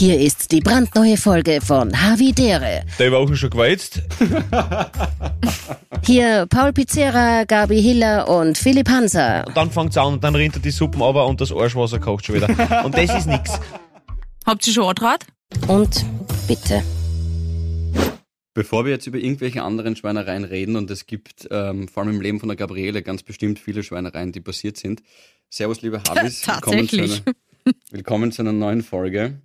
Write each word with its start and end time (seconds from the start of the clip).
Hier 0.00 0.18
ist 0.18 0.50
die 0.50 0.60
brandneue 0.60 1.18
Folge 1.18 1.60
von 1.60 1.92
Havidere. 1.92 2.86
Der 2.98 3.12
Woche 3.12 3.36
schon 3.36 3.50
gewalzt. 3.50 4.00
Hier 6.06 6.46
Paul 6.48 6.72
Pizzera, 6.72 7.44
Gabi 7.44 7.82
Hiller 7.82 8.26
und 8.26 8.56
Philipp 8.56 8.88
Hanser. 8.88 9.44
Und 9.46 9.54
dann 9.54 9.70
fängt's 9.70 9.98
an 9.98 10.14
und 10.14 10.24
dann 10.24 10.34
rinnt 10.34 10.56
er 10.56 10.62
die 10.62 10.70
Suppen 10.70 11.02
aber 11.02 11.26
und 11.26 11.42
das 11.42 11.52
Arschwasser 11.52 11.98
kocht 11.98 12.24
schon 12.24 12.36
wieder. 12.36 12.48
Und 12.82 12.96
das 12.96 13.14
ist 13.14 13.26
nix. 13.26 13.60
Habt 14.46 14.66
ihr 14.66 14.72
schon 14.72 14.84
Andraht? 14.84 15.26
Und 15.68 16.06
bitte. 16.48 16.82
Bevor 18.54 18.86
wir 18.86 18.92
jetzt 18.92 19.06
über 19.06 19.18
irgendwelche 19.18 19.62
anderen 19.62 19.96
Schweinereien 19.96 20.44
reden, 20.44 20.76
und 20.76 20.90
es 20.90 21.04
gibt 21.04 21.46
ähm, 21.50 21.88
vor 21.88 22.04
allem 22.04 22.14
im 22.14 22.22
Leben 22.22 22.40
von 22.40 22.48
der 22.48 22.56
Gabriele 22.56 23.02
ganz 23.02 23.22
bestimmt 23.22 23.58
viele 23.58 23.82
Schweinereien, 23.82 24.32
die 24.32 24.40
passiert 24.40 24.78
sind. 24.78 25.02
Servus, 25.50 25.82
liebe 25.82 26.02
Habis. 26.08 26.46
Willkommen 26.46 26.88
zu, 26.88 26.96
Tatsächlich. 26.96 27.22
einer, 27.26 27.34
willkommen 27.90 28.32
zu 28.32 28.40
einer 28.40 28.52
neuen 28.52 28.82
Folge. 28.82 29.42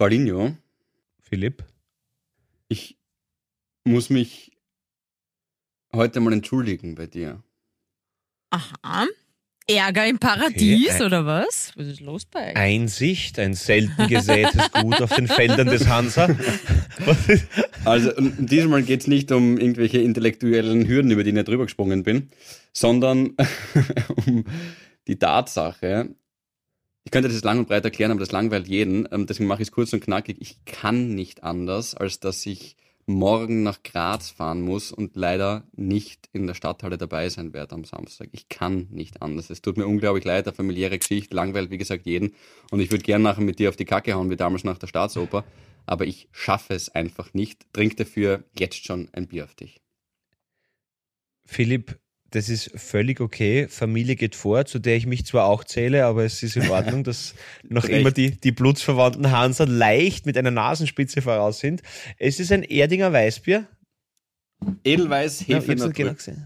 Paulinho, 0.00 0.56
Philipp? 1.20 1.62
ich 2.68 2.96
muss 3.84 4.08
mich 4.08 4.50
heute 5.92 6.20
mal 6.20 6.32
entschuldigen 6.32 6.94
bei 6.94 7.06
dir. 7.06 7.42
Aha. 8.48 9.06
Ärger 9.68 10.06
im 10.06 10.18
Paradies, 10.18 10.94
Okay, 10.94 11.04
oder 11.04 11.26
was? 11.26 11.72
Was 11.76 11.86
ist 11.86 12.00
los 12.00 12.24
bei 12.24 12.52
euch? 12.52 12.56
Einsicht, 12.56 13.38
ein 13.38 13.52
selten 13.52 14.08
gesätes 14.08 14.72
Gut 14.72 15.02
auf 15.02 15.14
den 15.14 15.28
Feldern 15.28 15.66
des 15.66 15.86
Hansa. 15.86 16.34
Also 17.84 18.10
diesmal 18.38 18.82
geht 18.82 19.02
es 19.02 19.06
nicht 19.06 19.30
um 19.32 19.58
irgendwelche 19.58 19.98
intellektuellen 19.98 20.88
Hürden, 20.88 21.10
über 21.10 21.24
die 21.24 21.28
ich 21.28 21.34
nicht 21.34 21.46
drüber 21.46 21.64
gesprungen 21.64 22.04
bin, 22.04 22.30
sondern 22.72 23.36
um 24.26 24.46
die 25.06 25.18
Tatsache, 25.18 26.14
ich 27.04 27.10
könnte 27.10 27.28
das 27.28 27.42
lang 27.42 27.58
und 27.58 27.68
breit 27.68 27.84
erklären, 27.84 28.10
aber 28.10 28.20
das 28.20 28.32
langweilt 28.32 28.68
jeden, 28.68 29.08
ähm, 29.10 29.26
deswegen 29.26 29.48
mache 29.48 29.62
ich 29.62 29.68
es 29.68 29.72
kurz 29.72 29.92
und 29.92 30.00
knackig. 30.00 30.36
Ich 30.40 30.64
kann 30.64 31.14
nicht 31.14 31.42
anders, 31.42 31.94
als 31.94 32.20
dass 32.20 32.44
ich 32.46 32.76
morgen 33.06 33.62
nach 33.62 33.82
Graz 33.82 34.30
fahren 34.30 34.62
muss 34.62 34.92
und 34.92 35.16
leider 35.16 35.64
nicht 35.74 36.28
in 36.32 36.46
der 36.46 36.54
Stadthalle 36.54 36.98
dabei 36.98 37.28
sein 37.28 37.52
werde 37.52 37.74
am 37.74 37.84
Samstag. 37.84 38.28
Ich 38.32 38.48
kann 38.48 38.86
nicht 38.90 39.22
anders. 39.22 39.50
Es 39.50 39.62
tut 39.62 39.76
mir 39.76 39.86
unglaublich 39.86 40.24
leid, 40.24 40.46
eine 40.46 40.54
familiäre 40.54 40.98
Geschichte, 40.98 41.34
langweilt 41.34 41.70
wie 41.70 41.78
gesagt 41.78 42.06
jeden. 42.06 42.34
Und 42.70 42.80
ich 42.80 42.90
würde 42.90 43.02
gerne 43.02 43.24
nachher 43.24 43.42
mit 43.42 43.58
dir 43.58 43.68
auf 43.68 43.76
die 43.76 43.84
Kacke 43.84 44.14
hauen, 44.14 44.30
wie 44.30 44.36
damals 44.36 44.64
nach 44.64 44.78
der 44.78 44.86
Staatsoper. 44.86 45.44
Aber 45.86 46.06
ich 46.06 46.28
schaffe 46.30 46.74
es 46.74 46.88
einfach 46.90 47.34
nicht. 47.34 47.66
Trink 47.72 47.96
dafür 47.96 48.44
jetzt 48.58 48.84
schon 48.84 49.08
ein 49.12 49.26
Bier 49.26 49.44
auf 49.44 49.54
dich. 49.54 49.80
Philipp, 51.44 51.98
das 52.30 52.48
ist 52.48 52.70
völlig 52.74 53.20
okay. 53.20 53.66
Familie 53.68 54.16
geht 54.16 54.34
vor, 54.34 54.64
zu 54.64 54.78
der 54.78 54.96
ich 54.96 55.06
mich 55.06 55.26
zwar 55.26 55.46
auch 55.46 55.64
zähle, 55.64 56.04
aber 56.06 56.24
es 56.24 56.42
ist 56.42 56.56
in 56.56 56.68
Ordnung, 56.70 57.04
dass 57.04 57.34
noch 57.68 57.84
Recht. 57.84 58.00
immer 58.00 58.10
die, 58.10 58.32
die 58.32 58.52
blutsverwandten 58.52 59.30
Hanser 59.30 59.66
leicht 59.66 60.26
mit 60.26 60.36
einer 60.36 60.50
Nasenspitze 60.50 61.22
voraus 61.22 61.58
sind. 61.60 61.82
Es 62.18 62.40
ist 62.40 62.52
ein 62.52 62.62
Erdinger 62.62 63.12
Weißbier. 63.12 63.66
Edelweiß, 64.84 65.46
Ja, 65.46 65.56
Hefe, 65.58 65.74
nicht 65.74 65.94
genau 65.94 66.14
gesehen. 66.14 66.44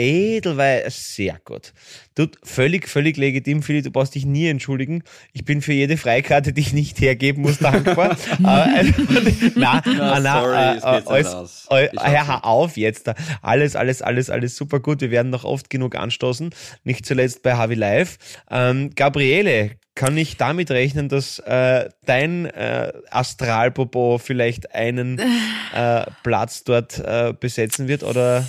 Edelweiß, 0.00 1.14
sehr 1.14 1.38
gut. 1.44 1.74
Du, 2.14 2.26
völlig, 2.42 2.88
völlig 2.88 3.18
legitim, 3.18 3.62
Philipp, 3.62 3.84
du 3.84 3.90
brauchst 3.90 4.14
dich 4.14 4.24
nie 4.24 4.48
entschuldigen. 4.48 5.02
Ich 5.34 5.44
bin 5.44 5.60
für 5.60 5.74
jede 5.74 5.98
Freikarte, 5.98 6.54
die 6.54 6.62
ich 6.62 6.72
nicht 6.72 7.00
hergeben 7.00 7.42
muss, 7.42 7.58
dankbar. 7.58 8.16
Aber, 8.42 8.66
äh, 8.80 8.92
na, 9.56 9.82
na, 9.84 10.20
na, 10.20 10.40
sorry, 10.40 10.56
äh, 10.56 10.70
es 10.70 11.04
geht 11.04 11.06
alles, 11.06 11.66
äh, 11.70 12.26
hör 12.26 12.44
auf 12.46 12.76
jetzt. 12.78 13.08
da. 13.08 13.14
Alles, 13.42 13.76
alles, 13.76 14.00
alles, 14.00 14.30
alles 14.30 14.56
super 14.56 14.80
gut. 14.80 15.02
Wir 15.02 15.10
werden 15.10 15.30
noch 15.30 15.44
oft 15.44 15.68
genug 15.68 15.96
anstoßen. 15.96 16.50
Nicht 16.84 17.04
zuletzt 17.04 17.42
bei 17.42 17.54
Havi 17.54 17.74
Live. 17.74 18.16
Ähm, 18.50 18.90
Gabriele, 18.94 19.72
kann 19.94 20.16
ich 20.16 20.38
damit 20.38 20.70
rechnen, 20.70 21.10
dass 21.10 21.40
äh, 21.40 21.90
dein 22.06 22.46
äh, 22.46 22.90
Astralpopo 23.10 24.16
vielleicht 24.18 24.74
einen 24.74 25.18
äh, 25.18 26.06
Platz 26.22 26.64
dort 26.64 26.98
äh, 26.98 27.34
besetzen 27.38 27.86
wird 27.86 28.02
oder 28.02 28.46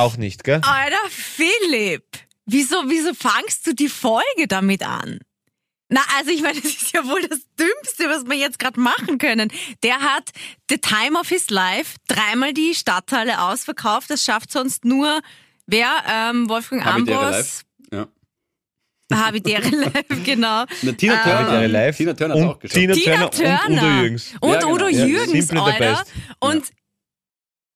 auch 0.00 0.16
nicht, 0.16 0.44
gell? 0.44 0.60
Alter, 0.62 0.96
Philipp! 1.10 2.04
Wieso, 2.46 2.76
wieso 2.88 3.14
fangst 3.14 3.66
du 3.66 3.74
die 3.74 3.88
Folge 3.88 4.48
damit 4.48 4.82
an? 4.82 5.20
Na, 5.88 6.00
also 6.18 6.30
ich 6.30 6.40
meine, 6.42 6.60
das 6.60 6.70
ist 6.70 6.92
ja 6.92 7.04
wohl 7.06 7.20
das 7.22 7.40
Dümmste, 7.58 8.08
was 8.08 8.24
wir 8.28 8.36
jetzt 8.36 8.58
gerade 8.60 8.78
machen 8.80 9.18
können. 9.18 9.52
Der 9.82 10.00
hat 10.00 10.30
The 10.68 10.78
Time 10.78 11.18
of 11.18 11.28
His 11.28 11.50
Life 11.50 11.96
dreimal 12.08 12.52
die 12.52 12.74
Stadthalle 12.74 13.40
ausverkauft. 13.42 14.08
Das 14.10 14.24
schafft 14.24 14.52
sonst 14.52 14.84
nur 14.84 15.20
wer? 15.66 15.90
Ähm, 16.08 16.48
Wolfgang 16.48 16.86
Ambros. 16.86 17.62
Ja. 17.92 18.06
Habitäre 19.12 19.68
Live, 19.68 20.04
genau. 20.24 20.64
Na, 20.82 20.92
Tina 20.92 21.14
Ähm, 21.14 21.22
Turner. 21.22 21.38
Habitäre 21.38 21.66
Live. 21.66 21.96
Tina 21.96 22.14
Turner 22.14 22.34
hat 22.34 22.40
und 22.42 22.48
auch 22.48 22.58
geschafft. 22.60 22.80
Tina, 22.80 22.94
Tina 22.94 23.28
Turner, 23.28 23.60
und 23.66 23.72
Udo 23.72 23.76
Turner. 23.80 24.02
Jürgens. 24.02 24.34
Und 24.40 24.50
Ja, 24.52 24.58
genau. 24.60 24.72
Udo 24.74 24.88
Ja, 24.88 25.04
Jürgens, 25.06 25.32
Simple 25.48 25.56
the 25.64 25.70
Alter. 25.72 25.78
best. 26.04 26.12
Und 26.38 26.64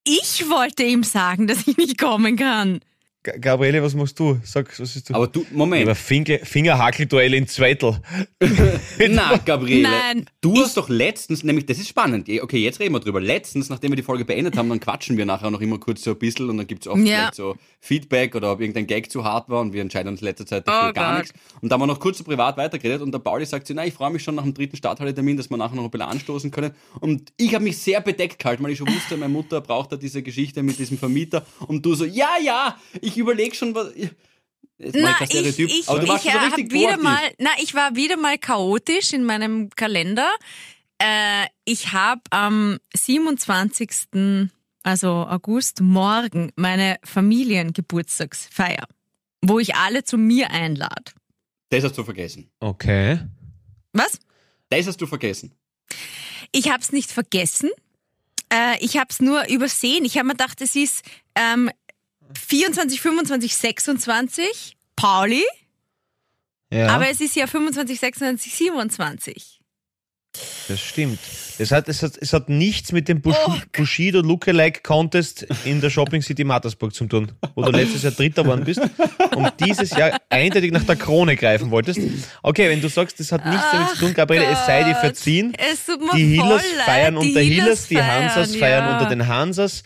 ich 0.04 0.48
wollte 0.48 0.84
ihm 0.84 1.02
sagen, 1.02 1.46
dass 1.46 1.66
ich 1.66 1.76
nicht 1.76 1.98
kommen 1.98 2.36
kann. 2.36 2.80
Gabriele, 3.24 3.82
was 3.82 3.94
machst 3.94 4.20
du? 4.20 4.38
Sag, 4.44 4.68
was 4.78 4.94
ist 4.96 5.08
du? 5.08 5.14
Aber 5.14 5.26
du, 5.26 5.46
Moment. 5.50 5.82
Aber 5.84 5.94
Finger, 5.94 6.38
Fingerhackelduell 6.42 7.32
in 7.34 7.48
Zweitel. 7.48 7.98
Na, 9.08 9.36
Gabriele. 9.44 9.88
Nein, 9.88 10.26
Du 10.40 10.58
hast 10.60 10.76
doch 10.76 10.90
letztens, 10.90 11.42
nämlich, 11.42 11.64
das 11.64 11.78
ist 11.78 11.88
spannend. 11.88 12.28
Okay, 12.42 12.58
jetzt 12.58 12.80
reden 12.80 12.92
wir 12.94 13.00
drüber. 13.00 13.20
Letztens, 13.20 13.70
nachdem 13.70 13.92
wir 13.92 13.96
die 13.96 14.02
Folge 14.02 14.26
beendet 14.26 14.58
haben, 14.58 14.68
dann 14.68 14.78
quatschen 14.78 15.16
wir 15.16 15.24
nachher 15.24 15.50
noch 15.50 15.62
immer 15.62 15.78
kurz 15.78 16.02
so 16.02 16.10
ein 16.10 16.18
bisschen 16.18 16.50
und 16.50 16.58
dann 16.58 16.66
gibt 16.66 16.82
es 16.84 16.88
oft 16.92 17.00
Ja. 17.06 17.30
so 17.32 17.56
Feedback 17.80 18.34
oder 18.34 18.52
ob 18.52 18.60
irgendein 18.60 18.86
Gag 18.86 19.10
zu 19.10 19.24
hart 19.24 19.48
war 19.48 19.62
und 19.62 19.72
wir 19.72 19.80
entscheiden 19.80 20.08
uns 20.10 20.20
in 20.20 20.26
letzter 20.26 20.44
Zeit 20.46 20.68
dafür 20.68 20.90
Oh 20.90 20.92
gar 20.92 21.12
Gott. 21.16 21.22
nichts. 21.24 21.38
Und 21.62 21.70
da 21.70 21.74
haben 21.74 21.80
wir 21.80 21.86
noch 21.86 22.00
kurz 22.00 22.18
so 22.18 22.24
privat 22.24 22.58
weitergeredet 22.58 23.00
und 23.00 23.12
der 23.12 23.20
Pauli 23.20 23.46
sagt 23.46 23.66
so, 23.66 23.72
na, 23.74 23.86
ich 23.86 23.94
freue 23.94 24.10
mich 24.10 24.22
schon 24.22 24.34
nach 24.34 24.42
dem 24.42 24.52
dritten 24.52 24.76
Stadthalle-Termin, 24.76 25.38
dass 25.38 25.48
wir 25.48 25.56
nachher 25.56 25.76
noch 25.76 25.84
ein 25.84 25.90
bisschen 25.90 26.06
anstoßen 26.08 26.50
können. 26.50 26.72
Und 27.00 27.32
ich 27.38 27.54
habe 27.54 27.64
mich 27.64 27.78
sehr 27.78 28.02
bedeckt 28.02 28.38
gehalten, 28.38 28.62
weil 28.62 28.72
ich 28.72 28.78
schon 28.78 28.88
wusste, 28.88 29.16
meine 29.16 29.32
Mutter 29.32 29.62
braucht 29.62 29.92
da 29.92 29.96
diese 29.96 30.22
Geschichte 30.22 30.62
mit 30.62 30.78
diesem 30.78 30.98
Vermieter. 30.98 31.46
Und 31.66 31.86
du 31.86 31.94
so, 31.94 32.04
ja, 32.04 32.28
ja, 32.44 32.76
ich 33.00 33.13
überlege 33.16 33.54
schon, 33.54 33.74
was... 33.74 33.92
Jetzt 34.76 34.96
Na, 34.96 35.16
ich, 35.20 35.26
Stereotyp, 35.30 35.70
ich, 35.70 35.88
aber 35.88 36.00
du 36.00 36.08
warst 36.08 36.24
ich 36.24 36.32
schon 36.32 36.40
so 36.40 36.46
hab 36.46 36.56
richtig 36.56 36.72
wieder 36.72 36.96
mal, 36.96 37.20
na, 37.38 37.50
ich 37.62 37.74
war 37.74 37.94
wieder 37.94 38.16
mal 38.16 38.38
chaotisch 38.38 39.12
in 39.12 39.24
meinem 39.24 39.70
Kalender. 39.70 40.28
Äh, 40.98 41.46
ich 41.64 41.92
habe 41.92 42.22
am 42.30 42.78
27. 42.94 44.50
also 44.82 45.08
August 45.08 45.80
morgen 45.80 46.50
meine 46.56 46.98
Familiengeburtstagsfeier, 47.04 48.86
wo 49.42 49.60
ich 49.60 49.76
alle 49.76 50.02
zu 50.02 50.18
mir 50.18 50.50
einlade. 50.50 51.12
Das 51.70 51.84
hast 51.84 51.96
du 51.96 52.04
vergessen. 52.04 52.50
Okay. 52.60 53.20
Was? 53.92 54.18
Das 54.70 54.86
hast 54.86 55.00
du 55.00 55.06
vergessen. 55.06 55.52
Ich 56.52 56.68
habe 56.68 56.80
es 56.80 56.92
nicht 56.92 57.10
vergessen. 57.10 57.70
Äh, 58.52 58.76
ich 58.80 58.96
habe 58.96 59.08
es 59.10 59.20
nur 59.20 59.48
übersehen. 59.48 60.04
Ich 60.04 60.16
habe 60.16 60.26
mir 60.26 60.34
gedacht, 60.34 60.60
es 60.60 60.76
ist 60.76 61.04
ähm, 61.34 61.70
24, 62.38 63.00
25, 63.00 63.54
26 63.56 64.76
Pauli, 64.96 65.44
Ja, 66.72 66.88
aber 66.88 67.08
es 67.08 67.20
ist 67.20 67.36
ja 67.36 67.46
25, 67.46 67.98
26, 67.98 68.52
27. 68.54 69.60
das 70.68 70.80
stimmt. 70.80 71.18
Es 71.58 71.70
hat, 71.70 71.88
es, 71.88 72.02
hat, 72.02 72.16
es 72.20 72.32
hat 72.32 72.48
nichts 72.48 72.90
mit 72.90 73.06
dem 73.08 73.20
Bush 73.20 73.36
Oh. 73.46 73.52
Bushido 73.72 74.20
Lookalike 74.20 74.80
Contest 74.82 75.46
in 75.64 75.80
der 75.80 75.90
Shopping 75.90 76.20
City 76.22 76.42
Mattersburg 76.42 76.92
zu 76.92 77.06
tun, 77.06 77.30
wo 77.54 77.62
du 77.62 77.70
letztes 77.70 78.02
Jahr 78.02 78.10
Dritter 78.12 78.42
geworden 78.42 78.64
bist 78.64 78.80
und 79.36 79.52
dieses 79.64 79.90
Jahr 79.90 80.18
eindeutig 80.30 80.72
nach 80.72 80.82
der 80.82 80.96
Krone 80.96 81.36
greifen 81.36 81.70
wolltest. 81.70 82.00
Okay, 82.42 82.68
wenn 82.70 82.80
du 82.80 82.88
sagst, 82.88 83.20
das 83.20 83.30
hat 83.30 83.46
nichts 83.46 83.64
damit 83.70 83.90
zu 83.90 83.96
tun, 83.98 84.14
Gabriele, 84.14 84.46
es 84.46 84.66
sei 84.66 84.82
dir 84.82 84.96
verziehen. 84.96 85.54
Es 85.56 85.86
Die 86.16 86.36
leid. 86.38 86.60
feiern 86.84 87.14
Die 87.20 87.28
unter 87.28 87.40
Healers, 87.40 87.86
die 87.86 88.02
Hansas 88.02 88.56
feiern 88.56 88.84
ja. 88.86 88.98
unter 88.98 89.08
den 89.10 89.28
Hansas 89.28 89.84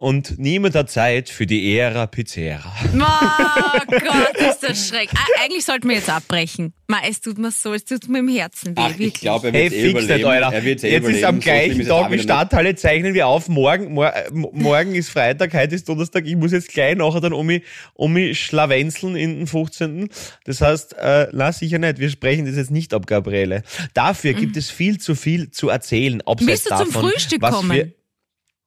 und 0.00 0.38
niemand 0.38 0.74
hat 0.74 0.90
Zeit 0.90 1.28
für 1.28 1.44
die 1.46 1.76
Ära 1.76 2.06
Pizzera. 2.06 2.72
Oh 2.94 3.80
Gott, 3.86 4.48
ist 4.50 4.62
das 4.62 4.88
schreck. 4.88 5.10
Ah, 5.14 5.44
eigentlich 5.44 5.62
sollten 5.64 5.88
wir 5.90 5.96
jetzt 5.96 6.08
abbrechen. 6.08 6.72
Ma, 6.88 7.00
es 7.06 7.20
tut 7.20 7.36
mir 7.36 7.50
so, 7.50 7.74
es 7.74 7.84
tut 7.84 8.08
mir 8.08 8.20
im 8.20 8.28
Herzen 8.28 8.74
weh. 8.76 8.80
Ach, 8.82 8.98
ich 8.98 9.12
glaube, 9.12 9.48
er 9.48 9.52
Hey, 9.52 9.70
wird 9.70 9.74
eh 9.74 9.90
überleben. 9.90 10.24
Alter. 10.24 10.52
Er 10.54 10.64
wird's 10.64 10.84
eh 10.84 10.90
Jetzt 10.92 11.06
ist 11.06 11.22
am 11.22 11.36
So 11.36 11.40
gleichen 11.42 11.90
auch 11.90 12.02
Tag 12.04 12.12
wie. 12.12 12.18
Stadthalle, 12.18 12.74
zeichnen 12.76 13.12
wir 13.12 13.26
auf. 13.26 13.48
Morgen, 13.50 13.92
mor 13.92 14.12
morgen 14.32 14.94
ist 14.94 15.10
Freitag, 15.10 15.52
heute 15.52 15.74
ist 15.74 15.86
Donnerstag. 15.86 16.24
Ich 16.26 16.36
muss 16.36 16.52
jetzt 16.52 16.70
gleich 16.70 16.96
nachher 16.96 17.20
dann 17.20 17.34
um 17.34 17.44
mich, 17.44 17.62
um 17.92 18.14
mich 18.14 18.40
schlawenzeln 18.40 19.16
in 19.16 19.36
den 19.36 19.46
15. 19.46 20.08
Das 20.44 20.62
heißt, 20.62 20.94
äh, 20.98 21.28
na 21.32 21.52
sicher 21.52 21.78
nicht. 21.78 21.98
Wir 21.98 22.08
sprechen 22.08 22.46
das 22.46 22.56
jetzt 22.56 22.70
nicht 22.70 22.94
ab, 22.94 23.06
Gabriele. 23.06 23.62
Dafür 23.92 24.32
gibt 24.32 24.56
es 24.56 24.70
viel 24.70 24.96
zu 24.98 25.14
viel 25.14 25.50
zu 25.50 25.68
erzählen. 25.68 26.22
Abseits 26.22 26.48
Willst 26.48 26.70
du 26.70 26.76
zum 26.76 26.92
davon, 26.92 27.10
Frühstück 27.10 27.42
was 27.42 27.54
kommen? 27.54 27.92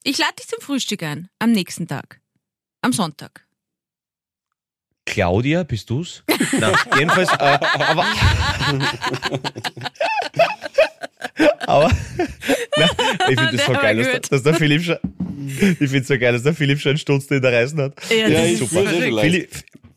Ich 0.04 0.18
lade 0.18 0.34
dich 0.40 0.48
zum 0.48 0.60
Frühstück 0.62 1.04
ein. 1.04 1.30
Am 1.40 1.52
nächsten 1.52 1.88
Tag. 1.88 2.20
Am 2.82 2.92
Sonntag. 2.94 3.46
Claudia, 5.06 5.64
bist 5.64 5.90
du's? 5.90 6.24
Nein, 6.60 6.76
jedenfalls, 6.98 7.30
äh, 7.30 7.36
aber. 7.36 8.06
aber. 11.68 11.92
Nein, 12.78 12.90
ich 13.30 13.40
finde 13.40 13.58
das 13.58 13.66
Der 13.66 13.66
so 13.66 13.74
geil, 13.74 13.98
dass, 13.98 14.08
der- 14.12 14.20
dass 14.22 14.44
der 14.44 14.54
Philipp 14.56 14.84
schon. 14.84 14.98
Ich 15.46 15.58
finde 15.78 15.98
es 16.00 16.08
so 16.08 16.18
geil, 16.18 16.34
dass 16.34 16.44
der 16.44 16.54
Philipp 16.54 16.80
schon 16.80 16.92
einen 16.92 16.98
Stutzen 17.00 17.34
in 17.36 17.42
der 17.42 17.52
Reißen 17.52 17.82
hat. 17.82 17.94
Ja, 18.10 18.16
Ja, 18.28 18.30
das 18.30 18.62
ist 18.62 18.72
leicht. 18.72 19.20
Philipp, 19.22 19.52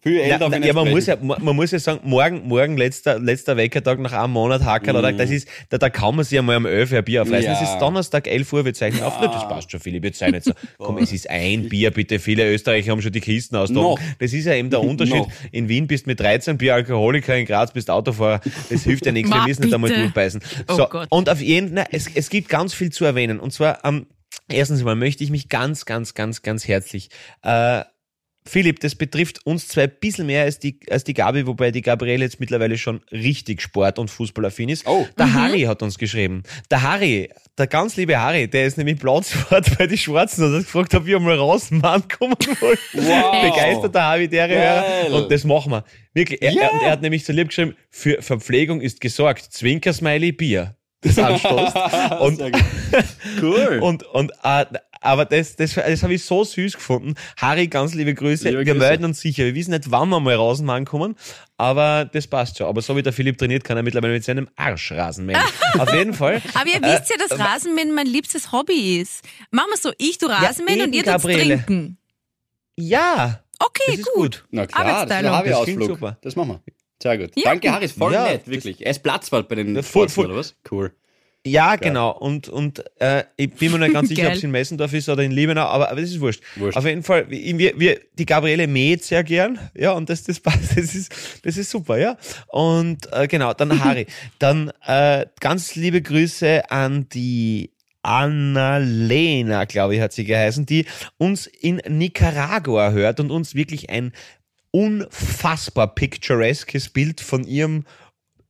Viel 0.06 0.20
älter 0.20 0.38
Ja, 0.38 0.46
auf 0.46 0.54
ihn 0.54 0.62
ja, 0.62 0.72
man 0.72 0.88
muss 0.88 1.06
ja, 1.06 1.16
man 1.20 1.42
man 1.42 1.56
muss 1.56 1.72
ja 1.72 1.80
sagen, 1.80 1.98
morgen, 2.04 2.46
morgen 2.46 2.76
letzter, 2.76 3.18
letzter 3.18 3.56
Weckertag 3.56 3.98
nach 3.98 4.12
einem 4.12 4.34
Monat 4.34 4.64
Hackerl, 4.64 4.94
oder? 4.94 5.12
Das 5.12 5.30
ist, 5.30 5.48
da, 5.68 5.78
da 5.78 5.90
kann 5.90 6.14
man 6.14 6.24
sich 6.24 6.38
einmal 6.38 6.58
um 6.58 6.66
11 6.66 6.92
Uhr 6.92 6.98
ein 6.98 7.04
Bier 7.04 7.22
aufreißen. 7.22 7.50
Ja. 7.50 7.60
Es 7.60 7.68
ist 7.68 7.78
Donnerstag, 7.80 8.28
11 8.28 8.52
Uhr, 8.52 8.64
wir 8.64 8.72
zeichnen 8.72 9.02
auf. 9.02 9.14
Na, 9.20 9.26
das 9.26 9.48
passt 9.48 9.72
schon, 9.72 9.80
Philipp, 9.80 10.04
jetzt 10.04 10.20
sei 10.20 10.30
nicht 10.30 10.44
so. 10.44 10.52
Komm, 10.78 10.98
es 10.98 11.12
ist 11.12 11.28
ein 11.28 11.68
Bier, 11.68 11.90
bitte. 11.90 12.20
Viele 12.20 12.48
Österreicher 12.52 12.92
haben 12.92 13.02
schon 13.02 13.10
die 13.10 13.20
Kisten 13.20 13.56
aus. 13.56 13.70
Noch. 13.70 13.98
Das 14.20 14.32
ist 14.32 14.44
ja 14.44 14.54
eben 14.54 14.70
der 14.70 14.80
Unterschied. 14.84 15.16
Noch. 15.16 15.32
In 15.50 15.68
Wien 15.68 15.88
bist 15.88 16.06
du 16.06 16.10
mit 16.10 16.20
13 16.20 16.56
Bier 16.56 16.74
Alkoholiker, 16.74 17.36
in 17.36 17.44
Graz 17.44 17.72
bist 17.72 17.88
du 17.88 17.92
Autofahrer. 17.92 18.40
Das 18.70 18.84
hilft 18.84 19.06
ja 19.06 19.10
nichts. 19.12 19.28
Wir 19.32 19.42
müssen 19.46 19.64
nicht 19.64 19.74
einmal 19.74 19.92
durchbeißen. 19.92 20.40
Oh 20.68 20.74
So, 20.74 20.86
Gott. 20.86 21.08
und 21.10 21.28
auf 21.28 21.40
jeden, 21.40 21.74
na, 21.74 21.84
es, 21.90 22.08
es 22.14 22.30
gibt 22.30 22.48
ganz 22.48 22.74
viel 22.74 22.90
zu 22.90 23.04
erwähnen. 23.04 23.40
Und 23.40 23.52
zwar, 23.52 23.84
ähm, 23.84 24.06
erstens 24.48 24.84
mal 24.84 24.94
möchte 24.94 25.24
ich 25.24 25.30
mich 25.30 25.48
ganz, 25.48 25.84
ganz, 25.84 26.14
ganz, 26.14 26.42
ganz 26.42 26.68
herzlich, 26.68 27.10
äh, 27.42 27.82
Philipp, 28.46 28.80
das 28.80 28.94
betrifft 28.94 29.44
uns 29.44 29.68
zwei 29.68 29.84
ein 29.84 29.92
bisschen 30.00 30.26
mehr 30.26 30.44
als 30.44 30.58
die, 30.58 30.78
als 30.90 31.04
die 31.04 31.14
Gabi, 31.14 31.46
wobei 31.46 31.70
die 31.70 31.82
Gabriele 31.82 32.24
jetzt 32.24 32.40
mittlerweile 32.40 32.78
schon 32.78 33.00
richtig 33.10 33.60
Sport- 33.60 33.98
und 33.98 34.08
Fußballaffin 34.10 34.68
ist. 34.68 34.86
Oh. 34.86 35.06
Der 35.18 35.32
Harry 35.34 35.62
hat 35.62 35.82
uns 35.82 35.98
geschrieben. 35.98 36.42
Der 36.70 36.82
Harry, 36.82 37.28
der 37.58 37.66
ganz 37.66 37.96
liebe 37.96 38.18
Harry, 38.18 38.48
der 38.48 38.66
ist 38.66 38.78
nämlich 38.78 38.98
Platzwart 38.98 39.76
bei 39.78 39.86
die 39.86 39.98
Schwarzen 39.98 40.44
und 40.44 40.54
hat 40.54 40.62
gefragt, 40.64 40.94
ob 40.94 41.06
wir 41.06 41.18
mal 41.20 41.36
rausmachen 41.36 42.04
kommen 42.08 42.36
wollen. 42.60 42.78
Wow. 42.94 43.42
Begeisterter 43.42 44.02
Harry, 44.02 44.28
der. 44.28 44.46
Hörer. 44.48 45.14
Und 45.16 45.30
das 45.32 45.44
machen 45.44 45.72
wir. 45.72 45.84
Wirklich. 46.14 46.40
Er, 46.40 46.52
Ja. 46.52 46.62
er, 46.62 46.82
er 46.82 46.90
hat 46.92 47.02
nämlich 47.02 47.24
so 47.24 47.32
lieb 47.32 47.48
geschrieben, 47.48 47.74
für 47.90 48.22
Verpflegung 48.22 48.80
ist 48.80 49.00
gesorgt. 49.00 49.42
Zwinker-Smiley, 49.52 50.32
Bier. 50.32 50.76
Das 51.02 51.18
anstoßt. 51.18 51.76
und, 52.20 52.36
Sehr 52.36 52.50
gut. 52.50 52.64
Cool. 53.40 53.78
und, 53.82 54.02
und, 54.04 54.32
äh, 54.42 54.64
aber 55.00 55.24
das, 55.24 55.56
das, 55.56 55.74
das 55.74 56.02
habe 56.02 56.14
ich 56.14 56.24
so 56.24 56.44
süß 56.44 56.74
gefunden. 56.74 57.14
Harry, 57.36 57.68
ganz 57.68 57.94
liebe 57.94 58.14
Grüße. 58.14 58.48
Liebe 58.48 58.64
wir 58.64 58.72
Grüße. 58.74 58.86
melden 58.86 59.04
uns 59.04 59.20
sicher. 59.20 59.44
Wir 59.44 59.54
wissen 59.54 59.70
nicht, 59.72 59.90
wann 59.90 60.08
wir 60.08 60.20
mal 60.20 60.34
rausmachen 60.34 60.84
kommen, 60.84 61.16
aber 61.56 62.04
das 62.12 62.26
passt 62.26 62.58
schon. 62.58 62.66
Aber 62.66 62.82
so 62.82 62.96
wie 62.96 63.02
der 63.02 63.12
Philipp 63.12 63.38
trainiert, 63.38 63.64
kann 63.64 63.76
er 63.76 63.82
mittlerweile 63.82 64.14
mit 64.14 64.24
seinem 64.24 64.48
Arsch 64.56 64.92
Rasen 64.92 65.26
mähen. 65.26 65.40
Auf 65.78 65.92
jeden 65.92 66.14
Fall. 66.14 66.40
Aber 66.54 66.66
ihr 66.68 66.80
wisst 66.82 67.10
ja, 67.10 67.16
dass 67.28 67.38
Rasenmähen 67.38 67.94
mein 67.94 68.06
liebstes 68.06 68.52
Hobby 68.52 69.00
ist. 69.00 69.24
Machen 69.50 69.68
wir 69.70 69.78
so, 69.78 69.92
ich 69.98 70.18
tu 70.18 70.26
Rasenmähen 70.26 70.80
und 70.80 70.86
eben, 70.88 70.92
ihr 70.94 71.02
Gabriele. 71.04 71.56
trinken. 71.64 71.98
Ja, 72.76 73.42
Okay, 73.58 73.82
das 73.86 73.98
ist 74.00 74.04
gut. 74.04 74.14
gut. 74.14 74.44
Na 74.50 74.66
klar, 74.66 74.84
das 74.84 75.04
ist 75.04 75.10
ein. 75.12 75.24
Das 75.24 75.32
Harvey-Ausflug. 75.32 75.88
super. 75.88 76.18
Das 76.20 76.36
machen 76.36 76.60
wir. 76.66 76.74
Sehr 77.02 77.16
gut. 77.16 77.30
Ja, 77.36 77.44
Danke. 77.50 77.72
Harry, 77.72 77.86
ist 77.86 77.96
voll 77.96 78.12
Ja, 78.12 78.24
nett, 78.24 78.42
das- 78.42 78.48
wirklich. 78.52 78.84
Er 78.84 78.90
ist 78.90 79.02
Platzwart 79.02 79.48
bei 79.48 79.54
den 79.54 79.74
Ja, 79.74 79.82
voll. 79.82 80.08
oder 80.18 80.36
was? 80.36 80.54
Cool. 80.70 80.92
Ja, 81.46 81.76
genau. 81.76 82.10
Und, 82.10 82.48
und 82.48 82.82
äh, 83.00 83.24
ich 83.36 83.52
bin 83.52 83.72
mir 83.72 83.78
nicht 83.78 83.94
ganz 83.94 84.08
sicher, 84.10 84.22
ob 84.22 84.28
Geil. 84.28 84.36
es 84.36 84.44
in 84.44 84.50
Messendorf 84.50 84.92
ist 84.92 85.08
oder 85.08 85.22
in 85.22 85.30
Liebenau, 85.30 85.62
aber, 85.62 85.90
aber 85.90 86.00
das 86.00 86.10
ist 86.10 86.20
wurscht. 86.20 86.42
Wurscht. 86.56 86.76
Auf 86.76 86.84
jeden 86.84 87.02
Fall, 87.02 87.30
wir, 87.30 87.78
wir, 87.78 88.00
die 88.18 88.26
Gabriele 88.26 88.66
mäht 88.66 89.04
sehr 89.04 89.22
gern, 89.22 89.58
ja, 89.74 89.92
und 89.92 90.10
das, 90.10 90.24
das 90.24 90.40
passt, 90.40 90.70
das 90.76 90.94
ist, 90.94 91.12
das 91.42 91.56
ist 91.56 91.70
super, 91.70 91.98
ja. 91.98 92.16
Und 92.48 93.12
äh, 93.12 93.28
genau, 93.28 93.54
dann 93.54 93.78
Harry. 93.84 94.06
dann 94.38 94.72
äh, 94.84 95.26
ganz 95.40 95.76
liebe 95.76 96.02
Grüße 96.02 96.70
an 96.70 97.08
die 97.10 97.70
Annalena, 98.02 99.64
glaube 99.64 99.96
ich, 99.96 100.00
hat 100.00 100.12
sie 100.12 100.24
geheißen, 100.24 100.66
die 100.66 100.86
uns 101.18 101.46
in 101.46 101.80
Nicaragua 101.88 102.90
hört 102.90 103.20
und 103.20 103.30
uns 103.30 103.54
wirklich 103.54 103.90
ein 103.90 104.12
unfassbar 104.70 105.94
pictureskes 105.94 106.90
Bild 106.90 107.20
von 107.20 107.44
ihrem 107.44 107.84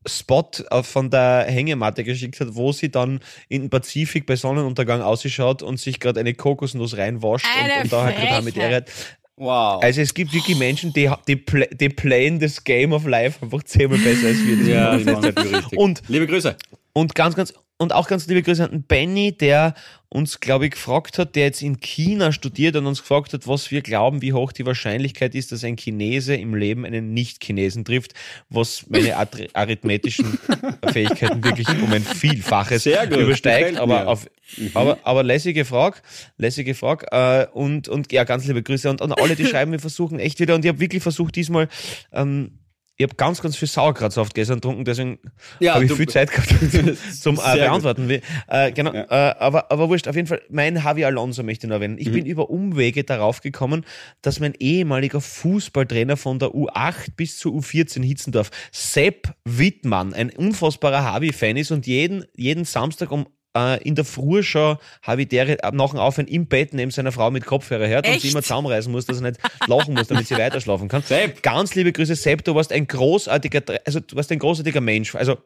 Spot 0.06 0.48
äh, 0.70 0.82
von 0.82 1.10
der 1.10 1.44
Hängematte 1.48 2.04
geschickt 2.04 2.40
hat, 2.40 2.48
wo 2.52 2.72
sie 2.72 2.90
dann 2.90 3.20
in 3.48 3.62
den 3.62 3.70
Pazifik 3.70 4.26
bei 4.26 4.36
Sonnenuntergang 4.36 5.02
ausschaut 5.02 5.62
und 5.62 5.78
sich 5.80 6.00
gerade 6.00 6.20
eine 6.20 6.34
Kokosnuss 6.34 6.96
reinwascht 6.96 7.44
und, 7.46 7.70
Eine 7.70 7.82
und 7.84 7.92
da 7.92 8.04
halt 8.04 8.16
total 8.18 8.42
mit 8.42 8.56
ihr 8.56 8.64
redet. 8.64 8.90
Wow. 9.38 9.82
Also 9.82 10.00
es 10.00 10.14
gibt 10.14 10.32
wirklich 10.32 10.56
Menschen, 10.56 10.94
die, 10.94 11.10
die, 11.28 11.36
pl- 11.36 11.74
die 11.74 11.90
playen 11.90 12.40
das 12.40 12.64
Game 12.64 12.92
of 12.94 13.04
Life 13.06 13.44
einfach 13.44 13.62
zehnmal 13.64 13.98
besser 13.98 14.28
als 14.28 14.38
wir. 14.46 14.56
Das 14.56 14.66
ja, 14.66 14.96
die 14.96 15.04
machen 15.04 15.24
richtig. 15.24 15.78
Und 15.78 16.02
Liebe 16.08 16.26
Grüße. 16.26 16.56
und 16.94 17.14
ganz, 17.14 17.34
ganz, 17.36 17.52
und 17.78 17.92
auch 17.92 18.08
ganz 18.08 18.26
liebe 18.26 18.42
Grüße 18.42 18.64
an 18.64 18.82
Benny, 18.82 19.36
der 19.36 19.74
uns, 20.08 20.40
glaube 20.40 20.66
ich, 20.66 20.70
gefragt 20.72 21.18
hat, 21.18 21.36
der 21.36 21.44
jetzt 21.44 21.60
in 21.60 21.78
China 21.78 22.32
studiert 22.32 22.74
und 22.76 22.86
uns 22.86 23.00
gefragt 23.00 23.32
hat, 23.32 23.46
was 23.46 23.70
wir 23.70 23.82
glauben, 23.82 24.22
wie 24.22 24.32
hoch 24.32 24.52
die 24.52 24.64
Wahrscheinlichkeit 24.64 25.34
ist, 25.34 25.52
dass 25.52 25.62
ein 25.62 25.76
Chinese 25.76 26.34
im 26.36 26.54
Leben 26.54 26.86
einen 26.86 27.12
Nicht-Chinesen 27.12 27.84
trifft, 27.84 28.14
was 28.48 28.86
meine 28.88 29.16
Arith- 29.16 29.50
arithmetischen 29.52 30.38
Fähigkeiten 30.92 31.44
wirklich 31.44 31.68
um 31.68 31.92
ein 31.92 32.02
Vielfaches 32.02 32.84
gut, 32.84 33.18
übersteigt. 33.18 33.76
Aber, 33.78 34.08
auf, 34.08 34.26
aber, 34.72 34.98
aber 35.02 35.22
lässige 35.22 35.64
Frage, 35.64 35.98
lässige 36.38 36.74
Frage. 36.74 37.06
Äh, 37.10 37.46
und, 37.52 37.88
und 37.88 38.10
ja, 38.12 38.24
ganz 38.24 38.46
liebe 38.46 38.62
Grüße 38.62 38.88
und 38.88 39.02
an 39.02 39.12
alle, 39.12 39.36
die 39.36 39.44
schreiben, 39.46 39.72
wir 39.72 39.80
versuchen 39.80 40.18
echt 40.18 40.40
wieder, 40.40 40.54
und 40.54 40.64
ich 40.64 40.68
habe 40.70 40.80
wirklich 40.80 41.02
versucht, 41.02 41.36
diesmal, 41.36 41.68
ähm, 42.12 42.52
ich 42.98 43.02
habe 43.02 43.14
ganz, 43.16 43.42
ganz 43.42 43.56
viel 43.56 43.68
Sauerkrautsaft 43.68 44.34
gestern 44.34 44.56
getrunken, 44.56 44.84
deswegen 44.84 45.18
Ja, 45.60 45.74
habe 45.74 45.84
ich 45.84 45.92
viel 45.92 46.08
Zeit 46.08 46.30
gehabt 46.30 46.48
zum 47.20 47.38
äh. 47.38 47.56
Beantworten. 47.56 48.08
Äh, 48.08 48.72
genau, 48.72 48.94
Ja. 48.94 49.02
äh, 49.30 49.34
aber, 49.38 49.70
aber 49.70 49.88
wurscht, 49.88 50.08
auf 50.08 50.16
jeden 50.16 50.26
Fall, 50.28 50.40
mein 50.48 50.76
Javi 50.76 51.04
Alonso 51.04 51.42
möchte 51.42 51.66
ich 51.66 51.68
noch 51.68 51.76
erwähnen. 51.76 51.94
Mhm. 51.94 52.00
Ich 52.00 52.10
bin 52.12 52.24
über 52.24 52.48
Umwege 52.48 53.04
darauf 53.04 53.40
gekommen, 53.42 53.84
dass 54.22 54.40
mein 54.40 54.54
ehemaliger 54.58 55.20
Fußballtrainer 55.20 56.16
von 56.16 56.38
der 56.38 56.50
U8 56.50 57.08
bis 57.16 57.36
zur 57.38 57.52
U14 57.52 58.02
Hitzendorf, 58.02 58.50
Sepp 58.72 59.34
Wittmann, 59.44 60.14
ein 60.14 60.30
unfassbarer 60.30 61.02
Javi-Fan 61.02 61.56
ist 61.56 61.70
und 61.72 61.86
jeden, 61.86 62.24
jeden 62.34 62.64
Samstag 62.64 63.10
um 63.12 63.26
äh, 63.56 63.82
in 63.82 63.94
der 63.94 64.04
Früh 64.04 64.42
schon 64.42 64.76
habe 65.02 65.22
ich 65.22 65.28
der 65.28 65.56
nach 65.72 65.90
dem 65.90 65.98
Aufhören 65.98 66.28
im 66.28 66.46
Bett 66.46 66.74
neben 66.74 66.90
seiner 66.90 67.12
Frau 67.12 67.30
mit 67.30 67.46
Kopfhörer 67.46 67.88
hört 67.88 68.06
und 68.06 68.12
Echt? 68.12 68.22
sie 68.22 68.28
immer 68.28 68.42
zusammenreißen 68.42 68.92
muss, 68.92 69.06
dass 69.06 69.18
er 69.20 69.30
nicht 69.30 69.40
lachen 69.66 69.94
muss, 69.94 70.08
damit 70.08 70.26
sie 70.28 70.36
weiter 70.36 70.60
schlafen 70.60 70.88
kann. 70.88 71.02
Sepp. 71.02 71.42
Ganz 71.42 71.74
liebe 71.74 71.92
Grüße, 71.92 72.14
Sepp, 72.14 72.44
du 72.44 72.54
warst 72.54 72.72
ein 72.72 72.86
großartiger, 72.86 73.62
also 73.86 74.00
du 74.00 74.14
warst 74.16 74.30
ein 74.30 74.38
großartiger 74.38 74.80
Mensch. 74.80 75.14
Also 75.14 75.38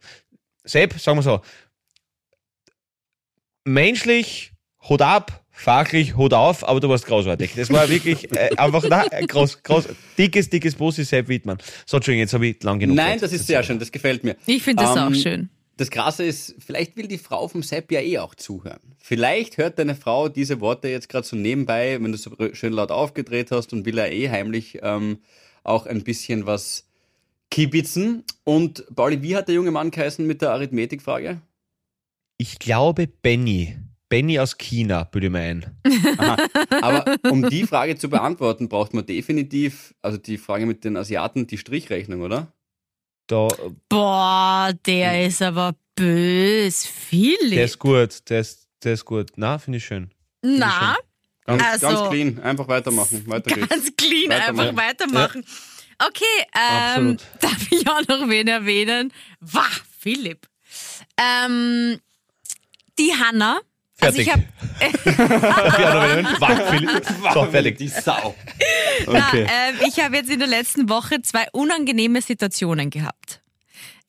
Sepp, 0.65 0.99
sagen 0.99 1.19
wir 1.19 1.23
so, 1.23 1.41
menschlich, 3.65 4.53
Hut 4.89 5.03
ab, 5.03 5.45
fachlich, 5.51 6.17
Hut 6.17 6.33
auf, 6.33 6.67
aber 6.67 6.81
du 6.81 6.89
warst 6.89 7.07
großartig. 7.07 7.53
Das 7.55 7.71
war 7.71 7.89
wirklich 7.91 8.31
äh, 8.35 8.57
einfach 8.57 8.83
na, 8.89 9.05
groß, 9.27 9.63
groß, 9.63 9.89
dickes, 10.17 10.49
dickes 10.49 10.75
Bussi, 10.75 11.05
Sepp 11.05 11.29
Wittmann. 11.29 11.59
So, 11.87 11.99
Entschuldigung, 11.99 12.21
jetzt 12.23 12.33
habe 12.33 12.47
ich 12.47 12.63
lang 12.63 12.79
genug 12.79 12.97
Nein, 12.97 13.07
geredet. 13.19 13.23
das 13.23 13.33
ist 13.33 13.47
sehr 13.47 13.63
schön, 13.63 13.79
das 13.79 13.93
gefällt 13.93 14.25
mir. 14.25 14.37
Ich 14.47 14.63
finde 14.63 14.83
das 14.85 14.97
Ähm, 14.97 15.03
auch 15.03 15.15
schön. 15.15 15.51
Das 15.81 15.91
Krasse 15.91 16.25
ist, 16.25 16.57
vielleicht 16.59 16.99
will 16.99 17.09
die 17.09 17.17
Frau 17.17 17.49
vom 17.49 17.63
Sepp 17.63 17.91
ja 17.91 18.03
eh 18.03 18.19
auch 18.19 18.35
zuhören. 18.35 18.95
Vielleicht 18.99 19.57
hört 19.57 19.79
deine 19.79 19.95
Frau 19.95 20.29
diese 20.29 20.61
Worte 20.61 20.89
jetzt 20.89 21.09
gerade 21.09 21.27
so 21.27 21.37
nebenbei, 21.37 21.97
wenn 21.99 22.13
du 22.13 22.19
so 22.19 22.33
schön 22.53 22.75
laut 22.75 22.91
aufgedreht 22.91 23.51
hast 23.51 23.73
und 23.73 23.87
will 23.87 23.97
er 23.97 24.13
eh 24.13 24.29
heimlich 24.29 24.81
ähm, 24.83 25.21
auch 25.65 25.87
ein 25.87 26.05
bisschen 26.05 26.45
was 26.45 26.87
kibitzen. 27.51 28.25
Und 28.45 28.85
Pauli, 28.95 29.23
wie 29.23 29.35
hat 29.35 29.49
der 29.49 29.55
junge 29.55 29.71
Mann 29.71 29.91
geheißen 29.91 30.27
mit 30.27 30.43
der 30.43 30.51
Arithmetikfrage? 30.51 31.41
Ich 32.37 32.59
glaube 32.59 33.07
Benny. 33.07 33.79
Benny 34.11 34.39
aus 34.39 34.59
China, 34.59 35.09
würde 35.13 35.29
ich 35.29 35.33
mir 35.33 35.41
ein. 35.41 35.81
Aha. 36.19 36.37
Aber 36.83 37.17
um 37.31 37.49
die 37.49 37.65
Frage 37.67 37.97
zu 37.97 38.11
beantworten, 38.11 38.69
braucht 38.69 38.93
man 38.93 39.07
definitiv, 39.07 39.95
also 40.03 40.19
die 40.19 40.37
Frage 40.37 40.67
mit 40.67 40.85
den 40.85 40.99
Asiaten, 40.99 41.47
die 41.47 41.57
Strichrechnung, 41.57 42.21
oder? 42.21 42.53
Da, 43.31 43.47
Boah, 43.89 44.73
der 44.87 45.25
ist 45.27 45.41
aber 45.41 45.77
bös. 45.95 46.85
Philipp. 46.85 47.51
der 47.55 47.65
ist 47.65 47.79
gut, 47.79 48.29
der 48.29 48.41
ist, 48.41 48.67
der 48.83 48.95
ist 48.95 49.05
gut. 49.05 49.31
Na, 49.37 49.57
finde 49.59 49.77
ich 49.79 49.85
schön. 49.85 50.11
Na, 50.43 50.97
Ganz, 51.47 51.63
Also- 51.63 51.87
ganz 51.87 52.11
clean, 52.11 52.41
einfach 52.41 52.67
weitermachen. 52.67 53.23
Weiter 53.29 53.55
geht's. 53.55 53.69
ganz 53.69 53.95
clean 53.97 54.31
Weitermachen. 54.31 54.69
einfach 54.69 54.83
weitermachen. 54.89 55.45
Okay, 55.99 56.97
ähm, 56.97 57.19
darf 57.41 57.71
ich 57.71 57.87
auch 57.89 58.01
noch 58.09 58.29
wen 58.29 58.49
erwähnen? 58.49 59.13
Wah, 59.41 59.67
Philipp. 60.01 60.49
Ähm, 61.17 62.01
die 62.99 63.13
Hanna. 63.15 63.61
Also 64.01 64.23
Fertig. 64.23 64.27
ich 64.27 64.33
habe. 64.33 64.45
So, 67.35 67.45
fertig. 67.47 67.79
Die 67.79 67.89
Sau. 67.89 68.35
Okay. 69.07 69.43
ähm, 69.43 69.77
ich 69.87 70.03
habe 70.03 70.17
jetzt 70.17 70.31
in 70.31 70.39
der 70.39 70.49
letzten 70.49 70.89
Woche 70.89 71.21
zwei 71.23 71.47
unangenehme 71.53 72.23
Situationen 72.23 72.91
gehabt. 72.91 73.43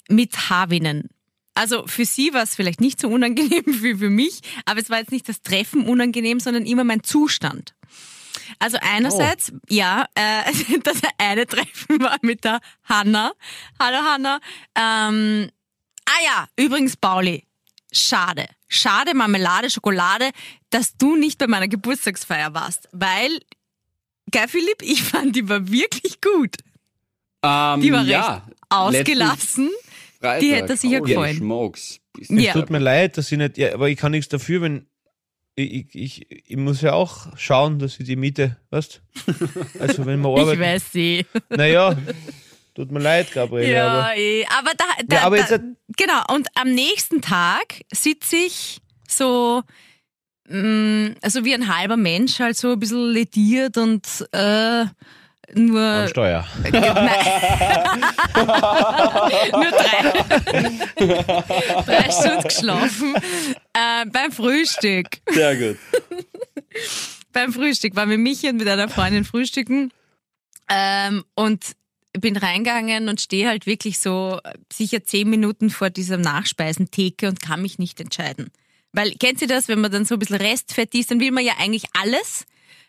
Mit 0.10 0.50
Havinnen. 0.50 1.10
Also 1.54 1.86
für 1.86 2.06
sie 2.06 2.34
war 2.34 2.44
es 2.44 2.56
vielleicht 2.56 2.80
nicht 2.82 3.00
so 3.00 3.10
unangenehm 3.10 3.64
wie 3.66 3.96
für 3.96 4.10
mich, 4.10 4.40
aber 4.66 4.80
es 4.80 4.90
war 4.90 5.00
jetzt 5.00 5.12
nicht 5.12 5.28
das 5.28 5.42
Treffen 5.42 5.86
unangenehm, 5.86 6.40
sondern 6.40 6.66
immer 6.66 6.84
mein 6.84 7.04
Zustand. 7.04 7.76
Also 8.60 8.78
einerseits, 8.82 9.52
ja, 9.70 10.06
äh, 10.16 10.80
das 10.84 11.02
eine 11.18 11.46
Treffen 11.46 12.02
war 12.02 12.18
mit 12.22 12.44
der 12.44 12.60
Hanna. 12.84 13.34
Hallo 13.80 13.98
Hanna. 13.98 14.40
Ähm, 14.76 15.50
ah 16.06 16.24
ja, 16.24 16.48
übrigens 16.56 16.96
Pauli, 16.96 17.46
schade. 17.92 18.46
Schade, 18.68 19.14
Marmelade, 19.14 19.70
Schokolade, 19.70 20.30
dass 20.70 20.96
du 20.98 21.16
nicht 21.16 21.38
bei 21.38 21.48
meiner 21.48 21.68
Geburtstagsfeier 21.68 22.54
warst, 22.54 22.88
weil, 22.92 23.40
geil 24.32 24.48
Philipp, 24.48 24.78
ich 24.82 25.04
fand 25.04 25.36
die 25.36 25.48
war 25.50 25.70
wirklich 25.70 26.22
gut. 26.22 26.56
Ähm, 27.44 27.82
Die 27.82 27.92
war 27.92 28.04
ja, 28.04 28.34
recht 28.36 28.58
ausgelassen. 28.70 29.70
Freitag. 30.20 30.40
Die 30.42 30.54
hätte 30.54 30.78
sich 30.78 30.92
ja 30.92 31.00
Holy 31.00 31.14
gefallen. 31.14 31.38
Smokes. 31.38 32.00
Ja. 32.30 32.54
Tut 32.54 32.70
mir 32.70 32.78
leid, 32.80 33.18
dass 33.18 33.32
ich 33.32 33.38
nicht, 33.38 33.58
ja, 33.58 33.74
aber 33.74 33.90
ich 33.90 33.98
kann 33.98 34.12
nichts 34.12 34.30
dafür, 34.30 34.62
wenn 34.62 34.86
ich, 35.56 35.94
ich, 35.96 36.32
ich 36.32 36.58
muss 36.58 36.82
ja 36.82 36.94
auch 36.94 37.36
schauen, 37.38 37.80
dass 37.80 38.00
ich 38.00 38.06
die 38.06 38.16
Miete, 38.16 38.58
weißt 38.70 39.02
Also 39.80 40.06
wenn 40.06 40.22
man 40.22 40.34
Ich 40.34 40.40
arbeitet. 40.42 40.60
weiß 40.62 40.92
sie. 40.92 41.26
Naja, 41.50 41.98
tut 42.74 42.92
mir 42.92 43.00
leid, 43.00 43.32
Gabriele, 43.32 43.72
Ja, 43.74 43.88
aber 43.88 44.18
eh. 44.18 44.46
aber 44.46 44.72
da, 44.78 44.86
da, 45.06 45.16
Ja, 45.16 45.24
aber 45.24 45.38
da 45.38 45.44
jetzt 45.44 45.62
genau. 45.98 46.22
Und 46.30 46.48
am 46.56 46.74
nächsten 46.74 47.22
Tag 47.22 47.82
sitze 47.92 48.38
ich 48.38 48.80
so, 49.08 49.64
mh, 50.48 51.16
also 51.22 51.44
wie 51.46 51.54
ein 51.54 51.76
halber 51.76 51.98
Mensch, 51.98 52.40
halt 52.40 52.58
so 52.58 52.74
ein 52.74 52.80
bisschen 52.80 53.12
lediert 53.12 53.78
und 53.78 54.06
äh, 54.32 54.86
nur, 55.54 55.82
am 55.82 56.08
Steuer. 56.08 56.48
nur 56.64 56.72
drei, 59.72 60.14
drei 61.86 62.12
Stunden 62.12 62.44
geschlafen 62.44 63.16
äh, 63.74 64.06
beim 64.12 64.32
Frühstück. 64.32 65.08
Sehr 65.30 65.58
gut. 65.58 65.78
beim 67.34 67.52
Frühstück, 67.52 67.96
war 67.96 68.06
mit 68.06 68.20
Michi 68.20 68.50
und 68.50 68.58
mit 68.58 68.68
einer 68.68 68.88
Freundin 68.90 69.26
frühstücken 69.26 69.92
ähm, 70.70 71.24
und 71.36 71.76
bin 72.20 72.36
reingegangen 72.38 73.08
und 73.10 73.22
stehe 73.22 73.48
halt 73.48 73.66
wirklich 73.66 74.00
so 74.00 74.40
sicher 74.72 75.04
zehn 75.04 75.30
Minuten 75.30 75.70
vor 75.70 75.90
dieser 75.90 76.18
Nachspeisentheke 76.18 77.28
und 77.28 77.40
kann 77.42 77.62
mich 77.62 77.80
nicht 77.80 78.00
entscheiden. 78.02 78.52
Weil, 78.92 79.12
kennt 79.12 79.42
ihr 79.42 79.48
das, 79.48 79.68
wenn 79.70 79.80
man 79.80 79.92
dann 79.92 80.04
so 80.06 80.16
ein 80.16 80.20
bisschen 80.20 80.36
Restfett 80.36 80.94
isst, 80.94 81.12
dann 81.12 81.22
will 81.22 81.32
man 81.32 81.46
ja 81.46 81.54
eigentlich 81.60 81.86
alles, 81.94 82.46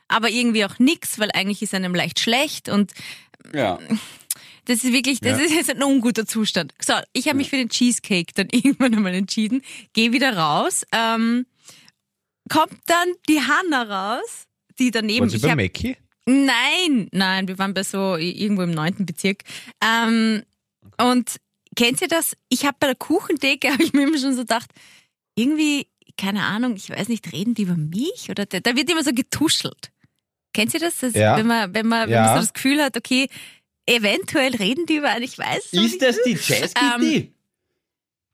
aber 0.09 0.29
irgendwie 0.31 0.65
auch 0.65 0.79
nix, 0.81 1.19
weil 1.21 1.31
eigentlich 1.33 1.63
ist 1.63 1.75
einem 1.75 1.95
leicht 1.95 2.19
schlecht 2.19 2.69
und 2.69 2.93
Ja. 3.55 3.79
das 4.65 4.83
ist 4.83 4.93
wirklich, 4.93 5.21
das 5.21 5.39
Ja. 5.39 5.45
ist 5.45 5.55
jetzt 5.55 5.71
ein 5.71 5.83
unguter 5.83 6.27
Zustand. 6.27 6.75
So, 6.85 6.95
ich 7.13 7.29
habe 7.29 7.37
mich 7.37 7.51
für 7.51 7.57
den 7.57 7.69
Cheesecake 7.69 8.33
dann 8.35 8.49
irgendwann 8.53 8.95
einmal 8.95 9.15
entschieden, 9.15 9.63
gehe 9.93 10.13
wieder 10.13 10.37
raus, 10.37 10.85
ähm, 10.93 11.47
kommt 12.51 12.79
dann 12.87 13.09
die 13.29 13.41
Hanna 13.41 14.17
raus, 14.17 14.47
die 14.81 14.91
daneben, 14.91 15.21
Waren 15.21 15.29
Sie 15.31 15.39
bei 15.39 15.51
hab, 15.51 15.57
Mackie? 15.57 15.97
Nein, 16.27 17.09
nein, 17.13 17.49
wir 17.49 17.59
waren 17.59 17.75
bei 17.75 17.83
so 17.83 18.17
irgendwo 18.17 18.63
im 18.63 18.71
neunten 18.71 19.07
Bezirk. 19.07 19.43
Ähm, 19.85 20.43
und 20.99 21.37
kennt 21.77 22.01
ihr 22.01 22.09
das? 22.09 22.37
Ich 22.49 22.65
habe 22.65 22.77
bei 22.79 22.87
der 22.87 22.97
Kuchendecke, 22.97 23.71
habe 23.73 23.83
ich 23.83 23.93
mir 23.93 24.03
immer 24.07 24.19
schon 24.19 24.35
so 24.35 24.43
gedacht, 24.43 24.71
irgendwie, 25.35 25.87
keine 26.17 26.45
Ahnung, 26.45 26.77
ich 26.77 26.91
weiß 26.91 27.09
nicht, 27.09 27.33
reden 27.33 27.55
die 27.55 27.63
über 27.63 27.77
mich? 27.77 28.29
Oder 28.31 28.47
da, 28.47 28.61
da 28.61 28.77
wird 28.77 28.91
immer 28.91 29.03
so 29.03 29.13
getuschelt. 29.13 29.91
Kennt 30.53 30.75
ihr 30.75 30.81
das? 30.81 30.99
das 30.99 31.15
Ja. 31.15 31.37
Wenn 31.37 31.47
man, 31.47 31.75
wenn 31.75 31.87
man, 31.87 32.09
wenn 32.09 32.15
Ja. 32.15 32.27
man 32.27 32.35
so 32.35 32.41
das 32.43 32.53
Gefühl 32.53 32.83
hat, 32.83 32.97
okay, 32.97 33.29
eventuell 33.87 34.55
reden 34.55 34.87
die 34.87 34.97
über 34.97 35.09
einen, 35.09 35.25
ich 35.25 35.39
weiß 35.39 35.65
es 35.67 35.73
noch 35.73 35.83
Ist 35.83 35.93
nicht. 35.93 36.03
das 36.03 36.23
die 36.25 36.33
Jazz 36.35 36.75
Kitty? 36.75 37.33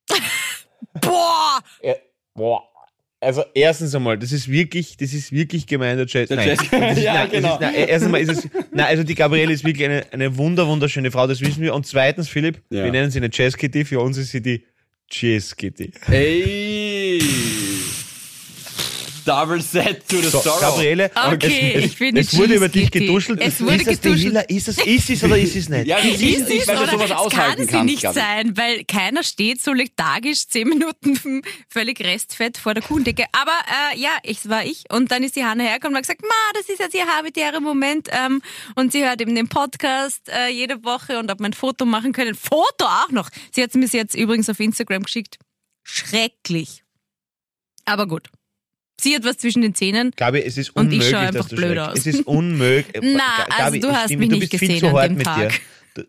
Boah! 1.01 1.61
Ja, 1.83 1.95
boah. 2.35 2.68
Also 3.21 3.43
erstens 3.53 3.95
einmal, 3.95 4.17
das 4.17 4.31
ist 4.31 4.49
wirklich, 4.49 4.97
das 4.97 5.13
ist 5.13 5.33
wirklich 5.33 5.67
gemein, 5.67 5.97
der 5.97 6.07
Jazz. 6.07 6.31
Nein, 6.31 6.49
Jazz- 6.49 6.63
ist, 6.63 6.73
Ja, 7.03 7.15
nein, 7.15 7.31
genau. 7.33 7.59
Das 7.59 7.71
ist, 7.71 7.77
nein, 7.77 7.89
erst 7.89 8.05
einmal 8.05 8.21
ist 8.21 8.31
es, 8.31 8.49
nein, 8.73 8.87
also 8.87 9.03
die 9.03 9.15
Gabriele 9.17 9.53
ist 9.53 9.65
wirklich 9.65 9.89
eine, 9.89 10.07
eine 10.13 10.37
wunder, 10.37 10.67
wunderschöne 10.69 11.11
Frau, 11.11 11.27
das 11.27 11.41
wissen 11.41 11.61
wir. 11.63 11.75
Und 11.75 11.85
zweitens, 11.87 12.29
Philipp, 12.29 12.63
Ja. 12.71 12.85
wir 12.85 12.93
nennen 12.93 13.11
sie 13.11 13.19
eine 13.19 13.31
Jazz 13.33 13.57
Kitty, 13.57 13.85
für 13.85 13.99
uns 14.01 14.19
ist 14.19 14.31
sie 14.31 14.41
die 14.41 14.63
Jazz 15.11 15.57
Kitty. 15.57 15.91
Ey. 16.09 17.19
Double 19.29 19.61
set 19.61 20.09
to 20.09 20.17
the 20.17 20.29
So, 20.31 20.41
sorrow. 20.41 20.61
Gabriele, 20.61 21.11
Okay, 21.15 21.73
es, 21.77 21.85
ich 21.85 21.99
bin 21.99 22.17
es 22.17 22.35
wurde 22.37 22.55
über 22.55 22.69
dich 22.71 22.91
geduschelt. 22.91 23.41
Es 23.43 23.61
wurde 23.61 23.75
ist 23.77 23.87
das 23.87 24.01
geduschelt. 24.01 24.29
Hila? 24.29 24.41
Ist 24.41 24.69
es, 24.69 24.79
ist 24.79 25.11
es 25.11 25.23
oder 25.23 25.37
ist 25.39 25.55
es 25.55 25.69
nicht? 25.69 25.87
Ja, 25.87 25.99
Ist 25.99 26.23
ist 26.23 26.41
es 26.43 26.49
nicht, 26.49 26.67
weil 26.67 26.77
du 26.77 26.83
oder 26.85 26.93
sowas 26.93 27.11
es 27.11 27.17
aushalten 27.17 27.57
kann 27.57 27.67
sie 27.67 27.73
kannst, 27.73 27.85
nicht 27.85 28.03
Gabi. 28.03 28.19
sein, 28.19 28.57
weil 28.57 28.85
keiner 28.85 29.23
steht 29.23 29.61
so 29.61 29.75
lethargisch 29.75 30.49
zehn 30.49 30.67
Minuten 30.69 31.43
völlig 31.69 32.01
restfett 32.01 32.57
vor 32.57 32.73
der 32.73 32.83
Kuchendecke. 32.83 33.27
Aber 33.33 33.53
äh, 33.93 33.99
ja, 33.99 34.11
ich 34.23 34.49
war 34.49 34.65
ich. 34.65 34.85
Und 34.91 35.11
dann 35.13 35.23
ist 35.23 35.37
die 35.37 35.45
Hanna 35.45 35.65
hergekommen 35.65 35.95
und 35.97 35.99
hat 35.99 36.05
gesagt, 36.05 36.23
Ma, 36.23 36.53
das 36.55 36.69
ist 36.71 36.79
jetzt 36.79 36.95
ihr 36.95 37.07
habitärer 37.07 37.61
Moment. 37.61 38.09
Ähm, 38.11 38.41
und 38.77 38.93
sie 38.93 39.05
hört 39.05 39.21
eben 39.21 39.35
den 39.35 39.49
Podcast 39.49 40.29
äh, 40.29 40.49
jede 40.49 40.83
Woche 40.85 41.19
und 41.19 41.31
ob 41.31 41.39
wir 41.41 41.47
ein 41.47 41.53
Foto 41.53 41.85
machen 41.85 42.13
können. 42.15 42.35
Foto 42.35 42.85
auch 42.85 43.11
noch. 43.11 43.29
Sie 43.53 43.63
hat 43.63 43.71
es 43.71 43.75
mir 43.77 43.87
jetzt 43.87 44.15
übrigens 44.15 44.49
auf 44.49 44.59
Instagram 44.59 45.03
geschickt. 45.03 45.37
Schrecklich. 45.83 46.83
Aber 47.85 48.07
gut. 48.07 48.29
Sie 49.01 49.15
hat 49.15 49.25
was 49.25 49.39
zwischen 49.39 49.63
den 49.63 49.75
Zähnen. 49.75 50.11
Gabi, 50.17 50.41
es 50.41 50.59
ist 50.59 50.71
Und 50.77 50.93
ich 50.93 50.99
unmöglich, 51.01 51.11
schau 51.11 51.19
einfach 51.19 51.41
dass 51.41 51.49
du 51.49 51.57
blöd 51.57 51.79
aus. 51.79 51.99
Es 51.99 52.07
ist 52.07 52.27
unmöglich. 52.27 53.03
Na, 53.17 53.19
Ga- 53.19 53.45
also 53.49 53.65
Gabi, 53.65 53.81
du 53.81 53.93
hast 53.93 54.05
stimme, 54.07 54.19
mich 54.21 54.29
du 54.31 54.35
nicht 54.37 54.51
bist 54.51 54.59
viel 54.61 54.69
gesehen 54.69 54.81
zu 54.81 54.87
an 54.89 54.93
hart 54.95 55.11
dem 55.11 55.17
mit 55.19 55.27
Tag. 55.27 55.37
Mm. 55.37 55.49
dir. 55.49 55.53
Du, 55.95 56.03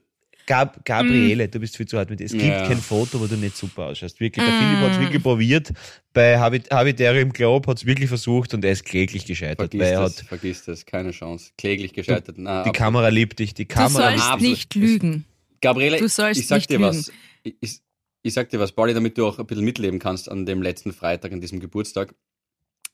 Gab, 0.48 0.84
Gabriele, 0.86 1.48
du 1.48 1.60
bist 1.60 1.77
viel 1.77 1.88
zu 1.88 1.98
hart 2.00 2.10
mit 2.10 2.19
dir. 2.19 2.25
Es 2.25 2.31
gibt 2.31 2.43
Ja. 2.43 2.67
kein 2.67 2.77
Foto, 2.79 3.19
wo 3.19 3.27
du 3.27 3.36
nicht 3.36 3.55
super 3.55 3.86
ausschaust. 3.88 4.19
Wirklich, 4.19 4.43
der 4.43 4.53
Mm. 4.53 4.58
Philipp 4.60 4.79
hat 4.84 4.91
es 4.93 5.00
wirklich 5.00 5.22
probiert. 5.24 5.72
Bei 6.13 6.39
Habit 6.39 6.72
Habitarium 6.72 7.31
Globe 7.31 7.69
hat 7.69 7.77
es 7.77 7.86
wirklich 7.86 8.10
versucht 8.10 8.53
und 8.55 8.65
er 8.65 8.72
ist 8.72 8.84
kläglich 8.86 9.25
gescheitert. 9.25 9.69
Vergiss 9.72 9.81
er 9.88 10.00
das, 10.01 10.17
hat, 10.22 10.27
vergiss 10.27 10.65
das, 10.65 10.86
keine 10.86 11.12
Chance. 11.12 11.51
Kläglich 11.60 11.93
gescheitert. 11.93 12.38
Na, 12.39 12.63
die 12.63 12.72
Kamera 12.72 13.10
liebt 13.10 13.38
dich, 13.38 13.53
die 13.53 13.67
Du 13.67 13.74
Kamera 13.75 14.10
liebt 14.10 14.19
sollst 14.22 14.31
absolut. 14.34 14.51
nicht 14.51 14.75
lügen. 14.75 15.25
Gabriele, 15.62 15.98
Du 16.00 16.08
sollst 16.08 16.41
ich 16.41 16.48
sag 16.48 16.58
nicht 16.58 16.72
dir 16.72 16.79
lügen. 16.79 16.89
was. 16.89 17.12
Ich, 17.43 17.55
ich, 17.62 17.79
ich 18.24 18.34
sag 18.34 18.50
dir 18.50 18.60
was, 18.60 18.72
Pauli, 18.72 18.96
damit 18.96 19.17
du 19.19 19.27
auch 19.27 19.38
ein 19.38 19.46
bisschen 19.46 19.63
mitleben 19.65 20.00
kannst 20.00 20.29
an 20.31 20.46
dem 20.48 20.62
letzten 20.63 20.91
Freitag, 20.91 21.31
an 21.31 21.41
diesem 21.41 21.60
Geburtstag. 21.60 22.15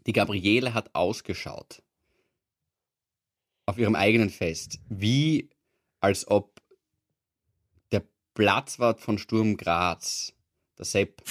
Die 0.07 0.13
Gabriele 0.13 0.74
hat 0.74 0.93
ausgeschaut. 0.93 1.81
Auf 3.65 3.77
ihrem 3.77 3.95
eigenen 3.95 4.29
Fest. 4.29 4.79
Wie 4.89 5.50
als 6.00 6.27
ob 6.27 6.62
der 7.91 8.03
Platzwart 8.35 9.00
von 9.00 9.17
Sturm 9.17 9.57
Graz, 9.57 10.33
der 10.77 10.85
Sepp, 10.85 11.24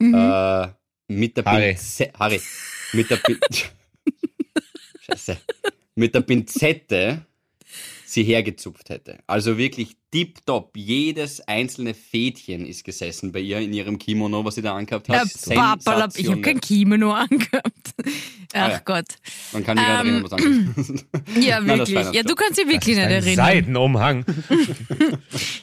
Mhm. 0.00 0.14
äh, 0.14 0.68
mit 1.08 1.36
der 1.36 1.44
Harry. 1.44 1.68
Pinze 1.74 2.12
Harry, 2.18 2.40
mit 2.94 3.10
der 3.10 3.16
Pin 3.16 3.38
Scheiße. 5.00 5.36
Mit 5.94 6.14
der 6.14 6.22
Pinzette 6.22 7.24
sie 8.14 8.22
hergezupft 8.24 8.88
hätte. 8.90 9.18
Also 9.26 9.58
wirklich 9.58 9.96
tipptopp. 10.10 10.76
Jedes 10.76 11.40
einzelne 11.42 11.92
Fädchen 11.94 12.64
ist 12.66 12.84
gesessen 12.84 13.32
bei 13.32 13.40
ihr 13.40 13.58
in 13.58 13.72
ihrem 13.72 13.98
Kimono, 13.98 14.44
was 14.44 14.54
sie 14.54 14.62
da 14.62 14.74
angehabt 14.76 15.08
Ja, 15.08 15.20
hat. 15.20 15.28
Papalap, 15.54 16.12
ich 16.16 16.28
habe 16.28 16.40
kein 16.40 16.60
Kimono 16.60 17.12
angehabt. 17.12 17.94
Ach 18.52 18.60
Ah, 18.60 18.70
ja. 18.70 18.78
Gott. 18.84 19.06
Man 19.52 19.64
kann 19.64 19.76
sich 19.76 19.86
gerade 19.86 20.08
Ähm, 20.08 20.14
erinnern, 20.14 20.24
was 20.24 20.32
anderes. 20.32 21.04
Ja, 21.44 21.60
Nein, 21.60 21.78
das 21.78 21.88
wirklich. 21.90 22.06
war 22.06 22.14
Ja, 22.14 22.22
du 22.22 22.34
kannst 22.36 22.58
dich 22.58 22.66
wirklich 22.68 22.96
nicht 22.96 23.04
ein 23.04 23.10
erinnern. 23.10 23.34
Seidenumhang. 23.46 24.24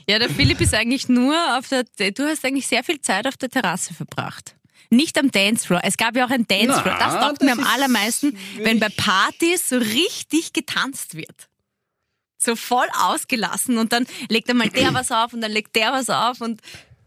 Ja, 0.07 0.19
der 0.19 0.29
Philipp 0.29 0.59
ist 0.61 0.73
eigentlich 0.73 1.07
nur 1.07 1.35
auf 1.57 1.67
der, 1.69 1.83
du 2.11 2.23
hast 2.25 2.43
eigentlich 2.45 2.67
sehr 2.67 2.83
viel 2.83 2.99
Zeit 3.01 3.27
auf 3.27 3.37
der 3.37 3.49
Terrasse 3.49 3.93
verbracht. 3.93 4.55
Nicht 4.89 5.17
am 5.17 5.31
Dancefloor. 5.31 5.79
Es 5.83 5.95
gab 5.95 6.17
ja 6.17 6.25
auch 6.25 6.29
ein 6.31 6.45
Dancefloor. 6.47 6.97
Na, 6.99 6.99
Das 6.99 7.13
taugt 7.25 7.41
mir 7.43 7.53
am 7.53 7.59
ist 7.59 7.65
allermeisten, 7.73 8.37
wenn 8.57 8.79
bei 8.79 8.89
Partys 8.89 9.69
so 9.69 9.77
richtig 9.77 10.51
getanzt 10.51 11.15
wird. 11.15 11.47
So 12.43 12.55
voll 12.55 12.87
ausgelassen 12.99 13.77
und 13.77 13.93
dann 13.93 14.05
legt 14.29 14.49
einmal 14.49 14.69
der 14.69 14.93
was 14.93 15.11
auf 15.11 15.33
und 15.33 15.41
dann 15.41 15.51
legt 15.51 15.75
der 15.75 15.91
was 15.91 16.09
auf 16.09 16.41
und 16.41 16.59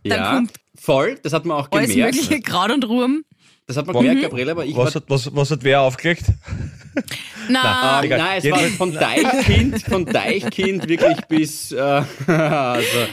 dann 0.05 0.19
ja, 0.21 0.35
kommt 0.35 0.53
voll. 0.79 1.19
Das 1.23 1.33
hat 1.33 1.45
man 1.45 1.57
auch 1.57 1.69
alles 1.73 1.91
gemerkt. 1.91 2.15
mögliche 2.15 2.41
Kraut 2.43 2.71
und 2.71 2.85
Ruhm. 2.87 3.25
Das 3.67 3.79
hat 3.79 3.87
man 3.87 3.97
Mhm. 3.97 4.01
gemerkt, 4.01 4.23
Gabriele, 4.23 4.51
aber 4.51 4.67
ich 4.67 4.77
Was 4.77 4.95
hat, 4.95 5.05
was, 5.09 5.35
was 5.35 5.51
hat 5.51 5.65
wer 5.65 5.81
aufgelegt? 5.81 6.25
Na, 7.49 8.03
Ähm, 8.03 8.11
nein, 8.11 8.39
es 8.43 8.51
war 8.51 8.59
von 8.61 8.93
Deichkind, 8.93 9.83
von 9.83 10.05
Deichkind 10.07 10.87
wirklich 10.89 11.17
bis 11.29 11.73
äh, 11.73 12.03
also, 12.27 13.07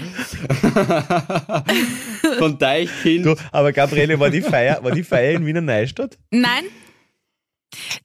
von 2.37 2.57
Deichkind. 2.57 3.25
Du, 3.25 3.35
aber 3.51 3.71
Gabriele, 3.71 4.19
war 4.19 4.29
die 4.29 4.41
Feier, 4.41 4.83
war 4.83 4.91
die 4.91 5.03
Feier 5.03 5.31
in 5.37 5.45
Wiener 5.45 5.61
Neustadt? 5.61 6.17
nein. 6.31 6.65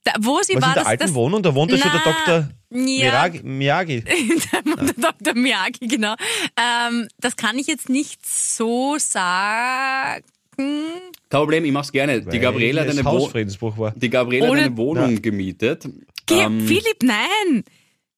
Da, 0.05 0.13
wo 0.21 0.41
sie 0.43 0.55
Was 0.55 0.63
war, 0.63 0.69
in 0.69 0.75
der 0.75 0.83
das, 0.83 0.87
alten 0.87 1.03
das, 1.03 1.15
Wohnung? 1.15 1.43
Da 1.43 1.55
wohnt 1.55 1.73
ja 1.73 1.79
schon 1.79 1.91
der 1.91 2.01
Dr. 2.01 2.49
ja, 2.71 2.79
Miragi. 2.79 3.41
Miyagi. 3.43 4.01
der 4.03 5.13
Dr. 5.13 5.35
Miyagi, 5.35 5.87
genau. 5.89 6.15
Ähm, 6.57 7.09
das 7.19 7.37
kann 7.37 7.59
ich 7.59 7.67
jetzt 7.67 7.89
nicht 7.89 8.25
so 8.27 8.97
sagen. 8.99 10.25
Kein 10.57 11.13
Problem, 11.29 11.65
ich 11.65 11.73
mach's 11.73 11.93
gerne. 11.93 12.23
Die 12.23 12.39
Gabriele 12.39 12.81
hat 12.81 12.89
eine, 12.89 13.05
Wo 13.05 13.77
war. 13.77 13.91
die 13.93 14.09
Gabriele 14.11 14.49
hat 14.49 14.55
eine 14.57 14.77
Wohnung 14.77 15.21
gemietet. 15.21 15.87
Geh, 16.27 16.41
Ähm, 16.41 16.67
Philipp, 16.67 17.03
nein. 17.03 17.63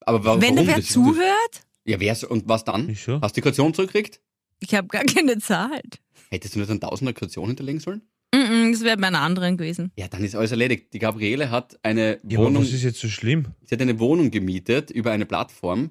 aber 0.00 0.24
warum? 0.24 0.40
Wenn 0.42 0.56
da 0.56 0.66
wer 0.66 0.82
zuhört, 0.82 1.62
Ja, 1.84 1.98
wer 2.00 2.16
und 2.30 2.48
was 2.48 2.64
dann? 2.64 2.88
Hast 2.88 3.06
du 3.08 3.18
die 3.34 3.40
Kaution 3.40 3.74
zurückgekriegt? 3.74 4.20
ich 4.60 4.74
habe 4.74 4.88
gar 4.88 5.04
keine 5.04 5.38
Zeit. 5.38 6.00
Hättest 6.30 6.54
du 6.54 6.58
nicht 6.60 6.70
einen 6.70 6.80
Tausender 6.80 7.12
Kaution 7.12 7.48
hinterlegen 7.48 7.80
sollen? 7.80 8.02
Mm, 8.34 8.72
Das 8.72 8.82
wäre 8.84 8.96
bei 8.96 9.06
einer 9.06 9.20
anderen 9.22 9.56
gewesen. 9.56 9.90
Ja, 9.96 10.08
dann 10.08 10.22
ist 10.24 10.34
alles 10.34 10.50
erledigt. 10.50 10.92
Die 10.92 10.98
Gabriele 10.98 11.50
hat 11.50 11.78
eine 11.82 12.18
Ja, 12.28 12.38
aber 12.38 12.48
Wohnung, 12.48 12.62
was 12.62 12.72
ist 12.72 12.82
jetzt 12.84 13.00
so 13.00 13.08
schlimm? 13.08 13.46
sie 13.64 13.74
hat 13.74 13.80
eine 13.82 13.98
Wohnung 13.98 14.30
gemietet 14.30 14.90
über 14.90 15.12
eine 15.12 15.26
Plattform. 15.26 15.90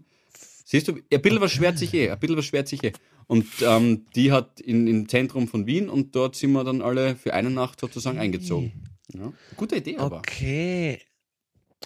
Siehst 0.65 0.87
du, 0.87 0.93
ein 1.11 1.21
bisschen 1.21 1.41
was 1.41 1.51
schwert 1.51 1.77
sich 1.77 1.93
eh, 1.93 2.11
ein 2.11 2.19
bisschen 2.19 2.37
was 2.37 2.45
schwert 2.45 2.67
sich 2.67 2.83
eh. 2.83 2.91
Und 3.27 3.45
ähm, 3.61 4.05
die 4.15 4.31
hat 4.31 4.59
in, 4.61 4.87
im 4.87 5.09
Zentrum 5.09 5.47
von 5.47 5.65
Wien 5.65 5.89
und 5.89 6.15
dort 6.15 6.35
sind 6.35 6.51
wir 6.51 6.63
dann 6.63 6.81
alle 6.81 7.15
für 7.15 7.33
eine 7.33 7.49
Nacht 7.49 7.79
sozusagen 7.79 8.19
eingezogen. 8.19 8.71
Ja. 9.13 9.31
Gute 9.55 9.77
Idee 9.77 9.97
aber. 9.97 10.17
Okay. 10.19 10.99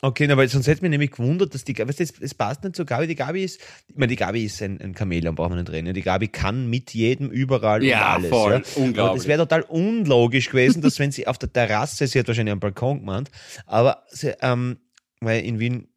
Okay, 0.03 0.31
aber 0.31 0.47
sonst 0.47 0.67
hätte 0.67 0.81
mich 0.81 0.89
nämlich 0.89 1.11
gewundert, 1.11 1.53
dass 1.53 1.63
die 1.63 1.73
Gabi, 1.73 1.89
weißt 1.89 1.99
du, 1.99 2.03
es, 2.03 2.13
es 2.21 2.33
passt 2.33 2.63
nicht 2.63 2.75
zu 2.75 2.85
Gabi. 2.85 3.07
Die 3.07 3.15
Gabi 3.15 3.43
ist, 3.43 3.59
ich 3.87 3.95
meine, 3.95 4.07
die 4.07 4.15
Gabi 4.15 4.45
ist 4.45 4.61
ein, 4.61 4.79
ein 4.81 4.95
Chamäleon, 4.95 5.35
brauchen 5.35 5.51
wir 5.51 5.57
nicht 5.61 5.71
reden. 5.71 5.93
Die 5.93 6.01
Gabi 6.01 6.27
kann 6.29 6.69
mit 6.69 6.93
jedem 6.93 7.29
überall 7.29 7.83
Ja, 7.83 8.15
und 8.15 8.23
alles. 8.23 8.29
voll. 8.29 8.51
Ja. 8.53 8.57
Aber 8.57 8.77
Unglaublich. 8.77 9.21
das 9.23 9.27
wäre 9.27 9.39
total 9.39 9.61
unlogisch 9.63 10.49
gewesen, 10.49 10.81
dass 10.81 10.97
wenn 10.97 11.11
sie 11.11 11.27
auf 11.27 11.37
der 11.37 11.51
Terrasse, 11.53 12.07
sie 12.07 12.17
hat 12.19 12.27
wahrscheinlich 12.27 12.53
am 12.53 12.59
Balkon 12.59 12.99
gemeint, 13.01 13.29
aber 13.67 14.03
sie, 14.09 14.33
ähm, 14.41 14.79
weil 15.19 15.43
in 15.43 15.59
Wien 15.59 15.87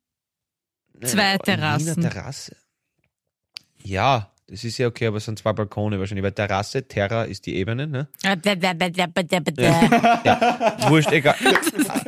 Zwei 1.03 1.39
Terrassen. 1.39 1.97
Wiener 1.97 2.11
Terrasse. 2.11 2.57
Ja, 3.83 4.34
das 4.47 4.63
ist 4.63 4.77
ja 4.79 4.87
okay, 4.89 5.07
aber 5.07 5.17
es 5.17 5.25
sind 5.25 5.39
zwei 5.39 5.53
Balkone 5.53 5.99
wahrscheinlich, 5.99 6.23
weil 6.25 6.33
Terrasse, 6.33 6.87
Terra 6.87 7.25
ist 7.25 7.47
die 7.47 7.57
Ebene, 7.57 7.87
ne? 7.87 8.09
Wurscht, 10.89 11.13
egal. 11.13 11.35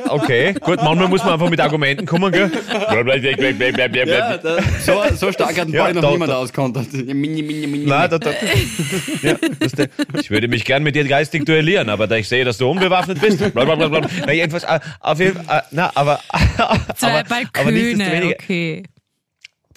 Okay, 0.09 0.53
gut, 0.53 0.77
manchmal 0.83 1.07
muss 1.09 1.23
man 1.23 1.33
einfach 1.33 1.49
mit 1.49 1.59
Argumenten 1.59 2.05
kommen, 2.05 2.31
gell? 2.31 2.49
Ja, 4.07 4.37
da, 4.37 4.57
so, 4.79 5.03
so 5.15 5.31
stark 5.31 5.59
hat 5.59 5.67
Ja, 5.69 5.87
ja, 5.87 5.93
noch 5.93 6.01
da- 6.01 6.11
niemand 6.11 6.31
da- 6.31 6.37
mini, 7.41 7.67
mini. 7.67 7.85
Nein, 7.85 8.09
da, 8.09 8.17
da, 8.17 8.31
ja, 9.21 9.33
der, 9.77 9.89
ich 10.19 10.29
würde 10.31 10.47
mich 10.47 10.63
gern 10.63 10.83
mit 10.83 10.95
dir 10.95 11.03
geistig 11.05 11.45
duellieren, 11.45 11.89
aber 11.89 12.07
da 12.07 12.15
ich 12.15 12.29
sehe, 12.29 12.45
dass 12.45 12.57
du 12.57 12.69
unbewaffnet 12.69 13.19
bist. 13.19 13.53
Blablabla. 13.53 14.07
Na, 14.25 14.31
jedenfalls, 14.31 14.63
äh, 14.63 14.79
auf 15.01 15.19
jeden 15.19 15.43
Fall, 15.43 15.59
äh, 15.59 15.61
na, 15.71 15.91
aber, 15.95 16.19
Zwei 16.95 17.19
aber, 17.19 17.25
aber 17.59 17.71
nicht 17.71 17.97
okay. 18.43 18.83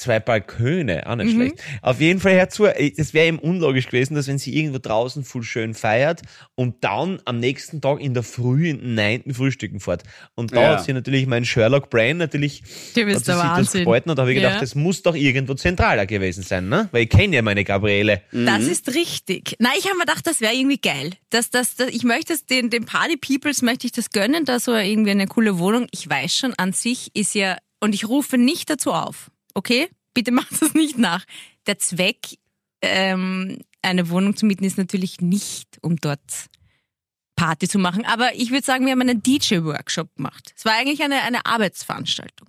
Zwei 0.01 0.19
Balköne, 0.21 1.07
auch 1.07 1.17
Mhm. 1.17 1.23
nicht 1.23 1.35
schlecht. 1.35 1.55
Auf 1.83 2.01
jeden 2.01 2.21
Fall 2.21 2.33
herzu, 2.33 2.67
es 2.67 3.15
wäre 3.15 3.27
eben 3.29 3.39
unlogisch 3.39 3.87
gewesen, 3.87 4.15
dass 4.15 4.27
wenn 4.29 4.39
sie 4.39 4.57
irgendwo 4.57 4.79
draußen 4.79 5.25
voll 5.25 5.43
schön 5.43 5.75
feiert 5.75 6.23
und 6.55 6.83
dann 6.85 7.21
am 7.25 7.39
nächsten 7.39 7.81
Tag 7.81 8.01
in 8.01 8.15
der 8.15 8.23
Früh 8.23 8.69
in 8.71 8.79
den 8.81 8.95
9. 8.95 9.35
Frühstücken 9.35 9.81
fährt. 9.81 10.03
Und 10.35 10.53
da 10.55 10.63
Ja. 10.63 10.69
hat 10.73 10.85
sie 10.85 10.93
natürlich 10.93 11.27
mein 11.27 11.45
Sherlock 11.45 11.91
Brain 11.91 12.17
natürlich 12.17 12.63
bist 12.63 12.95
sie 12.95 13.05
der 13.05 13.15
das 13.15 13.27
Wahnsinn. 13.27 13.87
und 13.87 14.07
da 14.07 14.23
habe 14.23 14.33
ich 14.33 14.37
gedacht, 14.37 14.55
Ja. 14.55 14.61
das 14.61 14.75
muss 14.75 15.03
doch 15.03 15.15
irgendwo 15.15 15.55
zentraler 15.55 16.07
gewesen 16.07 16.43
sein, 16.43 16.69
ne? 16.69 16.89
Weil 16.93 17.03
ich 17.05 17.09
kenne 17.11 17.37
ja 17.37 17.43
meine 17.43 17.65
Gabriele. 17.65 18.23
Das 18.33 18.63
ist 18.65 18.95
richtig. 18.95 19.57
Nein, 19.59 19.73
ich 19.79 19.85
habe 19.87 19.97
mir 19.97 20.05
gedacht, 20.07 20.27
das 20.27 20.41
wäre 20.41 20.55
irgendwie 20.55 20.79
geil. 20.81 21.11
Das, 21.31 21.51
das, 21.51 21.77
das, 21.77 21.89
ich 21.91 22.05
möchte 22.05 22.33
es 22.33 22.47
den, 22.47 22.71
den 22.71 22.85
Party 22.87 23.17
Peoples 23.17 23.63
möchte 23.63 23.87
ich 23.87 23.93
das 23.93 24.11
gönnen, 24.11 24.45
da 24.45 24.59
so 24.59 24.75
irgendwie 24.75 25.11
eine 25.11 25.27
coole 25.27 25.59
Wohnung. 25.59 25.87
Ich 25.93 26.09
weiß 26.09 26.35
schon, 26.37 26.55
an 26.57 26.73
sich 26.73 27.11
ist 27.15 27.35
ja, 27.35 27.57
und 27.81 27.95
ich 27.95 28.09
rufe 28.09 28.39
nicht 28.39 28.71
dazu 28.71 28.93
auf. 28.93 29.31
Okay? 29.55 29.89
Bitte 30.15 30.31
macht 30.33 30.61
das 30.61 30.75
nicht 30.75 30.99
nach. 30.99 31.25
Der 31.67 31.79
Zweck, 31.79 32.39
ähm, 32.83 33.59
eine 33.83 34.11
Wohnung 34.11 34.37
zu 34.37 34.47
mieten, 34.47 34.65
ist 34.65 34.79
natürlich 34.79 35.21
nicht, 35.21 35.79
um 35.83 35.97
dort 35.97 36.21
Party 37.37 37.69
zu 37.69 37.79
machen. 37.79 38.05
Aber 38.05 38.35
ich 38.35 38.51
würde 38.51 38.65
sagen, 38.65 38.85
wir 38.85 38.93
haben 38.93 39.01
einen 39.01 39.23
DJ-Workshop 39.23 40.15
gemacht. 40.17 40.53
Es 40.57 40.65
war 40.65 40.75
eigentlich 40.75 41.03
eine, 41.03 41.23
eine 41.23 41.47
Arbeitsveranstaltung. 41.47 42.49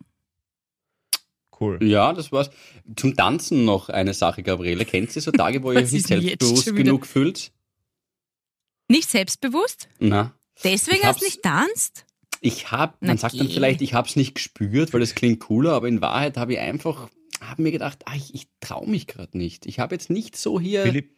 Cool. 1.59 1.77
Ja, 1.83 2.11
das 2.13 2.31
war's. 2.31 2.49
Zum 2.95 3.15
Tanzen 3.15 3.65
noch 3.65 3.89
eine 3.89 4.13
Sache, 4.13 4.41
Gabriele. 4.41 4.83
Kennst 4.83 5.15
du 5.15 5.21
so 5.21 5.31
Tage, 5.31 5.61
wo 5.63 5.71
ihr 5.71 5.79
euch 5.79 5.91
nicht 5.91 6.07
selbstbewusst 6.07 6.75
genug 6.75 7.05
fühlt? 7.05 7.51
Nicht 8.89 9.09
selbstbewusst? 9.09 9.87
Na, 9.99 10.33
Deswegen 10.63 11.03
hast 11.03 11.21
du 11.21 11.25
nicht 11.25 11.41
tanzt? 11.41 12.05
Ich 12.41 12.71
hab, 12.71 12.97
Na 13.01 13.09
man 13.09 13.17
sagt 13.17 13.39
dann 13.39 13.47
vielleicht, 13.47 13.81
ich 13.81 13.93
hab's 13.93 14.15
nicht 14.15 14.35
gespürt, 14.35 14.93
weil 14.93 14.99
das 14.99 15.15
klingt 15.15 15.39
cooler, 15.39 15.73
aber 15.73 15.87
in 15.87 16.01
Wahrheit 16.01 16.37
habe 16.37 16.53
ich 16.53 16.59
einfach, 16.59 17.09
habe 17.39 17.61
mir 17.61 17.71
gedacht, 17.71 17.99
ah, 18.05 18.15
ich, 18.15 18.33
ich 18.33 18.47
traue 18.59 18.89
mich 18.89 19.07
gerade 19.07 19.37
nicht. 19.37 19.67
Ich 19.67 19.79
habe 19.79 19.93
jetzt 19.95 20.09
nicht 20.09 20.35
so 20.35 20.59
hier. 20.59 20.81
Philipp, 20.81 21.15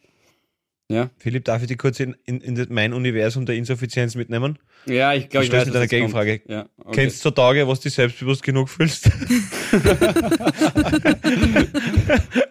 Ja, 0.91 1.09
Philipp, 1.17 1.45
darf 1.45 1.61
ich 1.61 1.69
dich 1.69 1.77
kurz 1.77 1.99
in, 2.01 2.15
in, 2.25 2.41
in 2.41 2.67
mein 2.69 2.91
Universum 2.93 3.45
der 3.45 3.55
Insuffizienz 3.55 4.15
mitnehmen? 4.15 4.59
ja, 4.85 5.13
ich 5.13 5.29
glaube, 5.29 5.45
Ich 5.45 5.51
ich 5.51 5.57
weiß 5.57 5.65
mit 5.67 5.75
einer. 5.75 5.87
Gegenfrage. 5.87 6.41
Ja, 6.47 6.65
okay. 6.77 6.91
Kennst 7.03 7.19
du 7.23 7.29
so 7.29 7.31
Tage, 7.31 7.65
wo 7.65 7.73
du 7.73 7.79
dich 7.79 7.93
selbstbewusst 7.93 8.43
genug 8.43 8.67
fühlst? 8.69 9.09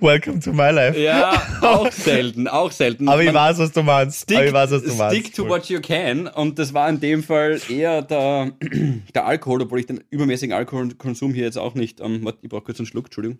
Welcome 0.00 0.40
to 0.40 0.52
my 0.52 0.70
life. 0.70 0.98
Ja, 0.98 1.42
auch 1.60 1.90
selten, 1.92 2.48
auch 2.48 2.70
selten. 2.72 3.08
Aber 3.08 3.20
ich 3.22 3.26
Man- 3.32 3.36
weiß, 3.36 3.58
was 3.58 3.72
du 3.72 3.82
meinst. 3.82 4.22
Stick, 4.22 4.36
Aber 4.38 4.46
ich 4.46 4.52
weiß, 4.52 4.70
was 4.72 4.82
du 4.84 4.94
meinst. 4.94 5.16
stick 5.16 5.34
to 5.34 5.48
what 5.48 5.66
you 5.68 5.80
can. 5.80 6.26
Und 6.26 6.58
das 6.58 6.74
war 6.74 6.88
in 6.88 7.00
dem 7.00 7.22
Fall 7.22 7.60
eher 7.68 8.02
der, 8.02 8.52
der 9.14 9.26
Alkohol, 9.26 9.62
obwohl 9.62 9.80
ich 9.80 9.86
den 9.86 10.02
übermäßigen 10.10 10.54
Alkoholkonsum 10.54 11.34
hier 11.34 11.44
jetzt 11.44 11.58
auch 11.58 11.74
nicht. 11.74 12.00
Ähm, 12.00 12.24
warte, 12.24 12.38
ich 12.42 12.48
brauche 12.48 12.62
kurz 12.62 12.78
einen 12.78 12.86
Schluck, 12.86 13.06
Entschuldigung. 13.06 13.38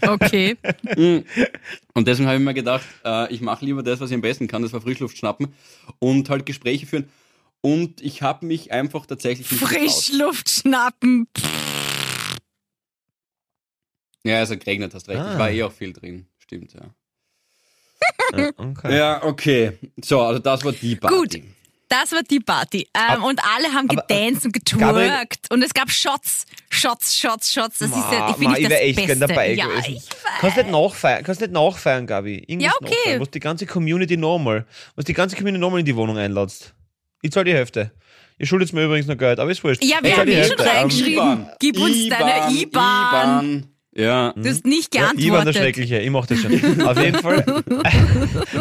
Okay. 0.00 0.56
Mm. 0.96 1.18
Und 1.94 2.08
deswegen 2.08 2.28
habe 2.28 2.38
ich 2.38 2.44
mir 2.44 2.54
gedacht, 2.54 2.86
äh, 3.04 3.32
ich 3.32 3.40
mache 3.40 3.64
lieber 3.64 3.82
das, 3.82 4.00
was 4.00 4.10
ich 4.10 4.14
am 4.14 4.20
besten 4.20 4.48
kann, 4.48 4.62
das 4.62 4.72
war 4.72 4.80
Frischluft 4.80 5.18
schnappen 5.18 5.54
und 5.98 6.30
halt 6.30 6.46
Gespräche 6.46 6.86
führen. 6.86 7.08
Und 7.60 8.00
ich 8.00 8.22
habe 8.22 8.46
mich 8.46 8.70
einfach 8.70 9.06
tatsächlich 9.06 9.50
nicht 9.50 9.60
getraut. 9.60 9.78
Frischluft 9.78 10.48
schnappen. 10.48 11.26
Ja, 14.24 14.38
also 14.38 14.56
geregnet, 14.56 14.94
hast 14.94 15.08
recht. 15.08 15.20
Ah. 15.20 15.32
Ich 15.32 15.38
war 15.38 15.50
eh 15.50 15.62
auch 15.64 15.72
viel 15.72 15.92
drin. 15.92 16.26
Stimmt, 16.38 16.74
ja. 16.74 16.94
Ja, 18.36 18.50
okay. 18.56 18.96
Ja, 18.96 19.22
okay. 19.24 19.78
So, 20.02 20.20
also 20.20 20.38
das 20.38 20.64
war 20.64 20.72
die 20.72 20.96
Party. 20.96 21.40
Gut. 21.40 21.57
Das 21.88 22.12
war 22.12 22.22
die 22.22 22.40
Party. 22.40 22.86
Ähm, 22.94 23.24
und 23.24 23.40
alle 23.42 23.72
haben 23.72 23.88
aber, 23.90 24.02
gedanced 24.02 24.44
und 24.44 24.52
getwerkt. 24.52 25.50
Und 25.50 25.62
es 25.62 25.72
gab 25.72 25.90
Shots. 25.90 26.44
Shots, 26.70 27.18
Shots, 27.18 27.52
Shots. 27.52 27.78
Das 27.78 27.88
ist 27.90 27.96
ja, 27.96 28.12
ich 28.12 28.18
Ma, 28.18 28.32
finde 28.34 28.58
ich 28.58 28.62
das 28.64 28.70
wäre 28.70 28.80
echt 28.82 28.96
Beste. 28.96 29.16
dabei 29.16 29.54
ja, 29.54 29.66
gewesen. 29.66 29.94
ich 29.96 30.02
Kannst 30.40 30.56
nicht 30.58 30.70
nachfeiern, 30.70 31.24
kannst 31.24 31.40
nicht 31.40 31.52
nachfeiern, 31.52 32.06
Gabi. 32.06 32.44
Irgendwas 32.46 32.64
Ja, 32.66 32.72
okay. 32.80 32.94
nachfeiern, 32.94 33.20
was 33.22 33.30
die 33.30 33.40
ganze 33.40 33.66
Community 33.66 34.16
normal, 34.18 34.66
was 34.96 35.04
die 35.06 35.14
ganze 35.14 35.34
Community 35.36 35.60
normal 35.60 35.80
in 35.80 35.86
die 35.86 35.96
Wohnung 35.96 36.18
einladst. 36.18 36.74
Ich 37.22 37.32
zahl 37.32 37.44
die 37.44 37.54
Hälfte. 37.54 37.90
Ihr 38.38 38.46
schuldet 38.46 38.72
mir 38.72 38.84
übrigens 38.84 39.06
noch 39.08 39.16
Geld, 39.16 39.40
aber 39.40 39.50
ist 39.50 39.64
wurscht. 39.64 39.82
Ja, 39.82 39.96
wir 40.02 40.16
haben 40.16 40.26
die 40.26 40.32
eh 40.34 40.44
schon 40.44 40.58
Hälfte. 40.58 40.66
reingeschrieben. 40.68 41.12
IBAN. 41.16 41.50
Gib 41.58 41.78
uns 41.80 42.08
deine 42.08 42.52
IBAN. 42.52 43.66
Ja. 43.98 44.32
Du 44.36 44.48
hast 44.48 44.64
nicht 44.64 44.94
Ja, 44.94 45.10
ich 45.16 45.28
war 45.30 45.44
der 45.44 45.52
geantwortet. 45.52 45.56
Schreckliche, 45.56 45.98
ich 45.98 46.10
mach 46.10 46.26
das 46.26 46.38
schon. 46.38 46.82
Auf 46.82 46.98
jeden 47.02 47.18
Fall. 47.22 47.44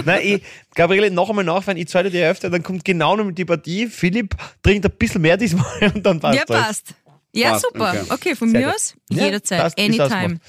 Nein, 0.06 0.20
ich, 0.24 0.42
Gabriele, 0.74 1.12
noch 1.12 1.30
einmal 1.30 1.46
nachfeiern, 1.46 1.78
ich 1.78 1.88
zahle 1.88 2.10
die 2.10 2.18
Hälfte, 2.18 2.50
dann 2.50 2.64
kommt 2.64 2.84
genau 2.84 3.16
noch 3.16 3.30
die 3.32 3.46
Partie. 3.46 3.88
Philipp 3.88 4.36
trinkt 4.64 4.86
ein 4.86 4.92
bisschen 4.98 5.22
mehr 5.22 5.38
diesmal 5.38 5.66
und 5.94 6.04
dann 6.04 6.20
passt 6.20 6.40
ja, 6.40 6.46
passt. 6.46 6.94
Ja, 7.34 7.52
Passt, 7.52 7.66
super. 7.72 7.92
okay. 7.92 8.04
Okay, 8.10 8.36
von 8.36 8.50
Sehr 8.50 8.62
mir 8.62 8.66
gut. 8.68 8.76
aus 8.76 8.96
Ja, 9.12 9.26
jederzeit, 9.26 9.62
passt, 9.62 9.80
anytime. 9.80 10.40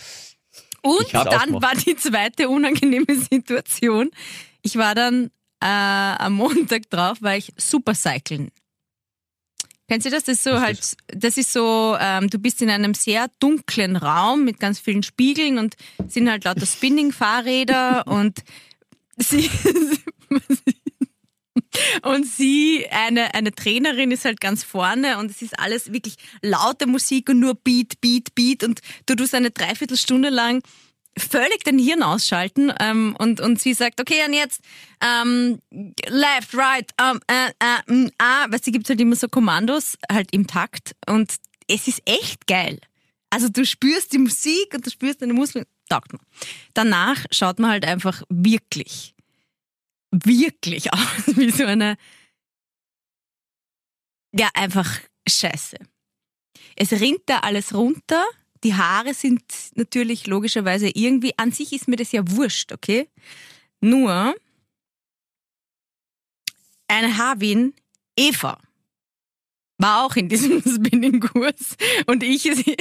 Und 0.81 1.12
dann 1.12 1.27
ausgemacht. 1.29 1.62
war 1.62 1.74
die 1.74 1.96
zweite 1.96 2.48
unangenehme 2.48 3.05
Situation. 3.31 4.11
Ich 4.62 4.77
war 4.77 4.94
dann 4.94 5.27
äh, 5.61 5.66
am 5.66 6.33
Montag 6.35 6.88
drauf, 6.88 7.18
war 7.20 7.37
ich 7.37 7.53
Supercyclen. 7.59 8.51
Kennst 9.88 10.07
du 10.07 10.11
das? 10.11 10.24
Das 10.24 10.37
ist 10.37 10.44
so 10.44 10.61
halt, 10.61 10.96
das 11.09 11.38
ist 11.38 11.53
so, 11.53 11.96
ähm, 11.98 12.29
du 12.29 12.38
bist 12.38 12.61
in 12.61 12.68
einem 12.68 12.92
sehr 12.92 13.29
dunklen 13.40 13.96
Raum 13.96 14.44
mit 14.44 14.61
ganz 14.61 14.79
vielen 14.79 15.03
Spiegeln 15.03 15.57
und 15.59 15.77
sind 16.07 16.31
halt 16.31 16.44
lauter 16.44 16.66
Spinning-Fahrräder 16.66 18.07
und 18.07 18.40
sie, 19.16 19.51
und 22.03 22.27
sie, 22.27 22.87
eine, 22.90 23.35
eine 23.35 23.53
Trainerin 23.53 24.11
ist 24.11 24.27
halt 24.27 24.42
ganz 24.42 24.62
vorne 24.62 25.18
und 25.18 25.31
es 25.31 25.40
ist 25.40 25.59
alles 25.59 25.90
wirklich 25.90 26.16
laute 26.42 26.87
Musik 26.87 27.31
und 27.31 27.40
nur 27.40 27.55
Beat, 27.55 28.01
Beat, 28.03 28.35
Beat 28.35 28.64
und 28.64 28.81
du 29.07 29.14
tust 29.14 29.35
eine 29.35 29.51
Dreiviertelstunde 29.51 30.29
lang 30.29 30.62
völlig 31.19 31.65
den 31.65 31.79
Hirn 31.79 32.03
ausschalten 32.03 32.73
ähm, 32.81 33.17
und, 33.19 33.41
und 33.41 33.61
sie 33.61 33.75
sagt, 33.75 34.01
okay, 34.01 34.25
und 34.27 34.35
jetzt 34.35 34.61
ähm, 35.01 35.61
left, 35.71 36.55
right, 36.55 36.93
um, 37.01 37.21
äh, 37.27 37.51
äh, 37.59 38.11
ah, 38.19 38.47
weil 38.49 38.63
sie 38.63 38.73
gibt 38.73 38.89
halt 38.89 39.01
immer 39.01 39.17
so 39.17 39.29
Kommandos 39.29 39.97
halt 40.11 40.33
im 40.33 40.47
Takt 40.47 40.95
und 41.07 41.35
es 41.69 41.89
ist 41.89 42.03
echt 42.07 42.47
geil. 42.47 42.81
Also 43.31 43.49
du 43.49 43.65
spürst 43.65 44.13
die 44.13 44.19
Musik 44.19 44.73
und 44.75 44.87
du 44.87 44.91
spürst 44.91 45.21
deine 45.23 45.35
Muskeln, 45.35 45.67
taugt 45.89 46.13
mir. 46.13 46.21
Danach 46.75 47.25
schaut 47.31 47.59
man 47.59 47.71
halt 47.71 47.85
einfach 47.85 48.23
wirklich, 48.29 49.15
wirklich 50.11 50.93
aus 50.93 51.37
wie 51.37 51.51
so 51.51 51.65
eine, 51.65 51.97
ja, 54.33 54.49
einfach 54.55 55.01
scheiße. 55.29 55.77
Es 56.77 56.93
rinnt 56.93 57.23
da 57.27 57.41
alles 57.41 57.75
runter. 57.75 58.25
Die 58.64 58.75
Haare 58.75 59.14
sind 59.14 59.42
natürlich 59.75 60.27
logischerweise 60.27 60.88
irgendwie, 60.88 61.33
an 61.37 61.53
sich 61.53 61.73
ist 61.73 61.88
mir 61.88 61.97
das 61.97 62.12
ja 62.12 62.23
wurscht, 62.31 62.73
okay? 62.73 63.09
Nur 63.81 64.35
eine 66.88 67.18
Havin, 67.18 67.75
Eva, 68.16 68.59
war 69.79 70.05
auch 70.05 70.16
in 70.16 70.29
diesem 70.29 70.61
Spinning-Kurs 70.66 71.77
und 72.07 72.23
ich, 72.23 72.47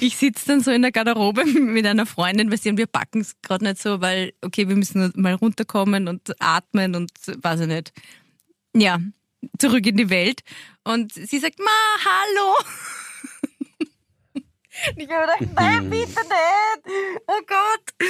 ich 0.00 0.16
sitze 0.16 0.46
dann 0.46 0.60
so 0.60 0.70
in 0.70 0.82
der 0.82 0.92
Garderobe 0.92 1.44
mit 1.44 1.86
einer 1.86 2.06
Freundin, 2.06 2.50
weil 2.50 2.58
sie 2.58 2.70
und 2.70 2.78
wir 2.78 2.86
packen 2.86 3.20
es 3.20 3.40
gerade 3.42 3.64
nicht 3.64 3.80
so, 3.80 4.00
weil, 4.00 4.32
okay, 4.42 4.68
wir 4.68 4.76
müssen 4.76 5.12
mal 5.16 5.34
runterkommen 5.34 6.08
und 6.08 6.34
atmen 6.40 6.96
und 6.96 7.12
weiß 7.26 7.60
ich 7.60 7.68
nicht. 7.68 7.92
Ja, 8.76 8.98
zurück 9.58 9.86
in 9.86 9.96
die 9.96 10.10
Welt. 10.10 10.42
Und 10.82 11.12
sie 11.12 11.38
sagt, 11.38 11.58
Ma, 11.60 11.70
hallo. 12.04 12.56
Ich 14.96 15.08
habe 15.08 15.26
gedacht, 15.26 15.54
nein, 15.54 15.90
bitte 15.90 16.06
nicht. 16.06 17.22
Oh 17.26 17.40
Gott. 17.46 18.08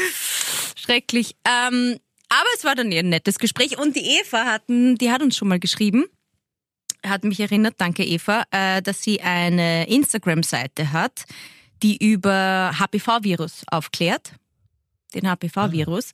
Schrecklich. 0.77 1.37
Ähm, 1.45 1.99
aber 2.29 2.49
es 2.57 2.65
war 2.65 2.75
dann 2.75 2.93
ein 2.93 3.09
nettes 3.09 3.39
Gespräch. 3.39 3.79
Und 3.79 3.97
die 3.97 4.19
Eva 4.19 4.45
hatten, 4.45 4.97
die 4.97 5.11
hat 5.11 5.23
uns 5.23 5.37
schon 5.37 5.49
mal 5.49 5.61
geschrieben. 5.61 6.05
hat 7.07 7.25
mich 7.25 7.41
erinnert, 7.41 7.75
danke 7.79 8.05
Eva, 8.05 8.45
äh, 8.51 8.81
dass 8.83 9.03
sie 9.03 9.21
eine 9.21 9.87
Instagram-Seite 9.89 10.93
hat, 10.93 11.25
die 11.83 11.97
über 11.97 12.73
HPV-Virus 12.79 13.65
aufklärt, 13.67 14.33
den 15.15 15.29
HPV-Virus. 15.29 16.13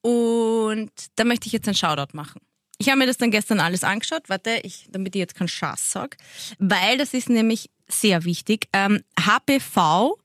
Und 0.00 0.90
da 1.14 1.24
möchte 1.24 1.46
ich 1.46 1.52
jetzt 1.52 1.68
einen 1.68 1.76
Shoutout 1.76 2.16
machen. 2.16 2.40
Ich 2.78 2.88
habe 2.88 2.98
mir 2.98 3.06
das 3.06 3.18
dann 3.18 3.30
gestern 3.30 3.60
alles 3.60 3.84
angeschaut, 3.84 4.28
warte, 4.28 4.58
ich, 4.64 4.88
damit 4.90 5.14
ich 5.14 5.20
jetzt 5.20 5.36
keinen 5.36 5.46
Schaß 5.46 5.92
sage, 5.92 6.16
weil 6.58 6.98
das 6.98 7.14
ist 7.14 7.28
nämlich 7.28 7.70
sehr 7.92 8.24
wichtig. 8.24 8.68
Ähm, 8.72 9.02
HPV, 9.18 10.18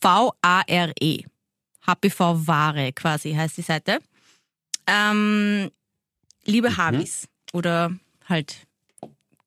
V-A-R-E, 0.00 1.24
HPV-Ware 1.86 2.92
quasi 2.92 3.32
heißt 3.32 3.56
die 3.56 3.62
Seite. 3.62 3.98
Ähm, 4.86 5.70
liebe 6.44 6.76
Habis 6.76 7.28
oder 7.52 7.92
halt, 8.26 8.66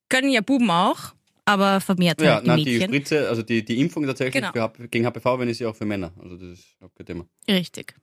können 0.09 0.29
ja 0.29 0.41
Buben 0.41 0.69
auch, 0.69 1.13
aber 1.45 1.81
vermehrt 1.81 2.21
Ja, 2.21 2.35
halt 2.35 2.43
die 2.45 2.47
nein, 2.49 2.57
die 2.59 2.65
Mädchen. 2.65 2.87
Spritze, 2.89 3.29
also 3.29 3.41
die, 3.43 3.63
die 3.63 3.79
Impfung 3.79 4.05
tatsächlich 4.05 4.43
Genau. 4.43 4.69
für, 4.69 4.87
gegen 4.87 5.05
HPV, 5.05 5.39
wenn 5.39 5.49
ist 5.49 5.59
ja 5.59 5.69
auch 5.69 5.75
für 5.75 5.85
Männer. 5.85 6.13
Also 6.21 6.37
das 6.37 6.59
ist 6.59 6.77
auch 6.81 6.93
kein 6.95 7.05
Thema. 7.05 7.25
Richtig. 7.47 7.95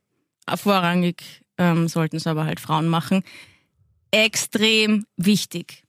Vorrangig 0.57 1.43
ähm, 1.59 1.87
sollten 1.89 2.17
es 2.17 2.27
aber 2.27 2.45
halt 2.45 2.59
Frauen 2.61 2.89
machen. 2.89 3.23
Extrem 4.11 5.07
wichtig. 5.17 5.85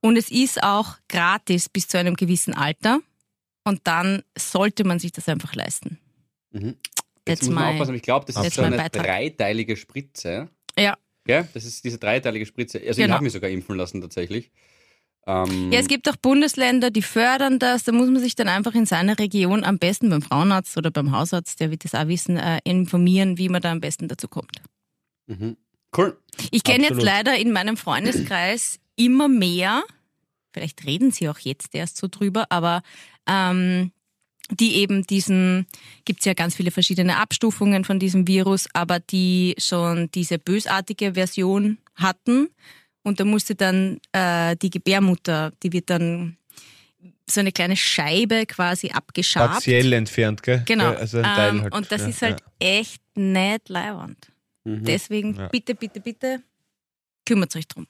Und 0.00 0.16
es 0.16 0.30
ist 0.30 0.62
auch 0.62 0.96
gratis 1.08 1.68
bis 1.68 1.88
zu 1.88 1.98
einem 1.98 2.14
gewissen 2.14 2.54
Alter. 2.54 3.00
Und 3.64 3.80
dann 3.84 4.22
sollte 4.38 4.84
man 4.84 4.98
sich 4.98 5.12
das 5.12 5.28
einfach 5.28 5.54
leisten. 5.54 5.98
Mhm. 6.52 6.76
That's 7.24 7.40
Jetzt 7.40 7.42
muss 7.44 7.54
man 7.54 7.64
my- 7.64 7.70
aufpassen, 7.72 7.94
ich 7.96 8.02
glaube, 8.02 8.24
das 8.26 8.36
that's 8.36 8.48
ist 8.48 8.54
so 8.54 8.62
eine 8.62 8.76
Beitrag. 8.76 9.04
dreiteilige 9.04 9.76
Spritze. 9.76 10.48
Ja. 10.78 10.96
Gell? 11.24 11.46
Das 11.52 11.64
ist 11.64 11.84
diese 11.84 11.98
dreiteilige 11.98 12.46
Spritze. 12.46 12.78
Also 12.78 12.90
ich 12.92 12.96
Genau. 12.96 13.14
habe 13.14 13.24
mich 13.24 13.32
sogar 13.34 13.50
impfen 13.50 13.76
lassen 13.76 14.00
tatsächlich. 14.00 14.50
Ähm, 15.26 15.70
Ja, 15.70 15.78
es 15.80 15.88
gibt 15.88 16.08
auch 16.08 16.16
Bundesländer, 16.16 16.90
die 16.90 17.02
fördern 17.02 17.58
das. 17.58 17.84
Da 17.84 17.92
muss 17.92 18.08
man 18.08 18.22
sich 18.22 18.34
dann 18.34 18.48
einfach 18.48 18.74
in 18.74 18.86
seiner 18.86 19.18
Region 19.18 19.62
am 19.64 19.78
besten 19.78 20.08
beim 20.08 20.22
Frauenarzt 20.22 20.74
oder 20.78 20.90
beim 20.90 21.12
Hausarzt, 21.12 21.60
der 21.60 21.70
wird 21.70 21.84
das 21.84 21.94
auch 21.94 22.08
wissen, 22.08 22.38
äh, 22.38 22.60
informieren, 22.64 23.36
wie 23.36 23.50
man 23.50 23.60
da 23.60 23.72
am 23.72 23.80
besten 23.80 24.08
dazu 24.08 24.28
kommt. 24.28 24.62
mhm. 25.26 25.56
Cool. 25.96 26.18
Ich 26.50 26.64
kenne 26.64 26.84
jetzt 26.84 27.02
leider 27.02 27.36
in 27.38 27.50
meinem 27.52 27.76
Freundeskreis 27.78 28.78
immer 28.98 29.28
mehr, 29.28 29.82
vielleicht 30.52 30.84
reden 30.84 31.10
sie 31.10 31.28
auch 31.28 31.38
jetzt 31.38 31.74
erst 31.74 31.96
so 31.96 32.08
drüber, 32.10 32.46
aber 32.50 32.82
ähm, 33.26 33.92
die 34.50 34.76
eben 34.76 35.02
diesen, 35.02 35.66
gibt 36.04 36.20
es 36.20 36.26
ja 36.26 36.34
ganz 36.34 36.56
viele 36.56 36.70
verschiedene 36.70 37.16
Abstufungen 37.18 37.84
von 37.84 37.98
diesem 37.98 38.26
Virus, 38.26 38.66
aber 38.72 38.98
die 38.98 39.54
schon 39.58 40.10
diese 40.10 40.38
bösartige 40.38 41.14
Version 41.14 41.78
hatten. 41.94 42.48
Und 43.02 43.20
da 43.20 43.24
musste 43.24 43.54
dann 43.54 44.00
äh, 44.12 44.56
die 44.56 44.70
Gebärmutter, 44.70 45.52
die 45.62 45.72
wird 45.72 45.90
dann 45.90 46.36
so 47.30 47.40
eine 47.40 47.52
kleine 47.52 47.76
Scheibe 47.76 48.46
quasi 48.46 48.90
abgeschabt. 48.90 49.52
Partiell 49.52 49.92
entfernt, 49.92 50.42
gell? 50.42 50.62
Genau. 50.66 50.92
Also 50.94 51.18
ein 51.18 51.24
Teil 51.24 51.50
ähm, 51.50 51.62
halt. 51.62 51.74
und 51.74 51.92
das 51.92 52.02
ja, 52.02 52.08
ist 52.08 52.22
halt 52.22 52.42
echt 52.58 53.02
nicht 53.14 53.68
leiwand. 53.68 54.30
Mhm. 54.64 54.84
Deswegen 54.84 55.34
Ja. 55.36 55.48
bitte, 55.48 55.74
bitte, 55.74 56.00
bitte 56.00 56.42
kümmert 57.26 57.54
euch 57.54 57.68
drum. 57.68 57.86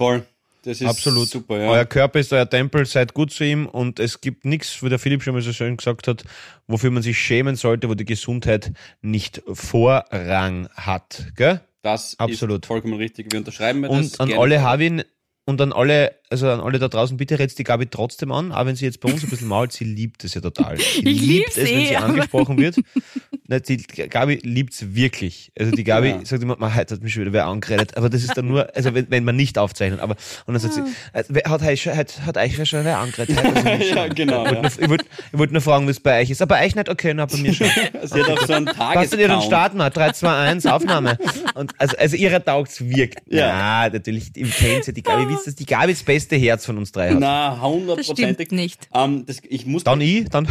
Voll. 0.00 0.24
Das 0.62 0.80
ist 0.80 0.86
Absolut. 0.86 1.28
super, 1.28 1.58
ja. 1.58 1.70
Euer 1.70 1.84
Körper 1.84 2.20
ist 2.20 2.32
euer 2.32 2.48
Tempel, 2.48 2.86
seid 2.86 3.12
gut 3.12 3.32
zu 3.32 3.44
ihm 3.44 3.66
und 3.66 4.00
es 4.00 4.22
gibt 4.22 4.46
nichts, 4.46 4.82
wie 4.82 4.88
der 4.88 4.98
Philipp 4.98 5.22
schon 5.22 5.34
mal 5.34 5.42
so 5.42 5.52
schön 5.52 5.76
gesagt 5.76 6.08
hat, 6.08 6.24
wofür 6.66 6.90
man 6.90 7.02
sich 7.02 7.18
schämen 7.18 7.54
sollte, 7.56 7.88
wo 7.90 7.94
die 7.94 8.06
Gesundheit 8.06 8.72
nicht 9.02 9.42
Vorrang 9.46 10.68
hat. 10.74 11.26
Gell? 11.36 11.60
Das 11.82 12.18
Absolut. 12.18 12.64
ist 12.64 12.68
vollkommen 12.68 12.94
richtig. 12.94 13.30
Wir 13.30 13.40
unterschreiben 13.40 13.80
mir 13.80 13.88
das. 13.88 14.18
Und 14.18 14.20
an 14.20 14.38
alle 14.38 14.62
Havin 14.62 15.02
und 15.46 15.60
an 15.60 15.72
alle, 15.72 16.12
also 16.28 16.48
an 16.48 16.60
alle 16.60 16.78
da 16.78 16.86
draußen, 16.88 17.16
bitte 17.16 17.38
rettet 17.38 17.58
die 17.58 17.64
Gabi 17.64 17.86
trotzdem 17.86 18.30
an, 18.30 18.52
auch 18.52 18.66
wenn 18.66 18.76
sie 18.76 18.84
jetzt 18.84 19.00
bei 19.00 19.10
uns 19.10 19.24
ein 19.24 19.30
bisschen 19.30 19.48
mault, 19.48 19.72
sie 19.72 19.84
liebt 19.84 20.22
es 20.22 20.34
ja 20.34 20.40
total. 20.40 20.76
Sie 20.78 21.00
Ich 21.00 21.20
liebt 21.22 21.48
es, 21.50 21.56
wenn 21.56 21.66
eh, 21.66 21.86
sie 21.88 21.96
aber- 21.96 22.06
angesprochen 22.06 22.58
wird. 22.58 22.76
Nein, 23.48 23.62
die 23.66 23.78
Gabi 23.78 24.38
liebt's 24.44 24.94
wirklich. 24.94 25.50
Also 25.58 25.72
die 25.72 25.82
Gabi 25.82 26.10
Ja. 26.10 26.24
sagt 26.24 26.40
immer, 26.40 26.56
man, 26.56 26.72
heute 26.72 26.94
hat 26.94 27.02
mich 27.02 27.12
schon 27.14 27.22
wieder 27.22 27.32
wer 27.32 27.46
angeredet, 27.46 27.96
aber 27.96 28.08
das 28.08 28.22
ist 28.22 28.36
dann 28.36 28.46
nur, 28.46 28.68
also 28.76 28.94
wenn, 28.94 29.10
wenn 29.10 29.24
man 29.24 29.34
nicht 29.34 29.58
aufzeichnet, 29.58 29.98
aber 29.98 30.14
und 30.46 30.54
dann 30.54 30.60
sagt 30.60 30.74
sie, 30.74 30.82
äh, 31.12 31.24
wer- 31.28 31.50
hat 31.50 31.62
euch 31.62 31.82
schon, 31.82 31.96
hat, 31.96 32.20
hat 32.24 32.36
euch 32.36 32.68
schon 32.68 32.84
wer 32.84 32.98
angeredet? 32.98 33.36
Mich 33.64 33.90
Ja, 33.94 34.06
genau, 34.06 34.46
Ich 34.46 34.52
wollte 34.62 34.86
nur, 34.88 34.98
ich 35.32 35.38
wollte 35.38 35.52
nur 35.54 35.62
fragen, 35.62 35.86
wie 35.88 35.90
es 35.90 35.98
bei 35.98 36.20
euch 36.20 36.30
ist. 36.30 36.40
Aber 36.42 36.54
bei 36.56 36.64
euch 36.66 36.76
nicht, 36.76 36.88
okay, 36.88 37.12
na, 37.12 37.26
bei 37.26 37.38
mir 37.38 37.52
schon. 37.52 37.66
Sie 38.04 38.22
hat 38.22 38.30
auch 38.30 38.46
so 38.46 38.52
einen 38.52 38.66
Passt 38.66 39.12
ihr 39.14 39.26
dann 39.26 39.40
Tagescount. 39.40 39.44
starten? 39.44 39.78
3, 39.78 40.12
2, 40.12 40.32
1, 40.32 40.66
Aufnahme. 40.66 41.18
Und 41.54 41.72
also, 41.80 41.96
also 41.96 42.14
ihre 42.14 42.44
taugt's 42.44 42.80
wirkt. 42.84 43.20
Ja. 43.26 43.84
Ja, 43.86 43.90
natürlich, 43.92 44.30
im 44.36 44.48
kennt 44.48 44.84
sie 44.84 44.92
die 44.92 45.02
Gabi. 45.02 45.29
Wisst 45.32 45.46
ihr, 45.46 45.52
die 45.54 45.66
Gabi 45.66 45.92
das 45.92 46.02
beste 46.02 46.36
Herz 46.36 46.64
von 46.66 46.78
uns 46.78 46.92
drei 46.92 47.10
hat. 47.10 47.18
Na, 47.20 47.50
Das 47.54 47.62
hundertprozentig. 47.62 48.50
nicht. 48.52 48.88
Ähm, 48.94 49.24
das, 49.26 49.38
ich 49.48 49.66
muss 49.66 49.84
Dann 49.84 50.00
ich, 50.00 50.28
dann. 50.28 50.46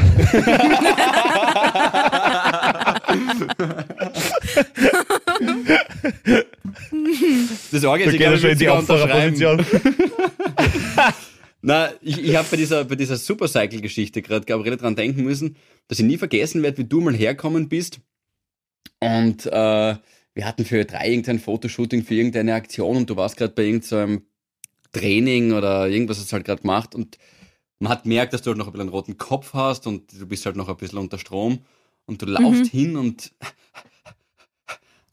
das 7.72 7.84
Orgel 7.86 8.08
ist, 8.08 8.18
glaube, 8.18 8.38
schon 8.38 8.50
in 8.50 8.54
ich 8.54 8.60
die. 8.60 8.70
Opfererposition. 8.70 9.66
Na, 11.62 11.90
ich, 12.02 12.24
ich 12.24 12.36
habe 12.36 12.48
bei 12.50 12.58
dieser, 12.58 12.86
bei 12.86 12.96
dieser 12.96 13.18
Supercycle-Geschichte 13.18 14.22
gerade 14.22 14.46
Gabriele 14.46 14.78
dran 14.78 14.96
denken 14.96 15.24
müssen, 15.24 15.58
dass 15.88 16.00
ich 16.00 16.06
nie 16.06 16.18
vergessen 16.18 16.64
werde, 16.64 16.78
wie 16.78 16.86
du 16.86 17.02
mal 17.02 17.14
herkommen 17.14 17.68
bist. 17.68 18.00
Und 19.02 19.46
äh, 19.46 19.52
wir 19.52 20.46
hatten 20.46 20.64
für 20.66 20.86
drei 20.86 21.10
irgendein 21.10 21.40
Fotoshooting 21.40 22.04
für 22.04 22.16
irgendeine 22.16 22.54
Aktion 22.54 22.96
und 22.98 23.10
du 23.10 23.16
warst 23.18 23.36
gerade 23.38 23.54
bei 23.54 23.64
irgendeinem 23.64 24.22
Training 24.92 25.54
oder 25.54 25.88
irgendwas 25.88 26.20
hast 26.20 26.32
du 26.32 26.34
halt 26.34 26.46
gerade 26.46 26.62
gemacht 26.62 26.96
und 26.96 27.18
man 27.80 27.92
hat 27.92 28.04
gemerkt, 28.04 28.34
dass 28.34 28.42
du 28.42 28.50
halt 28.50 28.58
noch 28.58 28.68
ein 28.68 28.72
bisschen 28.72 28.88
einen 28.88 28.96
roten 28.96 29.18
Kopf 29.18 29.54
hast 29.54 29.88
und 29.88 30.12
du 30.12 30.26
bist 30.26 30.46
halt 30.46 30.56
noch 30.56 30.68
ein 30.68 30.78
bisschen 30.78 31.00
unter 31.00 31.18
Strom 31.18 31.60
und 32.06 32.22
du 32.22 32.26
laufst 32.26 32.72
hin 32.72 32.98
und, 32.98 33.32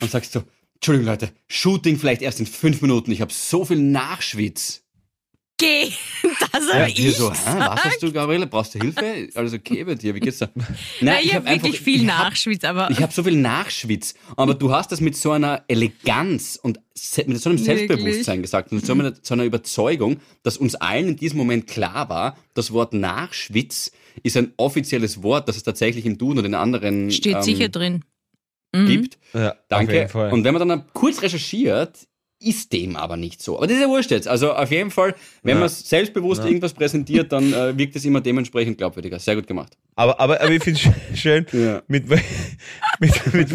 und 0.00 0.10
sagst 0.10 0.32
so, 0.32 0.42
Entschuldigung 0.74 1.06
Leute, 1.06 1.32
Shooting 1.48 1.98
vielleicht 1.98 2.22
erst 2.22 2.40
in 2.40 2.46
fünf 2.46 2.82
Minuten, 2.82 3.12
ich 3.12 3.20
habe 3.20 3.32
so 3.32 3.64
viel 3.64 3.78
Nachschwitz. 3.78 4.82
Geh, 5.58 5.90
das 6.52 6.66
Ja, 6.68 6.74
habe 6.74 6.86
wir 6.88 7.06
ich 7.06 7.16
so, 7.16 7.30
was 7.30 7.84
hast 7.84 8.02
du, 8.02 8.12
Gabriele? 8.12 8.46
Brauchst 8.46 8.74
du 8.74 8.78
Hilfe? 8.78 9.28
Alles 9.34 9.54
okay 9.54 9.84
bei 9.84 9.94
dir? 9.94 10.14
Wie 10.14 10.20
geht's 10.20 10.38
da? 10.38 10.50
Ja, 10.54 10.62
Nein, 11.00 11.18
ich 11.22 11.34
habe 11.34 11.46
hab 11.48 11.54
wirklich 11.54 11.80
viel 11.80 12.02
ich 12.02 12.08
hab- 12.10 12.24
Nachschwitz, 12.28 12.64
aber 12.64 12.90
Ich 12.90 13.00
habe 13.00 13.10
so 13.12 13.22
viel 13.22 13.36
Nachschwitz, 13.36 14.14
aber 14.36 14.52
du 14.52 14.70
hast 14.70 14.92
das 14.92 15.00
mit 15.00 15.16
so 15.16 15.30
einer 15.30 15.64
Eleganz 15.68 16.58
und 16.62 16.78
mit 17.26 17.40
so 17.40 17.48
einem 17.48 17.58
Wirklich? 17.58 17.64
Selbstbewusstsein 17.64 18.42
gesagt 18.42 18.70
und 18.72 18.84
so 18.84 18.92
einer, 18.92 19.14
so 19.22 19.32
einer 19.32 19.44
Überzeugung, 19.44 20.18
dass 20.42 20.58
uns 20.58 20.74
allen 20.74 21.08
in 21.08 21.16
diesem 21.16 21.38
Moment 21.38 21.66
klar 21.66 22.10
war, 22.10 22.36
das 22.52 22.72
Wort 22.72 22.92
Nachschwitz 22.92 23.92
ist 24.22 24.36
ein 24.36 24.52
offizielles 24.58 25.22
Wort, 25.22 25.48
das 25.48 25.56
es 25.56 25.62
tatsächlich 25.62 26.04
im 26.04 26.18
Duden 26.18 26.40
und 26.40 26.44
in 26.44 26.54
anderen 26.54 27.10
steht 27.10 27.36
ähm, 27.36 27.42
sicher 27.42 27.68
drin. 27.70 28.04
Mhm. 28.74 28.86
gibt. 28.86 29.18
Ja, 29.32 29.52
Auf 29.52 29.56
Danke. 29.68 30.08
Und 30.32 30.44
wenn 30.44 30.52
man 30.54 30.68
dann 30.68 30.84
kurz 30.92 31.22
recherchiert, 31.22 32.06
ist 32.38 32.72
dem 32.72 32.96
aber 32.96 33.16
nicht 33.16 33.40
so. 33.42 33.57
Aber 33.57 33.66
das 33.66 33.77
ist 33.77 33.83
ja 33.83 33.88
wurscht 33.88 34.11
jetzt. 34.11 34.29
Also 34.29 34.53
auf 34.53 34.70
jeden 34.70 34.90
Fall, 34.90 35.14
wenn 35.42 35.55
Ja. 35.57 35.61
man 35.61 35.68
selbstbewusst 35.70 36.42
Ja. 36.42 36.46
irgendwas 36.49 36.75
präsentiert, 36.75 37.33
dann 37.33 37.53
äh, 37.53 37.77
wirkt 37.79 37.96
es 37.96 38.05
immer 38.05 38.20
dementsprechend 38.20 38.77
glaubwürdiger. 38.79 39.18
Sehr 39.18 39.37
gut 39.37 39.46
gemacht. 39.46 39.77
aber, 39.94 40.20
aber, 40.20 40.40
aber 40.40 40.51
ich 40.51 40.62
finde 40.62 40.81
es 41.12 41.18
schön, 41.20 41.46
Ja. 41.53 41.83
mit, 41.88 42.09
mit, 43.01 43.33
mit, 43.33 43.49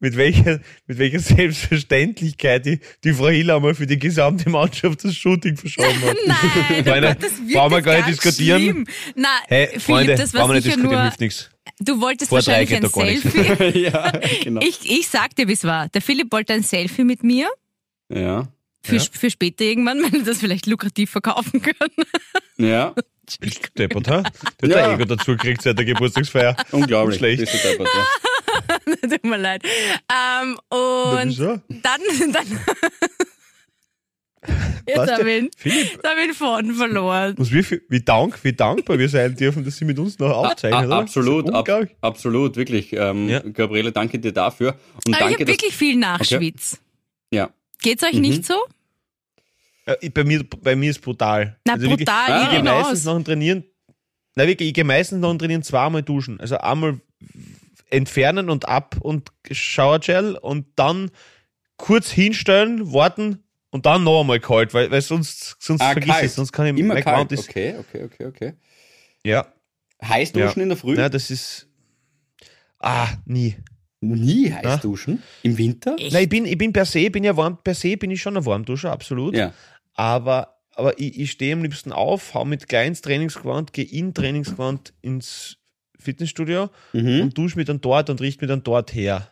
mit, 0.00 0.16
welcher, 0.16 0.60
mit 0.86 0.98
welcher 0.98 1.20
Selbstverständlichkeit 1.20 2.66
die, 2.66 2.80
die 3.04 3.12
Frau 3.12 3.28
Hiller 3.28 3.56
einmal 3.56 3.74
für 3.74 3.86
die 3.86 3.98
gesamte 3.98 4.48
Mannschaft 4.50 5.04
das 5.04 5.14
Shooting 5.14 5.56
verschoben 5.56 6.00
hat. 6.02 6.16
Nein, 6.26 6.84
Meine, 6.84 7.06
Gott, 7.08 7.16
das 7.22 7.38
wird 7.38 7.52
brauchen 7.52 7.72
wir 7.72 7.82
gar 7.82 7.96
nicht 7.96 8.08
diskutieren. 8.08 8.60
Schlimm. 8.62 8.86
Na, 9.14 9.28
Hey, 9.48 9.66
Philipp, 9.68 9.82
Freunde, 9.82 10.14
das 10.16 10.34
war 10.34 10.48
wir 10.48 10.54
nicht 10.54 10.64
sicher 10.64 10.76
diskutieren, 10.76 10.92
nur, 11.00 11.02
hilft 11.04 11.20
nichts. 11.20 11.50
du 11.80 12.00
wolltest 12.00 12.28
Vor 12.30 12.40
drei 12.40 12.66
wahrscheinlich 12.68 13.22
ein. 13.22 13.22
Selfie. 13.22 13.78
ja, 13.84 14.12
genau. 14.42 14.60
Ich, 14.62 14.78
ich 14.90 15.08
sag 15.08 15.34
dir, 15.36 15.48
wie 15.48 15.52
es 15.52 15.64
war. 15.64 15.88
Der 15.88 16.02
Philipp 16.02 16.32
wollte 16.32 16.52
ein 16.54 16.62
Selfie 16.62 17.04
mit 17.04 17.22
mir 17.22 17.48
Ja. 18.08 18.48
für, 18.82 18.96
Ja. 18.96 19.02
für 19.12 19.30
später 19.30 19.64
irgendwann, 19.64 20.02
wenn 20.02 20.12
wir 20.12 20.24
das 20.24 20.38
vielleicht 20.38 20.66
lukrativ 20.66 21.10
verkaufen 21.10 21.60
können. 21.62 22.06
Ja. 22.58 22.94
Deppert, 23.78 24.08
ha? 24.08 24.22
Der 24.22 24.24
hat 24.24 24.62
Ja. 24.62 24.68
der 24.68 24.92
Ego 24.92 25.04
dazu 25.06 25.32
gekriegt 25.32 25.62
seit 25.62 25.78
der 25.78 25.86
Geburtstagsfeier. 25.86 26.56
Unglaublich. 26.72 27.16
Schlecht. 27.18 27.40
Bist 27.40 27.54
du 27.64 27.68
deppert, 27.68 27.88
ja. 27.94 29.08
Tut 29.08 29.24
mir 29.24 29.38
leid. 29.38 29.62
Ähm, 29.64 30.58
Na, 30.70 31.20
und 31.20 31.28
wieso? 31.28 31.60
dann, 31.68 32.00
dann 32.32 32.46
jetzt 34.86 34.98
Was 34.98 35.10
habe 35.12 35.24
denn? 35.24 35.36
ich, 35.36 35.42
ihn- 35.44 35.50
Philipp, 35.56 35.92
jetzt 35.94 36.04
hab 36.06 36.18
ich 36.18 36.24
ihn 36.28 36.34
vorne 36.34 36.74
verloren. 36.74 37.34
was 37.38 37.50
wie, 37.50 37.62
viel- 37.62 37.82
wie, 37.88 38.00
dank, 38.02 38.38
wie 38.44 38.52
dankbar 38.52 38.98
wir 38.98 39.08
sein 39.08 39.34
dürfen, 39.34 39.64
dass 39.64 39.76
Sie 39.78 39.86
mit 39.86 39.98
uns 39.98 40.18
noch 40.18 40.30
aufzeichnen, 40.36 40.82
A- 40.82 40.86
oder? 40.86 40.96
absolut, 40.98 41.50
ab, 41.50 41.66
absolut, 42.02 42.56
wirklich. 42.56 42.92
Ähm, 42.92 43.28
Ja. 43.30 43.40
Gabriele, 43.40 43.90
danke 43.92 44.18
dir 44.18 44.32
dafür. 44.32 44.72
Und 44.72 44.78
Aber 44.78 45.12
ich 45.14 45.18
danke, 45.18 45.34
habe 45.34 45.44
dass, 45.46 45.54
wirklich 45.54 45.74
viel 45.74 45.96
Nachschwitz. 45.96 46.78
ja. 47.32 47.48
Geht's 47.82 48.02
euch 48.02 48.14
Mhm. 48.14 48.20
nicht 48.20 48.44
so? 48.46 48.54
Ich- 50.00 50.14
bei, 50.14 50.24
mir, 50.24 50.44
bei 50.44 50.74
mir 50.76 50.90
ist 50.90 51.00
brutal. 51.02 51.58
Na, 51.66 51.74
Also 51.74 51.88
wirklich, 51.90 52.06
brutal, 52.06 52.32
Ah. 52.32 52.36
Ich 52.38 52.44
ich 52.44 52.50
gehe 52.50 52.62
geh 52.62 52.64
meistens 52.70 53.00
aus. 53.00 53.04
nach 53.04 53.14
dem 53.14 53.24
Trainieren, 53.24 53.64
na 54.34 54.46
wirklich, 54.46 54.68
ich 54.68 54.74
gehe 54.74 54.84
meistens 54.84 55.20
nach 55.20 55.28
dem 55.30 55.38
Trainieren 55.38 55.62
zweimal 55.62 56.02
duschen. 56.02 56.40
Also 56.40 56.56
einmal 56.58 57.00
entfernen 57.90 58.48
und 58.50 58.66
ab 58.66 58.96
und 59.00 59.30
Showergel 59.50 60.36
und 60.36 60.66
dann 60.76 61.10
kurz 61.76 62.10
hinstellen, 62.10 62.92
warten 62.92 63.42
und 63.70 63.84
dann 63.86 64.04
noch 64.04 64.20
einmal 64.22 64.40
kalt, 64.40 64.72
weil, 64.72 64.90
weil 64.90 65.02
sonst, 65.02 65.56
sonst 65.58 65.82
Ah, 65.82 65.92
vergiss 65.92 66.10
kalt. 66.14 66.24
es, 66.24 66.34
sonst 66.36 66.52
kann 66.52 66.66
ich 66.66 66.78
Immer 66.80 67.00
kalt. 67.02 67.30
Ist, 67.32 67.48
Okay, 67.48 67.74
okay, 67.78 68.04
okay, 68.04 68.24
okay. 68.26 68.52
Ja, 69.24 69.46
Heiß 70.02 70.32
duschen 70.32 70.58
Ja. 70.60 70.62
in 70.62 70.68
der 70.70 70.78
Früh? 70.78 70.96
ja, 70.96 71.08
das 71.08 71.30
ist, 71.30 71.66
ah, 72.78 73.08
nie. 73.26 73.56
Nie 74.08 74.52
heiß 74.52 74.62
Ja. 74.64 74.76
duschen? 74.78 75.22
Im 75.42 75.56
Winter? 75.58 75.96
Echt? 75.98 76.12
Nein, 76.12 76.22
ich 76.24 76.28
bin, 76.28 76.46
ich 76.46 76.58
bin 76.58 76.72
per 76.72 76.84
se, 76.84 77.10
bin 77.10 77.24
ja 77.24 77.36
warm, 77.36 77.58
per 77.62 77.74
se 77.74 77.96
bin 77.96 78.10
ich 78.10 78.20
schon 78.22 78.36
ein 78.36 78.44
Warmduscher, 78.46 78.92
absolut. 78.92 79.36
Ja. 79.36 79.52
Aber, 79.94 80.56
aber 80.74 80.98
ich, 80.98 81.18
ich 81.20 81.30
stehe 81.32 81.52
am 81.54 81.62
liebsten 81.62 81.92
auf, 81.92 82.34
hau 82.34 82.44
mit 82.44 82.68
kleines 82.68 83.00
Trainingsgewand, 83.02 83.72
gehe 83.72 83.84
in 83.84 84.12
Trainingsgewand 84.14 84.92
ins 85.02 85.56
Fitnessstudio 85.98 86.68
Mhm. 86.92 87.20
und 87.22 87.38
dusche 87.38 87.56
mich 87.56 87.66
dann 87.66 87.80
dort 87.80 88.10
und 88.10 88.20
richte 88.20 88.44
mich 88.44 88.48
dann 88.50 88.62
dort 88.62 88.94
her. 88.94 89.28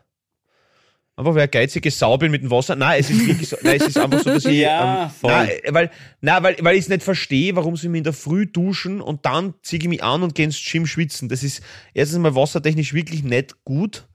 Einfach 1.14 1.34
weil 1.34 1.46
geizige 1.48 1.90
Sau 1.90 2.16
bin 2.16 2.30
mit 2.30 2.42
dem 2.42 2.50
Wasser. 2.50 2.74
Nein, 2.74 2.98
es 2.98 3.10
ist 3.10 3.26
wirklich 3.26 3.46
so, 3.46 3.56
nein, 3.62 3.76
es 3.76 3.88
ist 3.88 3.98
einfach 3.98 4.20
so, 4.20 4.30
dass 4.30 4.46
ich, 4.46 4.56
Ja, 4.60 5.04
ähm, 5.04 5.10
voll. 5.10 5.30
nein, 5.30 5.50
weil, 5.68 5.90
nein, 6.22 6.42
weil, 6.42 6.56
weil 6.60 6.74
ich 6.76 6.84
es 6.84 6.88
nicht 6.88 7.02
verstehe, 7.02 7.54
warum 7.54 7.76
sie 7.76 7.88
mich 7.90 7.98
in 7.98 8.04
der 8.04 8.14
Früh 8.14 8.46
duschen 8.46 9.02
und 9.02 9.26
dann 9.26 9.52
ziehe 9.62 9.82
ich 9.82 9.88
mich 9.88 10.02
an 10.02 10.22
und 10.22 10.34
gehe 10.34 10.46
ins 10.46 10.58
Gym 10.64 10.86
schwitzen. 10.86 11.28
Das 11.28 11.42
ist 11.42 11.62
erstens 11.92 12.18
mal 12.20 12.34
wassertechnisch 12.34 12.94
wirklich 12.94 13.22
nicht 13.24 13.62
gut 13.64 14.06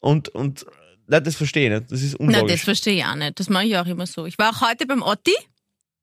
und, 0.00 0.28
und, 0.30 0.66
nein, 1.06 1.24
das 1.24 1.36
verstehe 1.36 1.68
ich 1.72 1.80
nicht. 1.80 1.92
Das 1.92 2.02
ist 2.02 2.16
Na, 2.18 2.26
das 2.32 2.42
unlogisch. 2.42 2.64
verstehe 2.64 2.94
ich 2.98 3.04
auch 3.04 3.14
nicht. 3.14 3.38
Das 3.40 3.48
mache 3.48 3.64
ich 3.64 3.76
auch 3.76 3.86
immer 3.86 4.06
so. 4.06 4.26
Ich 4.26 4.38
war 4.38 4.50
auch 4.50 4.60
heute 4.68 4.86
beim 4.86 5.02
Otti. 5.02 5.34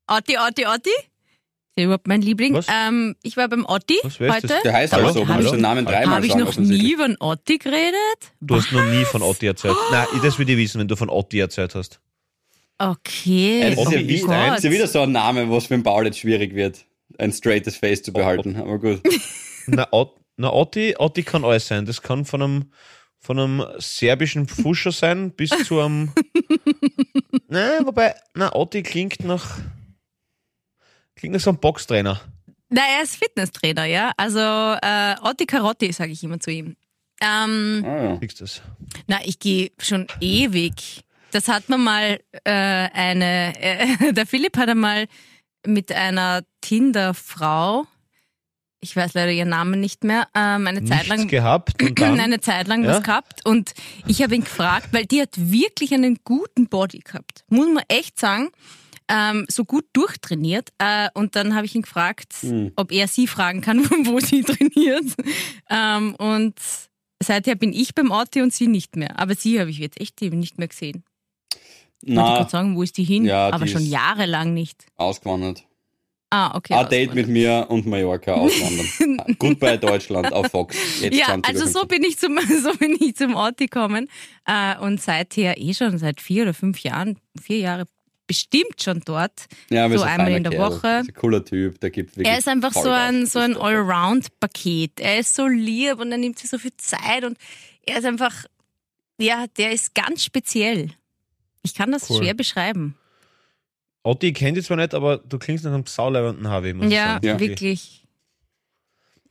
Otti, 0.06 0.36
Otti, 0.38 0.66
Otti. 0.66 0.90
Ist 0.90 1.78
ja 1.78 1.84
überhaupt 1.84 2.06
mein 2.06 2.22
Liebling. 2.22 2.54
Was? 2.54 2.66
Ähm, 2.70 3.16
ich 3.22 3.36
war 3.36 3.48
beim 3.48 3.66
Otti 3.66 3.98
Was, 4.02 4.18
wer 4.20 4.28
ist 4.28 4.34
heute. 4.36 4.46
das? 4.48 4.62
Der 4.62 4.72
heißt 4.72 4.92
Hallo? 4.92 5.04
aber 5.08 5.12
so, 5.14 5.24
du 5.24 5.32
musst 5.32 5.52
den 5.52 5.60
Namen 5.60 5.84
dreimal 5.84 6.16
Habe 6.16 6.26
ich 6.26 6.32
sagen. 6.32 6.44
noch 6.44 6.56
nie 6.56 6.94
von 6.96 7.16
Otti 7.20 7.58
geredet? 7.58 8.32
Du 8.40 8.56
hast 8.56 8.72
noch 8.72 8.84
nie 8.84 9.04
von 9.04 9.22
Otti 9.22 9.46
erzählt. 9.46 9.76
Nein, 9.90 10.06
das 10.22 10.38
würde 10.38 10.52
ich 10.52 10.58
wissen, 10.58 10.80
wenn 10.80 10.88
du 10.88 10.96
von 10.96 11.10
Otti 11.10 11.38
erzählt 11.38 11.74
hast. 11.74 12.00
Okay. 12.78 13.60
Ja, 13.62 13.70
das 13.70 13.78
ist 13.86 13.92
ja, 13.92 13.98
wie, 14.08 14.14
ist 14.16 14.24
oh 14.24 14.28
das 14.28 14.48
Gott. 14.48 14.58
ist 14.58 14.64
ja 14.64 14.70
wieder 14.70 14.86
so 14.86 15.00
ein 15.00 15.12
Name, 15.12 15.50
was 15.50 15.66
für 15.66 15.74
den 15.74 15.82
Paul 15.82 16.04
jetzt 16.06 16.18
schwierig 16.18 16.54
wird, 16.54 16.84
ein 17.18 17.32
straightes 17.32 17.76
Face 17.76 18.02
zu 18.02 18.12
behalten. 18.12 18.56
Aber 18.56 18.78
gut. 18.78 19.00
Na, 19.66 19.88
Ot, 19.92 20.14
na 20.36 20.52
Otti, 20.52 20.94
Otti 20.98 21.22
kann 21.24 21.44
alles 21.44 21.66
sein. 21.66 21.86
Das 21.86 22.00
kann 22.02 22.24
von 22.24 22.42
einem, 22.42 22.72
von 23.20 23.38
einem 23.38 23.64
serbischen 23.78 24.46
Pfuscher 24.48 24.92
sein 24.92 25.30
bis 25.32 25.50
zu 25.64 25.80
einem. 25.80 26.12
Nein, 27.48 27.86
wobei, 27.86 28.14
na, 28.34 28.54
Otti 28.54 28.82
klingt 28.82 29.24
nach. 29.24 29.58
Klingt 31.14 31.32
nach 31.34 31.40
so 31.40 31.50
einem 31.50 31.58
Boxtrainer. 31.60 32.20
Na, 32.68 32.82
er 32.96 33.02
ist 33.04 33.16
Fitnesstrainer, 33.16 33.84
ja. 33.84 34.12
Also 34.16 34.38
äh, 34.40 35.14
Otti 35.22 35.46
Carotti, 35.46 35.92
sage 35.92 36.12
ich 36.12 36.22
immer 36.24 36.40
zu 36.40 36.50
ihm. 36.50 36.76
Ähm, 37.20 37.82
Ah, 37.86 38.02
ja. 38.04 38.16
Kriegst 38.18 38.40
du 38.40 38.44
das? 38.44 38.60
na, 39.06 39.18
ich 39.24 39.38
gehe 39.38 39.70
schon 39.78 40.06
ewig. 40.20 41.02
Das 41.32 41.48
hat 41.48 41.68
man 41.68 41.82
mal 41.82 42.20
äh, 42.44 42.50
eine, 42.50 43.54
äh, 43.60 44.12
der 44.14 44.26
Philipp 44.26 44.56
hat 44.56 44.68
einmal 44.68 45.06
mit 45.66 45.90
einer 45.92 46.42
Tinder-Frau, 46.60 47.86
ich 48.80 48.94
weiß 48.94 49.14
leider 49.14 49.32
ihren 49.32 49.48
Namen 49.48 49.80
nicht 49.80 50.04
mehr, 50.04 50.28
ähm, 50.34 50.66
eine 50.66 50.84
Zeit 50.84 51.06
lang 51.08 51.28
gehabt 51.28 51.82
und 51.82 51.98
dann. 52.00 52.20
eine 52.20 52.40
Zeit 52.40 52.68
lang 52.68 52.84
Ja? 52.84 52.90
was 52.90 53.02
gehabt 53.02 53.44
und 53.46 53.74
ich 54.06 54.22
habe 54.22 54.34
ihn 54.34 54.42
gefragt, 54.44 54.88
weil 54.92 55.06
die 55.06 55.20
hat 55.22 55.30
wirklich 55.36 55.92
einen 55.94 56.18
guten 56.24 56.68
Body 56.68 56.98
gehabt, 57.00 57.44
muss 57.48 57.66
man 57.72 57.84
echt 57.88 58.18
sagen, 58.20 58.50
ähm, 59.08 59.46
so 59.48 59.64
gut 59.64 59.84
durchtrainiert 59.92 60.70
äh, 60.78 61.08
und 61.14 61.36
dann 61.36 61.54
habe 61.54 61.64
ich 61.66 61.74
ihn 61.74 61.82
gefragt, 61.82 62.34
Hm. 62.40 62.72
ob 62.76 62.92
er 62.92 63.08
sie 63.08 63.26
fragen 63.26 63.60
kann, 63.60 63.78
wo 64.06 64.20
sie 64.20 64.42
trainiert 64.42 65.04
ähm, 65.70 66.14
und 66.16 66.54
seither 67.22 67.54
bin 67.54 67.72
ich 67.72 67.94
beim 67.94 68.10
Orti 68.10 68.42
und 68.42 68.52
sie 68.52 68.66
nicht 68.68 68.94
mehr, 68.96 69.18
aber 69.18 69.34
sie 69.34 69.58
habe 69.60 69.70
ich 69.70 69.78
jetzt 69.78 70.00
echt 70.00 70.20
eben 70.22 70.38
nicht 70.38 70.58
mehr 70.58 70.68
gesehen. 70.68 71.02
Ich 72.02 72.14
wollte 72.14 72.20
Na, 72.30 72.36
gerade 72.36 72.50
sagen, 72.50 72.76
wo 72.76 72.82
ist 72.82 72.98
die 72.98 73.04
hin? 73.04 73.24
Ja, 73.24 73.48
aber 73.48 73.66
schon 73.66 73.84
jahrelang 73.84 74.52
nicht. 74.52 74.84
ausgewandert. 74.96 75.64
Ah, 76.30 76.56
okay. 76.56 76.74
Ein 76.74 76.88
Date 76.88 77.14
mit 77.14 77.28
mir 77.28 77.66
und 77.68 77.86
Mallorca 77.86 78.34
auswandern. 78.34 78.86
Goodbye 79.38 79.78
Deutschland 79.78 80.32
auf 80.32 80.48
Fox. 80.48 80.76
Jetzt 81.00 81.16
Ja, 81.16 81.26
20 81.26 81.54
also 81.54 81.66
so 81.80 81.86
bin 81.86 82.02
ich 82.02 82.18
zum, 82.18 82.38
so 82.62 82.72
bin 82.74 82.96
ich 83.00 83.14
zum 83.16 83.34
Ort 83.34 83.58
gekommen 83.58 84.08
äh, 84.44 84.76
und 84.78 85.00
seither 85.00 85.56
eh 85.58 85.72
schon 85.72 85.98
seit 85.98 86.20
vier 86.20 86.42
oder 86.42 86.54
fünf 86.54 86.80
Jahren, 86.80 87.18
vier 87.40 87.58
Jahre 87.58 87.84
bestimmt 88.26 88.82
schon 88.82 89.02
dort. 89.04 89.46
ja, 89.70 89.88
so 89.88 90.02
einmal 90.02 90.32
in 90.32 90.42
der 90.42 90.52
Kerl. 90.52 90.72
Woche. 90.72 90.88
Ist 91.02 91.08
ein 91.10 91.14
cooler 91.14 91.44
Typ, 91.44 91.80
der 91.80 91.90
gibt 91.90 92.16
wirklich 92.16 92.26
Er 92.26 92.38
ist 92.38 92.48
einfach 92.48 92.72
so 92.72 92.90
ein, 92.90 93.26
so 93.26 93.38
ein 93.38 93.56
Allround-Paket. 93.56 94.98
Er 94.98 95.20
ist 95.20 95.34
so 95.36 95.46
lieb 95.46 96.00
und 96.00 96.10
er 96.10 96.18
nimmt 96.18 96.38
sich 96.38 96.50
so 96.50 96.58
viel 96.58 96.76
Zeit 96.76 97.24
und 97.24 97.38
er 97.82 97.98
ist 97.98 98.04
einfach, 98.04 98.46
ja, 99.18 99.44
der 99.56 99.70
ist 99.70 99.94
ganz 99.94 100.24
speziell. 100.24 100.90
Ich 101.62 101.74
kann 101.74 101.92
das 101.92 102.10
Cool. 102.10 102.18
schwer 102.18 102.34
beschreiben. 102.34 102.96
Otti 104.06 104.32
kennt 104.32 104.56
dich 104.56 104.66
zwar 104.66 104.76
nicht, 104.76 104.94
aber 104.94 105.18
du 105.18 105.38
klingst 105.38 105.64
nach 105.64 105.72
einem 105.72 105.84
sauleibenden 105.86 106.48
Harvey, 106.48 106.72
muss 106.72 106.86
ich 106.86 106.92
Ja, 106.94 107.14
sagen. 107.14 107.26
Ja. 107.26 107.40
wirklich. 107.40 108.06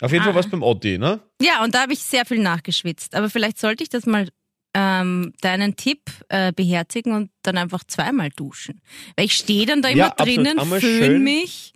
Auf 0.01 0.11
jeden 0.11 0.23
Fall 0.23 0.33
Ah. 0.33 0.35
was 0.35 0.49
beim 0.49 0.61
Otti, 0.61 0.97
ne? 0.97 1.21
Ja, 1.41 1.63
und 1.63 1.73
da 1.73 1.83
habe 1.83 1.93
ich 1.93 1.99
sehr 1.99 2.25
viel 2.25 2.39
nachgeschwitzt. 2.39 3.15
Aber 3.15 3.29
vielleicht 3.29 3.57
sollte 3.57 3.83
ich 3.83 3.89
das 3.89 4.05
mal 4.05 4.27
ähm, 4.73 5.31
deinen 5.39 5.77
Tipp 5.77 6.01
äh, 6.27 6.51
beherzigen 6.51 7.13
und 7.13 7.31
dann 7.43 7.57
einfach 7.57 7.85
zweimal 7.85 8.29
duschen. 8.35 8.81
Weil 9.15 9.25
ich 9.27 9.33
stehe 9.33 9.65
dann 9.65 9.81
da 9.81 9.87
immer 9.87 9.97
Ja, 10.07 10.09
drinnen, 10.09 10.59
schön. 10.81 11.23
mich. 11.23 11.73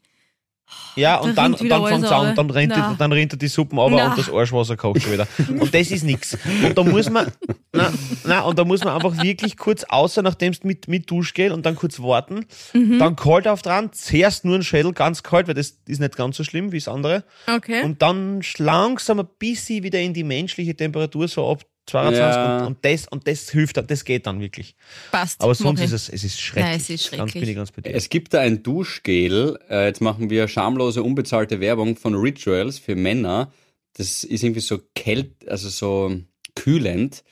Ja, 0.96 1.18
Da 1.18 1.24
und 1.24 1.38
dann, 1.38 1.54
rinnt 1.54 1.64
wieder 1.64 1.80
dann 1.80 1.88
fängt 1.88 2.06
alles 2.06 2.12
an, 2.30 2.36
dann 2.36 2.50
rennt, 2.50 2.76
die, 2.76 2.98
dann 2.98 3.12
rennt 3.12 3.42
die 3.42 3.48
Suppen 3.48 3.80
aber 3.80 4.10
und 4.10 4.18
das 4.18 4.32
Arschwasser 4.32 4.76
kocht 4.76 5.02
schon 5.02 5.14
wieder. 5.14 5.28
Und 5.60 5.74
das 5.74 5.92
ist 5.92 6.04
nix. 6.04 6.38
Und 6.66 6.78
da 6.78 6.84
muss 6.84 7.10
man, 7.10 7.32
na, 7.74 7.92
na, 8.26 8.42
und 8.42 8.60
da 8.60 8.66
muss 8.66 8.84
man 8.84 8.94
einfach 8.96 9.22
wirklich 9.22 9.56
kurz 9.58 9.84
außer, 9.84 10.22
nachdem 10.22 10.52
du 10.52 10.68
mit, 10.68 10.88
mit 10.88 11.10
Duschgel 11.10 11.52
und 11.52 11.66
dann 11.66 11.76
kurz 11.76 12.00
warten, 12.00 12.46
Mhm. 12.74 13.00
dann 13.00 13.16
kalt 13.16 13.48
auf 13.48 13.62
dran, 13.62 13.92
zuerst 13.94 14.46
nur 14.46 14.56
ein 14.56 14.64
Schädel 14.64 14.94
ganz 14.94 15.24
kalt, 15.24 15.48
weil 15.48 15.54
das 15.56 15.78
ist 15.88 16.00
nicht 16.00 16.16
ganz 16.18 16.38
so 16.38 16.44
schlimm 16.44 16.72
wie 16.72 16.80
das 16.80 16.88
andere. 16.88 17.24
Okay. 17.48 17.84
Und 17.84 18.02
dann 18.02 18.42
langsam 18.58 19.20
ein 19.20 19.28
bisschen 19.38 19.84
wieder 19.84 20.00
in 20.00 20.14
die 20.14 20.24
menschliche 20.24 20.76
Temperatur, 20.76 21.28
so 21.28 21.50
ab 21.50 21.64
22 21.90 22.20
Ja. 22.20 22.58
und, 22.60 22.68
und 22.68 22.78
das, 22.86 23.08
und 23.08 23.28
das 23.28 23.50
hilft 23.50 23.78
dann, 23.78 23.88
das 23.88 24.06
geht 24.06 24.26
dann 24.28 24.40
wirklich. 24.40 24.76
Passt. 25.12 25.42
Aber 25.42 25.54
sonst 25.56 25.80
Mach 25.80 25.86
ist 25.86 25.92
es, 25.92 26.10
es 26.10 26.24
ist 26.24 26.40
schrecklich. 26.40 26.66
Nein, 26.66 26.78
es 26.80 26.90
ist 26.90 27.12
Ganz 27.12 27.32
schrecklich. 27.32 27.42
bin 27.42 27.50
ich 27.50 27.56
ganz 27.56 27.72
bei 27.72 27.82
dir. 27.82 27.94
Es 27.96 28.10
gibt 28.10 28.34
da 28.34 28.40
ein 28.42 28.64
Duschgel, 28.64 29.60
äh, 29.70 29.88
jetzt 29.88 30.02
machen 30.02 30.30
wir 30.30 30.48
schamlose, 30.48 31.04
unbezahlte 31.04 31.60
Werbung 31.60 31.96
von 31.96 32.16
Rituals 32.16 32.80
für 32.80 32.96
Männer. 32.96 33.52
Das 33.94 34.24
ist 34.24 34.44
irgendwie 34.44 34.62
so 34.62 34.80
kält, 34.96 35.48
also 35.50 35.70
so 35.70 36.16
kühlend. 36.56 37.24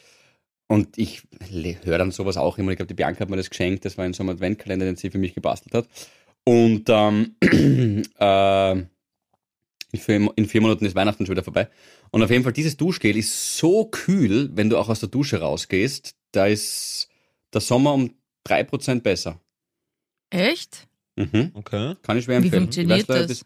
Und 0.70 0.98
ich 0.98 1.22
höre 1.84 1.98
dann 1.98 2.12
sowas 2.12 2.36
auch 2.36 2.58
immer. 2.58 2.72
Ich 2.72 2.78
glaube, 2.78 2.88
die 2.90 2.94
Bianca 2.94 3.22
hat 3.22 3.30
mir 3.30 3.38
das 3.38 3.50
geschenkt. 3.50 3.86
Das 3.86 3.98
war 3.98 4.06
in 4.06 4.12
so 4.14 4.24
einem 4.24 4.32
Adventkalender, 4.32 4.86
den 4.86 4.98
sie 4.98 5.10
für 5.10 5.18
mich 5.18 5.34
gebastelt 5.34 5.74
hat. 5.74 5.88
Und 6.44 6.86
ähm, 6.90 7.36
äh, 8.20 8.76
in, 9.92 10.00
vier, 10.00 10.30
in 10.36 10.46
vier 10.48 10.62
Monaten 10.62 10.86
ist 10.86 10.96
Weihnachten 10.96 11.26
schon 11.26 11.34
wieder 11.36 11.44
vorbei. 11.44 11.70
Und 12.12 12.24
auf 12.24 12.30
jeden 12.30 12.44
Fall, 12.44 12.54
dieses 12.54 12.78
Duschgel 12.78 13.16
ist 13.16 13.58
so 13.58 13.86
kühl, 13.86 14.50
wenn 14.54 14.70
du 14.70 14.78
auch 14.78 14.90
aus 14.90 15.00
der 15.00 15.10
Dusche 15.10 15.40
rausgehst. 15.40 16.16
Da 16.32 16.48
ist 16.48 17.10
der 17.54 17.62
Sommer 17.62 17.94
um 17.94 18.14
3% 18.48 19.02
besser. 19.02 19.40
Echt? 20.30 20.88
Mhm. 21.16 21.52
Okay. 21.54 21.96
Kann 22.02 22.18
ich 22.18 22.26
schwer 22.26 22.42
Wie 22.42 22.46
empfehlen. 22.46 22.64
funktioniert 22.64 23.02
ich 23.02 23.10
weiß, 23.10 23.28
das? 23.28 23.46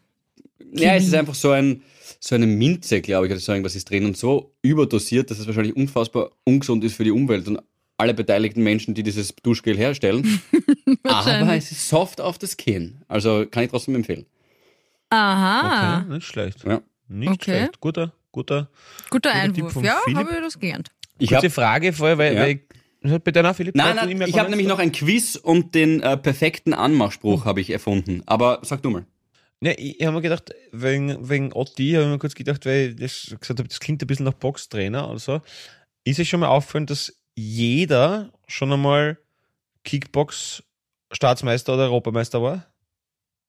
Ja, 0.74 0.94
es 0.94 1.06
ist 1.06 1.14
einfach 1.14 1.34
so 1.34 1.50
ein 1.50 1.82
so 2.20 2.36
eine 2.36 2.46
Minze, 2.46 3.00
glaube 3.00 3.26
ich, 3.26 3.32
oder 3.32 3.40
so 3.40 3.52
irgendwas 3.52 3.74
ist 3.74 3.90
drin 3.90 4.04
und 4.04 4.16
so 4.16 4.54
überdosiert, 4.62 5.30
dass 5.30 5.40
es 5.40 5.46
wahrscheinlich 5.46 5.74
unfassbar 5.74 6.30
ungesund 6.44 6.84
ist 6.84 6.94
für 6.94 7.04
die 7.04 7.10
Umwelt 7.10 7.48
und 7.48 7.58
alle 7.96 8.14
beteiligten 8.14 8.62
Menschen, 8.62 8.94
die 8.94 9.02
dieses 9.02 9.34
Duschgel 9.42 9.76
herstellen. 9.76 10.40
Aber 11.02 11.54
es 11.54 11.72
ist 11.72 11.88
soft 11.88 12.20
auf 12.20 12.38
das 12.38 12.56
Kinn. 12.56 13.02
Also 13.08 13.46
kann 13.50 13.64
ich 13.64 13.70
trotzdem 13.70 13.96
empfehlen. 13.96 14.26
Aha. 15.12 15.98
Okay, 16.04 16.14
nicht 16.14 16.26
schlecht. 16.26 16.64
Ja. 16.64 16.80
Nicht 17.08 17.32
Okay. 17.32 17.42
schlecht. 17.58 17.80
Guter, 17.80 18.12
guter. 18.32 18.68
Guter 19.10 19.30
Guter 19.30 19.32
Einwurf. 19.32 19.76
Ja, 19.82 19.98
Philipp. 20.04 20.18
habe 20.18 20.30
ich 20.32 20.40
das 20.40 20.58
gelernt. 20.58 20.90
Ich 21.18 21.28
Kurze 21.28 21.46
habe 21.46 21.50
Frage 21.50 21.92
vorher, 21.92 22.18
weil, 22.18 22.34
Ja. 22.34 22.40
weil 22.42 22.60
ich, 23.02 23.22
bitte 23.22 23.42
nach 23.42 23.54
Philipp. 23.54 23.74
Nein, 23.76 23.96
nein, 23.96 24.08
nicht 24.08 24.18
mehr 24.18 24.28
ich 24.28 24.38
habe 24.38 24.48
nämlich 24.48 24.66
noch 24.68 24.78
ein 24.78 24.92
Quiz 24.92 25.36
und 25.36 25.74
den 25.74 26.00
äh, 26.00 26.16
perfekten 26.16 26.72
Anmachspruch 26.72 27.44
habe 27.44 27.60
ich 27.60 27.70
erfunden. 27.70 28.22
Aber 28.26 28.60
sag 28.62 28.82
du 28.82 28.90
mal. 28.90 29.04
Ja, 29.60 29.72
ich, 29.72 30.00
ich 30.00 30.06
habe 30.06 30.16
mir 30.16 30.22
gedacht, 30.22 30.50
wegen, 30.72 31.28
wegen 31.28 31.52
Otti, 31.52 31.92
habe 31.92 32.04
ich 32.04 32.10
mir 32.10 32.18
kurz 32.18 32.34
gedacht, 32.34 32.64
weil 32.66 32.90
ich 32.90 32.96
das 33.30 33.38
gesagt 33.40 33.58
habe, 33.60 33.68
das 33.68 33.78
klingt 33.80 34.02
ein 34.02 34.06
bisschen 34.06 34.24
nach 34.26 34.32
Boxtrainer 34.34 35.08
oder 35.08 35.18
so. 35.18 35.40
Ist 36.04 36.18
es 36.18 36.26
schon 36.26 36.40
mal 36.40 36.48
aufgefallen, 36.48 36.86
dass 36.86 37.12
jeder 37.36 38.32
schon 38.48 38.72
einmal 38.72 39.18
Kickbox 39.84 40.62
Staatsmeister 41.12 41.74
oder 41.74 41.84
Europameister 41.84 42.42
war? 42.42 42.66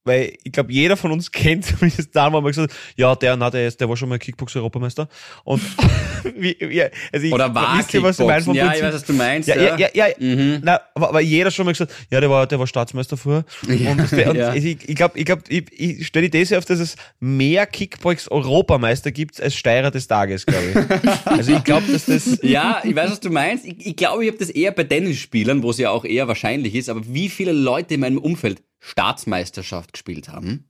Weil 0.06 0.34
ich 0.44 0.52
glaube, 0.52 0.72
jeder 0.72 0.98
von 0.98 1.12
uns 1.12 1.32
kennt 1.32 1.66
zumindest 1.66 2.16
da, 2.16 2.30
man 2.30 2.44
gesagt 2.44 2.74
ja, 2.96 3.16
der, 3.16 3.36
na, 3.36 3.50
der, 3.50 3.68
ist, 3.68 3.80
der 3.82 3.88
war 3.89 3.98
schon 3.98 4.10
mal 4.10 4.20
Kickbox-Europameister. 4.20 5.08
Und 5.44 5.62
wie, 6.38 6.56
wie, 6.60 6.82
also 6.84 7.26
ich, 7.26 7.34
Oder 7.34 7.54
war 7.54 7.78
wisst 7.80 7.94
ihr, 7.94 8.04
was 8.04 8.20
ich 8.20 8.26
meine 8.26 8.42
vom 8.44 8.56
Ja, 8.56 8.66
ich 8.66 8.70
Prinzip? 8.72 8.86
weiß, 8.86 8.94
was 8.96 9.06
du 9.06 9.13
meinst. 9.13 9.48
Ja, 9.50 9.56
ja, 9.56 9.78
ja, 9.78 9.88
ja. 9.94 10.08
Mhm. 10.20 10.60
Na, 10.63 10.80
aber 10.96 11.10
aber 11.10 11.22
jeder 11.22 11.52
schon 11.52 11.66
mal 11.66 11.72
gesagt, 11.72 11.94
ja, 12.12 12.20
der 12.20 12.30
war, 12.30 12.48
der 12.48 12.60
war 12.60 12.68
Staatsmeister 12.68 13.18
vorher. 13.18 13.46
Und, 13.68 13.98
das 14.00 14.12
wär- 14.12 14.30
und 14.30 14.36
Ja. 14.44 14.54
ich, 14.54 14.66
ich 14.89 14.96
glaube, 14.96 15.18
ich, 15.20 15.26
glaub, 15.26 15.39
ich, 15.50 15.63
ich 15.72 16.08
stelle 16.08 16.30
die 16.30 16.38
These 16.38 16.58
auf, 16.58 16.66
dass 16.66 16.80
es 16.80 16.96
mehr 17.20 17.66
Kickbox-Europameister 17.66 19.12
gibt 19.12 19.42
als 19.42 19.56
Steirer 19.56 19.92
des 19.92 20.08
Tages, 20.08 20.46
glaube 20.46 20.63
ich. 21.04 21.10
also 21.26 21.54
ich 21.54 21.63
glaube, 21.63 21.92
dass 21.92 22.06
das, 22.06 22.39
Ja, 22.42 22.82
ich 22.84 22.96
weiß, 22.96 23.12
was 23.12 23.20
du 23.20 23.30
meinst. 23.30 23.66
Ich, 23.66 23.86
ich 23.86 23.96
glaube, 23.96 24.24
ich 24.24 24.30
habe 24.30 24.38
das 24.39 24.50
eher 24.50 24.72
bei 24.72 24.84
Tennisspielern, 24.84 25.63
wo 25.63 25.70
es 25.72 25.78
ja 25.78 25.89
auch 25.92 26.06
eher 26.06 26.28
wahrscheinlich 26.28 26.76
ist, 26.76 26.89
aber 26.89 27.02
wie 27.08 27.30
viele 27.30 27.52
Leute 27.52 27.94
in 27.96 28.00
meinem 28.02 28.18
Umfeld 28.18 28.62
Staatsmeisterschaft 28.84 29.93
gespielt 29.93 30.30
haben, 30.30 30.65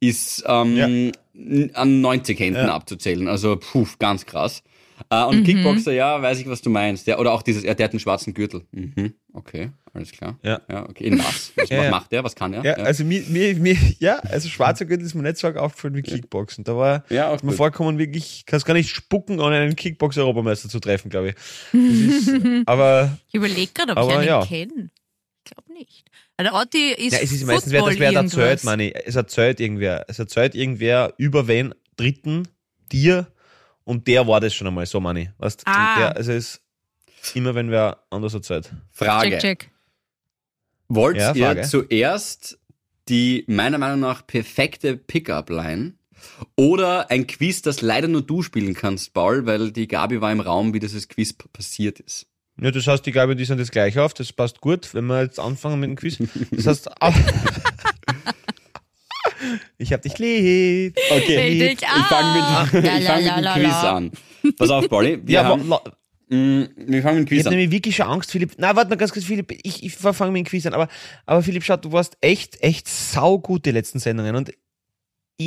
ist 0.00 0.44
ähm, 0.46 0.76
Ja. 0.76 0.86
an 1.74 2.00
90 2.00 2.38
Händen 2.40 2.66
Ja. 2.66 2.74
abzuzählen. 2.74 3.28
Also, 3.28 3.56
puh, 3.56 3.86
ganz 3.98 4.26
krass. 4.26 4.62
Äh, 5.10 5.22
Mhm. 5.22 5.28
und 5.28 5.44
Kickboxer, 5.44 5.92
ja, 5.92 6.20
weiß 6.20 6.40
ich, 6.40 6.48
was 6.48 6.60
du 6.60 6.68
meinst. 6.68 7.06
Der, 7.06 7.18
oder 7.18 7.32
auch 7.32 7.42
dieses, 7.42 7.62
ja, 7.64 7.72
der 7.74 7.84
hat 7.84 7.92
einen 7.92 8.00
schwarzen 8.00 8.34
Gürtel. 8.34 8.66
Mhm, 8.72 9.14
okay, 9.32 9.70
alles 9.94 10.12
klar. 10.12 10.38
Ja. 10.42 10.60
ja 10.70 10.86
okay. 10.86 11.04
In 11.04 11.18
was? 11.18 11.52
Was, 11.56 11.70
Ja, 11.70 11.78
was 11.78 11.84
ja. 11.86 11.90
macht 11.90 12.12
der? 12.12 12.22
Was 12.22 12.34
kann 12.36 12.52
er? 12.52 12.62
ja, 12.64 12.74
also 12.74 13.04
mir, 13.04 13.22
mir, 13.28 13.54
mir, 13.56 13.76
ja, 13.98 14.18
also 14.18 14.50
schwarzer 14.50 14.84
Gürtel 14.84 15.06
ist 15.06 15.14
mir 15.14 15.22
nicht 15.22 15.38
so 15.38 15.46
arg 15.46 15.56
aufgefallen 15.56 15.94
wie 15.94 16.02
Kickboxen. 16.02 16.64
Da 16.64 16.76
war 16.76 17.04
Ja, 17.08 17.30
auch 17.30 17.36
ist 17.36 17.44
mir 17.44 17.52
vorkommen, 17.52 17.96
wirklich, 17.98 18.44
kannst 18.46 18.66
gar 18.66 18.74
nicht 18.74 18.90
spucken, 18.90 19.40
ohne 19.40 19.56
einen 19.56 19.74
Kickbox-Europameister 19.74 20.68
zu 20.68 20.80
treffen, 20.80 21.08
glaube 21.08 21.30
ich. 21.30 21.34
Ist, 21.80 22.30
aber, 22.66 23.16
Ich 23.28 23.34
überlege 23.34 23.72
gerade, 23.72 23.92
ob 23.92 23.98
Aber 23.98 24.10
ich 24.10 24.16
einen 24.18 24.26
ja. 24.26 24.44
kenne. 24.44 24.90
Ich 25.50 25.56
glaube 25.56 25.72
nicht. 25.72 26.04
Der 26.40 26.54
Otti 26.54 26.92
ist 26.92 27.12
ja, 27.12 27.18
es 27.18 27.32
ist 27.32 27.44
meistens, 27.44 27.72
wer, 27.72 27.82
das 27.82 27.98
wer 27.98 28.12
irgendwas. 28.12 28.36
erzählt, 28.36 28.64
meine 28.64 28.88
ich. 28.88 28.94
Es 29.04 29.16
erzählt 29.16 29.60
irgendwer. 29.60 30.04
Es 30.08 30.18
erzählt 30.18 30.54
irgendwer 30.54 31.14
über 31.18 31.48
wen 31.48 31.74
Dritten, 31.96 32.48
dir, 32.92 33.26
und 33.84 34.06
der 34.06 34.26
war 34.26 34.40
das 34.40 34.54
schon 34.54 34.66
einmal, 34.68 34.86
so 34.86 35.00
meine 35.00 35.22
ich. 35.22 35.28
Weißt? 35.38 35.62
Ah. 35.66 35.98
Der, 35.98 36.16
also 36.16 36.32
es 36.32 36.60
ist 37.22 37.36
immer, 37.36 37.54
wenn 37.54 37.70
wer 37.70 38.04
anders 38.10 38.32
erzählt. 38.34 38.70
Frage. 38.90 39.30
Check, 39.30 39.40
check. 39.40 39.70
Wollt 40.88 41.16
Ja, 41.18 41.34
ihr 41.34 41.44
Frage. 41.46 41.62
zuerst 41.62 42.58
die 43.08 43.44
meiner 43.48 43.78
Meinung 43.78 44.00
nach 44.00 44.26
perfekte 44.26 44.96
Pickup-Line 44.96 45.94
oder 46.56 47.10
ein 47.10 47.26
Quiz, 47.26 47.62
das 47.62 47.80
leider 47.80 48.08
nur 48.08 48.22
du 48.22 48.42
spielen 48.42 48.74
kannst, 48.74 49.12
Paul, 49.14 49.46
weil 49.46 49.72
die 49.72 49.88
Gabi 49.88 50.20
war 50.20 50.30
im 50.32 50.40
Raum, 50.40 50.74
wie 50.74 50.78
dieses 50.80 51.08
Quiz 51.08 51.32
passiert 51.32 51.98
ist? 52.00 52.26
Ja, 52.62 52.70
das 52.70 52.86
heißt, 52.86 53.06
ich 53.06 53.12
glaube, 53.12 53.34
die 53.36 53.44
sind 53.44 53.58
das 53.58 53.70
gleich 53.70 53.98
auf. 53.98 54.12
Das 54.14 54.32
passt 54.32 54.60
gut, 54.60 54.92
wenn 54.94 55.06
wir 55.06 55.22
jetzt 55.22 55.40
anfangen 55.40 55.80
mit 55.80 55.88
dem 55.90 55.96
Quiz. 55.96 56.18
Das 56.50 56.66
heißt, 56.66 56.90
ich 59.78 59.92
hab 59.92 60.02
dich 60.02 60.18
lieb. 60.18 60.96
Okay, 61.10 61.48
Ich 61.48 61.60
ich, 61.72 61.78
dich 61.78 61.88
fange 61.88 62.70
mit, 62.72 62.84
ich 62.84 63.06
fang 63.06 63.24
mit 63.24 63.44
dem. 63.44 63.52
Quiz 63.54 63.74
an. 63.84 64.10
Pass 64.58 64.70
auf, 64.70 64.88
Pauli. 64.88 65.20
Wir, 65.24 65.34
Ja, 65.34 65.40
aber, 65.42 65.50
haben, 65.50 65.68
la- 65.68 65.82
mh, 66.28 66.68
wir 66.76 67.02
fangen 67.02 67.20
mit 67.20 67.30
dem 67.30 67.36
ich 67.36 67.38
Quiz 67.38 67.38
habe 67.46 67.48
an. 67.48 67.58
nämlich 67.58 67.70
wirklich 67.70 67.96
schon 67.96 68.06
Angst, 68.06 68.30
Philipp. 68.30 68.52
Na, 68.58 68.74
warte 68.76 68.90
mal 68.90 68.96
ganz 68.96 69.12
kurz, 69.12 69.24
Philipp. 69.24 69.52
Ich, 69.62 69.82
ich 69.82 69.94
fange 69.94 70.30
mit 70.32 70.46
dem 70.46 70.48
Quiz 70.50 70.66
an. 70.66 70.74
Aber, 70.74 70.88
aber 71.26 71.42
Philipp, 71.42 71.64
schau, 71.64 71.76
du 71.76 71.92
warst 71.92 72.16
echt, 72.20 72.62
echt 72.62 72.88
saugut 72.88 73.64
die 73.64 73.70
letzten 73.70 73.98
Sendungen. 73.98 74.36
Und 74.36 74.52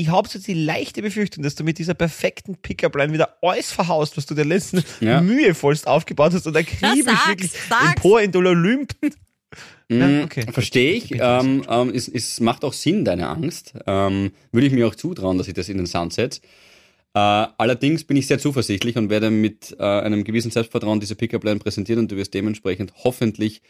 ich 0.02 0.10
habe 0.10 0.28
jetzt 0.34 0.48
die 0.48 0.54
leichte 0.54 1.02
Befürchtung, 1.02 1.44
dass 1.44 1.56
du 1.56 1.64
mit 1.64 1.78
dieser 1.78 1.94
perfekten 1.94 2.56
Pickup-Line 2.56 3.14
wieder 3.14 3.38
alles 3.42 3.72
verhaust, 3.72 4.18
was 4.18 4.26
du 4.26 4.34
der 4.34 4.46
letzten 4.46 4.84
Ja. 5.02 5.22
mühevollst 5.22 5.88
aufgebaut 5.88 6.34
hast 6.34 6.48
und 6.48 6.56
akribisch 6.58 7.04
sag's, 7.06 7.28
wirklich 7.28 7.52
empor 7.90 8.22
in 8.22 8.32
den 8.32 8.46
Olymp. 8.48 8.92
Ja, 9.90 10.08
Mhm, 10.08 10.24
okay. 10.24 10.46
Verstehe 10.52 10.94
ich. 10.94 11.12
Ähm, 11.12 11.64
ähm, 11.70 11.92
es, 11.94 12.08
es 12.08 12.40
macht 12.40 12.64
auch 12.64 12.74
Sinn, 12.74 13.06
deine 13.06 13.28
Angst. 13.28 13.74
Ähm, 13.86 14.32
würde 14.52 14.66
ich 14.66 14.74
mir 14.74 14.88
auch 14.88 14.96
zutrauen, 14.96 15.38
dass 15.38 15.48
ich 15.48 15.54
das 15.54 15.70
in 15.70 15.78
den 15.78 15.86
Sound 15.86 16.14
setze. 16.14 16.42
Äh, 17.14 17.20
allerdings 17.20 18.04
bin 18.06 18.18
ich 18.18 18.26
sehr 18.26 18.40
zuversichtlich 18.40 18.96
und 18.98 19.12
werde 19.12 19.30
mit 19.30 19.76
äh, 19.78 19.84
einem 19.84 20.24
gewissen 20.24 20.50
Selbstvertrauen 20.50 21.00
diese 21.00 21.16
Pickup-Line 21.16 21.60
präsentieren 21.60 22.00
und 22.00 22.12
du 22.12 22.16
wirst 22.16 22.34
dementsprechend 22.34 22.94
hoffentlich 23.04 23.62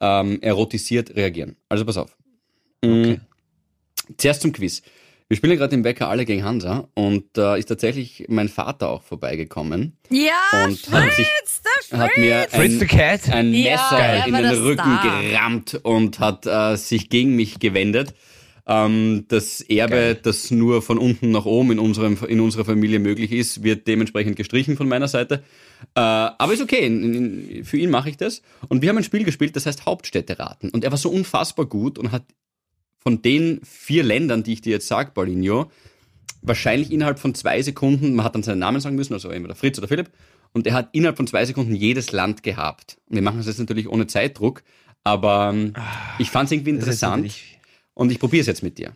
ähm, 0.00 0.40
erotisiert 0.42 1.16
reagieren. 1.16 1.56
Also 1.68 1.84
pass 1.84 1.96
auf. 1.96 2.16
Mhm. 2.84 3.20
Zuerst 4.18 4.42
zum 4.42 4.52
Quiz. 4.52 4.82
Wir 5.32 5.36
spielen 5.38 5.56
gerade 5.56 5.74
im 5.74 5.82
Wecker 5.82 6.10
alle 6.10 6.26
gegen 6.26 6.44
Hansa 6.44 6.88
und 6.92 7.24
da 7.32 7.56
ist 7.56 7.64
tatsächlich 7.64 8.26
mein 8.28 8.50
Vater 8.50 8.90
auch 8.90 9.02
vorbeigekommen 9.02 9.96
Ja, 10.10 10.34
und 10.66 10.90
hat, 10.92 11.14
sich, 11.14 11.26
Fritz, 11.26 11.62
der 11.90 11.98
hat 12.00 12.10
mir 12.18 12.46
Fritz 12.50 12.72
the 12.74 12.80
ein, 12.82 12.86
Cat. 12.86 13.28
ein 13.30 13.54
Ja, 13.54 13.70
Messer 13.70 13.98
er 13.98 14.26
in 14.26 14.34
den 14.34 14.62
Rücken 14.62 14.82
Star. 14.82 15.22
gerammt 15.22 15.80
und 15.84 16.18
hat 16.18 16.44
äh, 16.44 16.76
sich 16.76 17.08
gegen 17.08 17.34
mich 17.34 17.60
gewendet. 17.60 18.12
Ähm, 18.66 19.24
das 19.28 19.62
Erbe, 19.62 19.94
Geil. 19.94 20.20
das 20.22 20.50
nur 20.50 20.82
von 20.82 20.98
unten 20.98 21.30
nach 21.30 21.46
oben 21.46 21.72
in, 21.72 21.78
unserem, 21.78 22.18
in 22.28 22.40
unserer 22.40 22.66
Familie 22.66 22.98
möglich 22.98 23.32
ist, 23.32 23.62
wird 23.62 23.86
dementsprechend 23.88 24.36
gestrichen 24.36 24.76
von 24.76 24.86
meiner 24.86 25.08
Seite. 25.08 25.42
Äh, 25.94 26.00
aber 26.00 26.52
ist 26.52 26.60
okay, 26.60 26.84
in, 26.84 27.14
in, 27.14 27.64
für 27.64 27.78
ihn 27.78 27.88
mache 27.88 28.10
ich 28.10 28.18
das. 28.18 28.42
Und 28.68 28.82
wir 28.82 28.90
haben 28.90 28.98
ein 28.98 29.04
Spiel 29.04 29.24
gespielt, 29.24 29.56
das 29.56 29.64
heißt 29.64 29.86
Hauptstädte 29.86 30.38
raten. 30.38 30.68
Und 30.68 30.84
er 30.84 30.90
war 30.90 30.98
so 30.98 31.08
unfassbar 31.08 31.64
gut 31.64 31.98
und 31.98 32.12
hat 32.12 32.24
von 33.02 33.20
den 33.22 33.60
vier 33.64 34.02
Ländern, 34.04 34.42
die 34.42 34.52
ich 34.54 34.60
dir 34.60 34.70
jetzt 34.72 34.88
sage, 34.88 35.10
Paulinho, 35.12 35.70
wahrscheinlich 36.40 36.90
innerhalb 36.92 37.18
von 37.18 37.34
zwei 37.34 37.60
Sekunden, 37.62 38.14
man 38.14 38.24
hat 38.24 38.34
dann 38.34 38.42
seinen 38.42 38.58
Namen 38.60 38.80
sagen 38.80 38.96
müssen, 38.96 39.12
also 39.14 39.28
entweder 39.30 39.54
Fritz 39.54 39.78
oder 39.78 39.88
Philipp, 39.88 40.10
und 40.52 40.66
er 40.66 40.74
hat 40.74 40.90
innerhalb 40.92 41.16
von 41.16 41.26
zwei 41.26 41.44
Sekunden 41.44 41.74
jedes 41.74 42.12
Land 42.12 42.42
gehabt. 42.42 42.98
Wir 43.08 43.22
machen 43.22 43.38
das 43.38 43.46
jetzt 43.46 43.58
natürlich 43.58 43.88
ohne 43.88 44.06
Zeitdruck, 44.06 44.62
aber 45.04 45.50
ähm, 45.52 45.72
ich 46.18 46.30
fand 46.30 46.46
es 46.46 46.52
irgendwie 46.52 46.70
interessant 46.70 47.32
und 47.94 48.10
ich 48.12 48.18
probiere 48.18 48.42
es 48.42 48.46
jetzt 48.46 48.62
mit 48.62 48.78
dir. 48.78 48.94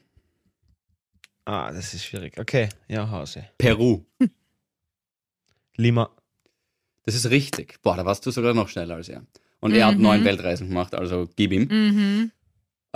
Ah, 1.45 1.73
das 1.73 1.95
ist 1.95 2.05
schwierig. 2.05 2.39
Okay, 2.39 2.69
ja, 2.89 3.09
Hause. 3.11 3.47
Peru, 3.59 4.05
Lima. 5.77 6.11
das 7.05 7.15
ist 7.15 7.31
richtig. 7.31 7.81
Boah, 7.83 7.97
da 7.97 8.05
warst 8.05 8.25
du 8.27 8.31
sogar 8.31 8.55
noch 8.55 8.69
schneller 8.69 8.97
als 8.97 9.09
er. 9.09 9.25
Und 9.61 9.73
er 9.73 9.87
hat 9.87 9.97
Mhm. 9.97 10.03
neun 10.03 10.25
Weltreisen 10.25 10.69
gemacht, 10.69 10.95
also 10.95 11.29
gib 11.37 11.53
ihm. 11.53 11.69
Mhm. 11.71 12.33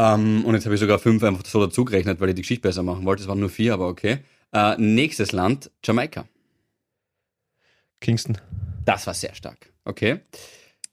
Ähm, 0.01 0.47
und 0.47 0.55
jetzt 0.55 0.65
habe 0.65 0.75
ich 0.75 0.81
sogar 0.81 0.99
fünf 0.99 1.23
einfach 1.23 1.45
so 1.45 1.61
dazugerechnet, 1.61 2.21
weil 2.21 2.31
ich 2.31 2.35
die 2.35 2.41
Geschichte 2.41 2.63
besser 2.63 2.83
machen 2.83 3.05
wollte. 3.05 3.23
Es 3.23 3.29
waren 3.29 3.39
nur 3.39 3.51
vier, 3.51 3.75
aber 3.75 3.89
okay. 3.89 4.21
Äh, 4.51 4.75
nächstes 4.79 5.33
Land, 5.33 5.71
Jamaika. 5.85 6.25
Kingston. 8.01 8.39
Das 8.87 9.07
war 9.07 9.13
sehr 9.13 9.35
stark. 9.35 9.71
Okay. 9.85 10.21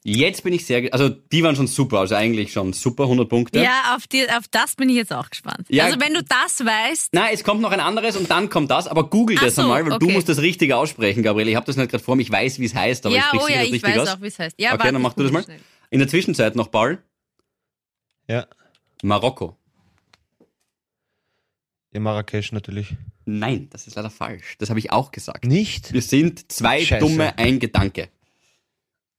Jetzt 0.04 0.44
bin 0.44 0.54
ich 0.54 0.66
sehr, 0.66 0.94
also 0.94 1.08
die 1.08 1.42
waren 1.44 1.56
schon 1.56 1.68
super, 1.68 2.00
also 2.00 2.16
eigentlich 2.16 2.52
schon 2.52 2.74
super, 2.74 3.04
100 3.04 3.30
Punkte. 3.30 3.62
Ja, 3.62 3.96
auf, 3.96 4.08
die, 4.08 4.30
auf 4.30 4.48
das 4.52 4.76
bin 4.76 4.90
ich 4.90 4.98
jetzt 4.98 5.14
auch 5.14 5.30
gespannt. 5.30 5.66
Ja. 5.70 5.86
Also 5.86 6.00
wenn 6.02 6.14
du 6.14 6.24
das 6.24 6.66
weißt, 6.66 7.14
Nein, 7.14 7.30
es 7.34 7.44
kommt 7.46 7.62
noch 7.62 7.72
ein 7.72 7.80
anderes 7.80 8.18
und 8.18 8.30
dann 8.30 8.50
kommt 8.50 8.72
das, 8.72 8.88
aber 8.88 9.10
google 9.10 9.38
das 9.38 9.56
so, 9.56 9.62
einmal, 9.62 9.84
weil 9.86 10.00
du 10.00 10.06
okay. 10.06 10.14
musst 10.14 10.28
das 10.28 10.42
richtig 10.42 10.74
aussprechen, 10.74 11.24
Gabriele. 11.24 11.50
Ich 11.50 11.56
habe 11.56 11.66
das 11.66 11.78
nicht 11.78 11.90
gerade 11.90 12.04
vor 12.04 12.16
mir, 12.18 12.24
ich 12.24 12.32
weiß, 12.32 12.60
wie 12.60 12.66
es 12.66 12.76
heißt, 12.76 13.06
aber 13.06 13.16
ich 13.16 13.22
ja, 13.22 13.28
spreche 13.28 13.44
oh 13.44 13.48
ja, 13.48 13.64
ich 13.64 13.74
richtig 13.74 13.84
weiß 13.84 14.00
aus. 14.00 14.10
auch, 14.10 14.22
wie 14.22 14.28
es 14.28 14.40
heißt. 14.40 14.56
Ja, 14.60 14.70
Okay, 14.70 14.80
warte, 14.80 14.94
dann 14.94 15.02
mach 15.02 15.12
ich 15.12 15.16
du 15.16 15.24
das 15.24 15.32
mal. 15.32 15.44
schnell. 15.44 15.60
In 15.90 16.00
der 16.00 16.08
Zwischenzeit 16.08 16.56
noch 16.56 16.68
Ball, 16.68 17.02
Ja. 18.28 18.46
Marokko. 19.04 19.56
Ja, 21.94 22.00
Marrakesch 22.00 22.52
natürlich. 22.52 22.96
Nein, 23.26 23.68
das 23.72 23.88
ist 23.88 23.96
leider 23.96 24.10
falsch. 24.10 24.56
Das 24.60 24.70
habe 24.70 24.80
ich 24.80 24.92
auch 24.92 25.12
gesagt. 25.12 25.46
Nicht? 25.46 25.94
Wir 25.94 26.02
sind 26.02 26.52
zwei 26.52 26.82
Scheiße. 26.84 27.06
dumme, 27.06 27.38
ein 27.38 27.60
Gedanke. 27.60 28.10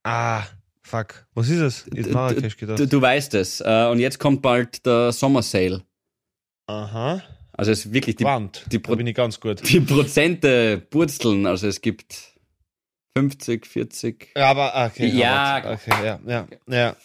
Ah, 0.03 0.43
fuck. 0.81 1.27
Was 1.33 1.49
ist 1.49 1.59
es? 1.59 1.87
Ist 1.87 2.11
Marrakesch 2.11 2.57
gedacht. 2.57 2.79
Du, 2.79 2.87
du 2.87 3.01
weißt 3.01 3.33
es. 3.35 3.61
Äh, 3.61 3.87
Und 3.91 3.99
jetzt 3.99 4.19
kommt 4.19 4.41
bald 4.41 4.85
der 4.85 5.11
Sommersale. 5.11 5.83
Aha. 6.67 7.21
Also 7.53 7.71
es 7.71 7.85
ist 7.85 7.93
wirklich 7.93 8.15
die, 8.15 8.23
Quant. 8.23 8.65
die 8.71 8.81
da 8.81 8.95
bin 8.95 9.05
ich 9.07 9.15
ganz 9.15 9.39
gut. 9.39 9.67
die 9.67 9.81
Prozente 9.81 10.77
purzeln. 10.89 11.45
Also 11.45 11.67
es 11.67 11.81
gibt 11.81 12.28
50, 13.17 13.65
40. 13.65 14.31
Ja, 14.35 14.49
aber 14.51 14.75
ah, 14.75 14.85
okay. 14.87 15.07
Ja. 15.07 15.57
aber- 15.57 15.71
Okay, 15.73 16.05
ja, 16.05 16.19
ja, 16.25 16.47
ja, 16.67 16.95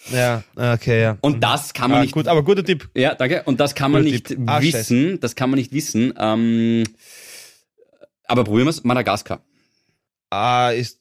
ja, 0.57 0.73
okay, 0.75 1.03
ja. 1.03 1.19
Und 1.21 1.43
das 1.43 1.73
kann 1.73 1.91
man 1.91 2.01
ah, 2.01 2.03
nicht. 2.03 2.13
gut, 2.13 2.29
aber 2.29 2.43
guter 2.43 2.65
Tipp. 2.65 2.89
Ja, 2.95 3.15
danke. 3.15 3.43
Und 3.45 3.59
das 3.61 3.75
kann 3.75 3.91
man 3.91 4.03
Guter 4.03 4.13
nicht 4.13 4.27
Tipp. 4.27 4.39
Ah, 4.47 4.61
wissen. 4.61 5.19
Das 5.21 5.35
kann 5.35 5.51
man 5.51 5.59
nicht 5.59 5.73
wissen. 5.73 6.13
Ähm, 6.19 6.85
aber 8.27 8.45
probieren 8.45 8.67
wir 8.67 8.71
es. 8.71 8.85
Madagaskar. 8.85 9.41
Ah, 10.31 10.71
ist 10.71 11.01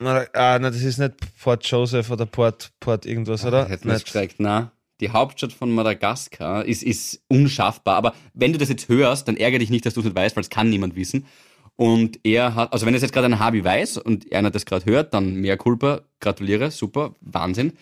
ah, 0.00 0.26
na, 0.32 0.58
das 0.70 0.82
ist 0.82 0.98
nicht 0.98 1.14
Port 1.42 1.66
Joseph 1.66 2.10
oder 2.10 2.26
Port 2.26 2.72
Port 2.80 3.06
irgendwas, 3.06 3.44
oder? 3.44 3.68
Hätten 3.68 3.84
wir 3.84 3.92
es 3.92 3.98
Nicht. 3.98 4.04
gestreckt. 4.06 4.36
Na, 4.38 4.72
die 5.00 5.10
Hauptstadt 5.10 5.52
von 5.52 5.70
Madagaskar 5.70 6.64
ist, 6.64 6.82
ist 6.82 7.22
unschaffbar. 7.28 7.96
Aber 7.96 8.14
wenn 8.34 8.52
du 8.52 8.58
das 8.58 8.68
jetzt 8.68 8.88
hörst, 8.88 9.28
dann 9.28 9.36
ärgere 9.36 9.60
dich 9.60 9.70
nicht, 9.70 9.86
dass 9.86 9.94
du 9.94 10.00
es 10.00 10.04
nicht 10.04 10.16
weißt, 10.16 10.36
weil 10.36 10.42
es 10.42 10.50
kann 10.50 10.68
niemand 10.70 10.96
wissen. 10.96 11.26
Und 11.80 12.20
er 12.24 12.54
hat, 12.54 12.74
also 12.74 12.84
wenn 12.84 12.94
es 12.94 13.00
jetzt 13.00 13.12
gerade 13.14 13.24
ein 13.24 13.38
Habi 13.38 13.64
weiß 13.64 13.96
und 13.96 14.30
einer 14.34 14.50
das 14.50 14.66
gerade 14.66 14.84
hört, 14.84 15.14
dann 15.14 15.36
mehr 15.36 15.56
Culpa, 15.56 16.02
gratuliere, 16.20 16.70
super, 16.70 17.14
Wahnsinn. 17.22 17.72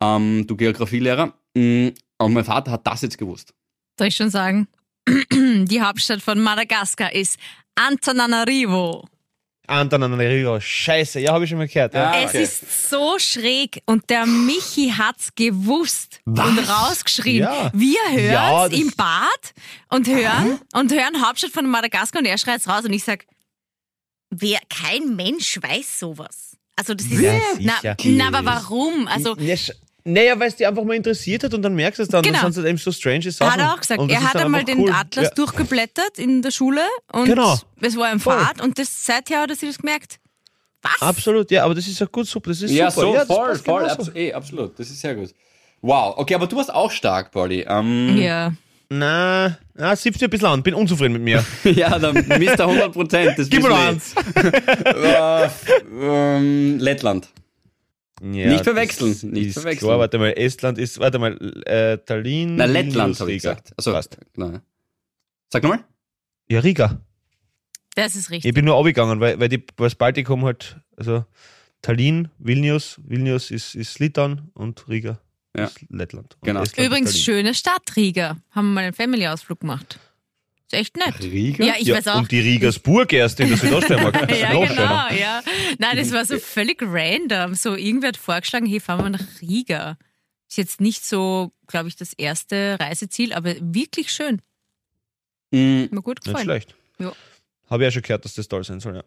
Ähm, 0.00 0.46
du 0.46 0.56
Geografielehrer. 0.56 1.34
Mm, 1.54 1.88
Und 2.16 2.32
mein 2.32 2.44
Vater 2.46 2.70
hat 2.70 2.86
das 2.86 3.02
jetzt 3.02 3.18
gewusst. 3.18 3.52
Soll 3.98 4.08
ich 4.08 4.16
schon 4.16 4.30
sagen? 4.30 4.66
Die 5.30 5.82
Hauptstadt 5.82 6.22
von 6.22 6.40
Madagaskar 6.40 7.12
ist 7.12 7.38
Antananarivo. 7.74 9.06
Antananarivo. 9.66 10.60
Scheiße, 10.60 11.20
ja, 11.20 11.32
habe 11.32 11.44
ich 11.44 11.50
schon 11.50 11.58
mal 11.58 11.68
gehört. 11.68 11.94
Ja. 11.94 12.10
Ah, 12.12 12.20
Es 12.22 12.30
okay. 12.30 12.42
ist 12.44 12.90
so 12.90 13.18
schräg 13.18 13.82
und 13.86 14.08
der 14.10 14.24
Michi 14.26 14.92
hat's 14.96 15.34
gewusst 15.34 16.20
und 16.26 16.38
rausgeschrien. 16.38 17.42
Ja. 17.44 17.70
Wir 17.74 17.96
Ja, 18.14 18.48
hören's 18.50 18.70
das- 18.72 18.80
im 18.80 18.90
Bad 18.96 19.54
und 19.90 20.06
hören 20.08 20.60
und 20.74 20.92
hören 20.92 21.26
Hauptstadt 21.26 21.50
von 21.52 21.66
Madagaskar 21.68 22.20
und 22.20 22.26
er 22.26 22.38
schreit's 22.38 22.68
raus 22.68 22.84
und 22.84 22.92
ich 22.92 23.04
sag, 23.04 23.24
wer, 24.40 24.58
kein 24.68 25.16
Mensch 25.16 25.58
weiß 25.62 25.98
sowas. 26.00 26.56
Also 26.76 26.94
das 26.94 27.06
ist, 27.06 27.20
Ja, 27.20 27.32
na, 27.60 27.74
sicher. 27.76 27.96
na, 28.04 28.28
aber 28.28 28.44
warum? 28.44 29.06
Also 29.08 29.36
Ja, 29.38 29.54
Naja, 30.06 30.38
weil 30.38 30.48
es 30.48 30.56
dir 30.56 30.68
einfach 30.68 30.84
mal 30.84 30.94
interessiert 30.96 31.44
hat 31.44 31.54
und 31.54 31.62
dann 31.62 31.74
merkst 31.74 31.98
du 31.98 32.02
es 32.02 32.08
dann, 32.10 32.22
Genau. 32.22 32.42
dann 32.42 32.52
sind 32.52 32.64
es 32.64 32.68
eben 32.68 32.78
so 32.78 32.92
strange 32.92 33.30
Sachen. 33.32 33.52
hat 33.52 33.58
er 33.60 33.72
auch 33.72 33.80
gesagt, 33.80 34.00
Und 34.00 34.10
er 34.10 34.22
hat 34.22 34.36
einmal 34.36 34.62
den 34.64 34.80
cool. 34.80 34.92
Atlas 34.92 35.24
Ja. 35.28 35.30
durchgeblättert 35.30 36.18
in 36.18 36.42
der 36.42 36.50
Schule 36.50 36.82
und 37.12 37.24
Genau. 37.24 37.58
es 37.80 37.96
war 37.96 38.12
im 38.12 38.20
Voll. 38.20 38.38
Fahrt 38.38 38.60
und 38.60 38.78
das, 38.78 39.06
seither 39.06 39.40
hat 39.40 39.48
er 39.50 39.56
sich 39.56 39.68
das 39.70 39.78
gemerkt. 39.78 40.18
Was? 40.82 41.00
Absolut, 41.00 41.50
ja, 41.50 41.64
aber 41.64 41.74
das 41.74 41.86
ist 41.86 41.98
ja 42.00 42.04
gut, 42.06 42.26
super. 42.26 42.50
Das 42.50 42.60
ist 42.60 42.70
Ja, 42.70 42.90
super. 42.90 43.06
so, 43.06 43.14
ja, 43.14 43.24
voll, 43.24 43.56
voll, 43.56 43.82
genauso. 43.84 44.02
abs 44.10 44.14
eh, 44.16 44.32
absolut. 44.34 44.78
Das 44.78 44.90
ist 44.90 45.00
sehr 45.00 45.14
gut. 45.14 45.30
Wow, 45.80 46.14
okay, 46.18 46.34
aber 46.34 46.46
du 46.48 46.56
warst 46.56 46.72
auch 46.74 46.90
stark, 46.90 47.30
Pauli. 47.30 47.64
Ähm, 47.66 48.18
Ja. 48.18 48.52
Na, 48.90 49.58
na, 49.74 49.96
siebst 49.96 50.20
du 50.20 50.26
ein 50.26 50.30
bisschen 50.30 50.48
an. 50.48 50.62
Bin 50.62 50.74
unzufrieden 50.74 51.14
mit 51.14 51.22
mir. 51.22 51.44
ja, 51.64 51.98
dann 51.98 52.14
Mr. 52.14 52.60
100 52.60 52.92
Prozent. 52.92 53.50
Gib 53.50 53.62
mir 53.62 53.70
noch 53.70 53.86
eins. 53.86 54.14
Äh, 54.84 55.48
ähm, 56.00 56.78
Lettland. 56.78 57.28
Ja, 58.22 58.48
Nicht 58.48 58.64
verwechseln, 58.64 59.10
nicht 59.32 59.48
ist 59.48 59.54
verwechseln. 59.54 59.88
Klar, 59.88 59.98
warte 59.98 60.18
mal, 60.18 60.30
Estland 60.30 60.78
ist, 60.78 60.98
warte 60.98 61.18
mal, 61.18 61.36
äh, 61.66 61.98
Tallinn. 61.98 62.56
Na, 62.56 62.64
Lettland 62.64 63.18
habe 63.20 63.32
ich 63.32 63.42
gesagt. 63.42 63.72
Also, 63.76 63.92
Passt. 63.92 64.16
genau. 64.32 64.60
Sag 65.52 65.62
nochmal. 65.62 65.84
Ja, 66.48 66.60
Riga. 66.60 67.00
Das 67.96 68.16
ist 68.16 68.30
richtig. 68.30 68.48
Ich 68.48 68.54
bin 68.54 68.64
nur 68.64 68.78
abgegangen, 68.78 69.20
weil, 69.20 69.38
weil 69.40 69.48
die, 69.48 69.64
das 69.76 69.94
Baltikum 69.94 70.44
halt, 70.44 70.76
also 70.96 71.24
Tallinn, 71.82 72.28
Vilnius, 72.38 73.00
Vilnius 73.04 73.50
ist, 73.50 73.74
ist 73.74 73.98
Litauen 73.98 74.50
und 74.54 74.88
Riga 74.88 75.18
Ja. 75.56 75.64
ist 75.66 75.80
Lettland. 75.88 76.34
Und 76.34 76.42
Genau. 76.46 76.62
Estland 76.62 76.86
Übrigens, 76.88 77.18
schöne 77.20 77.54
Stadt, 77.54 77.94
Riga. 77.96 78.36
Haben 78.50 78.68
wir 78.68 78.74
mal 78.74 78.84
einen 78.84 78.92
Family-Ausflug 78.94 79.60
gemacht. 79.60 79.98
Ist 80.66 80.74
echt 80.74 80.96
nett. 80.96 81.20
Riga? 81.22 81.64
Ja, 81.64 81.74
ich 81.78 81.86
ja, 81.86 81.96
weiß 81.96 82.08
auch. 82.08 82.18
Und 82.18 82.30
die 82.32 82.40
Rigas 82.40 82.78
Burg 82.78 83.12
erst 83.12 83.38
in 83.40 83.48
der 83.48 83.58
Südoststeiermark. 83.58 84.14
Ja, 84.36 84.48
genau, 84.50 84.66
schöner. 84.66 85.12
ja. 85.18 85.42
Nein, 85.78 85.96
das 85.96 86.10
war 86.12 86.24
so 86.24 86.38
völlig 86.38 86.82
random. 86.82 87.54
So, 87.54 87.76
irgendwer 87.76 88.08
hat 88.08 88.16
vorgeschlagen, 88.16 88.66
hey, 88.66 88.80
fahren 88.80 89.04
wir 89.04 89.10
nach 89.10 89.40
Riga. 89.42 89.96
Ist 90.48 90.56
jetzt 90.58 90.80
nicht 90.80 91.04
so, 91.04 91.52
glaube 91.66 91.88
ich, 91.88 91.96
das 91.96 92.12
erste 92.14 92.76
Reiseziel, 92.80 93.32
aber 93.32 93.54
wirklich 93.60 94.10
schön. 94.12 94.40
Mm, 95.50 95.86
Mir 95.90 96.02
gut 96.02 96.18
Nicht 96.18 96.24
gefallen. 96.24 96.44
schlecht. 96.44 96.74
Ja. 96.98 97.12
Habe 97.70 97.82
ich 97.82 97.86
ja 97.86 97.90
schon 97.92 98.02
gehört, 98.02 98.24
dass 98.24 98.34
das 98.34 98.48
toll 98.48 98.64
sein 98.64 98.80
soll, 98.80 98.96
ja. 98.96 99.04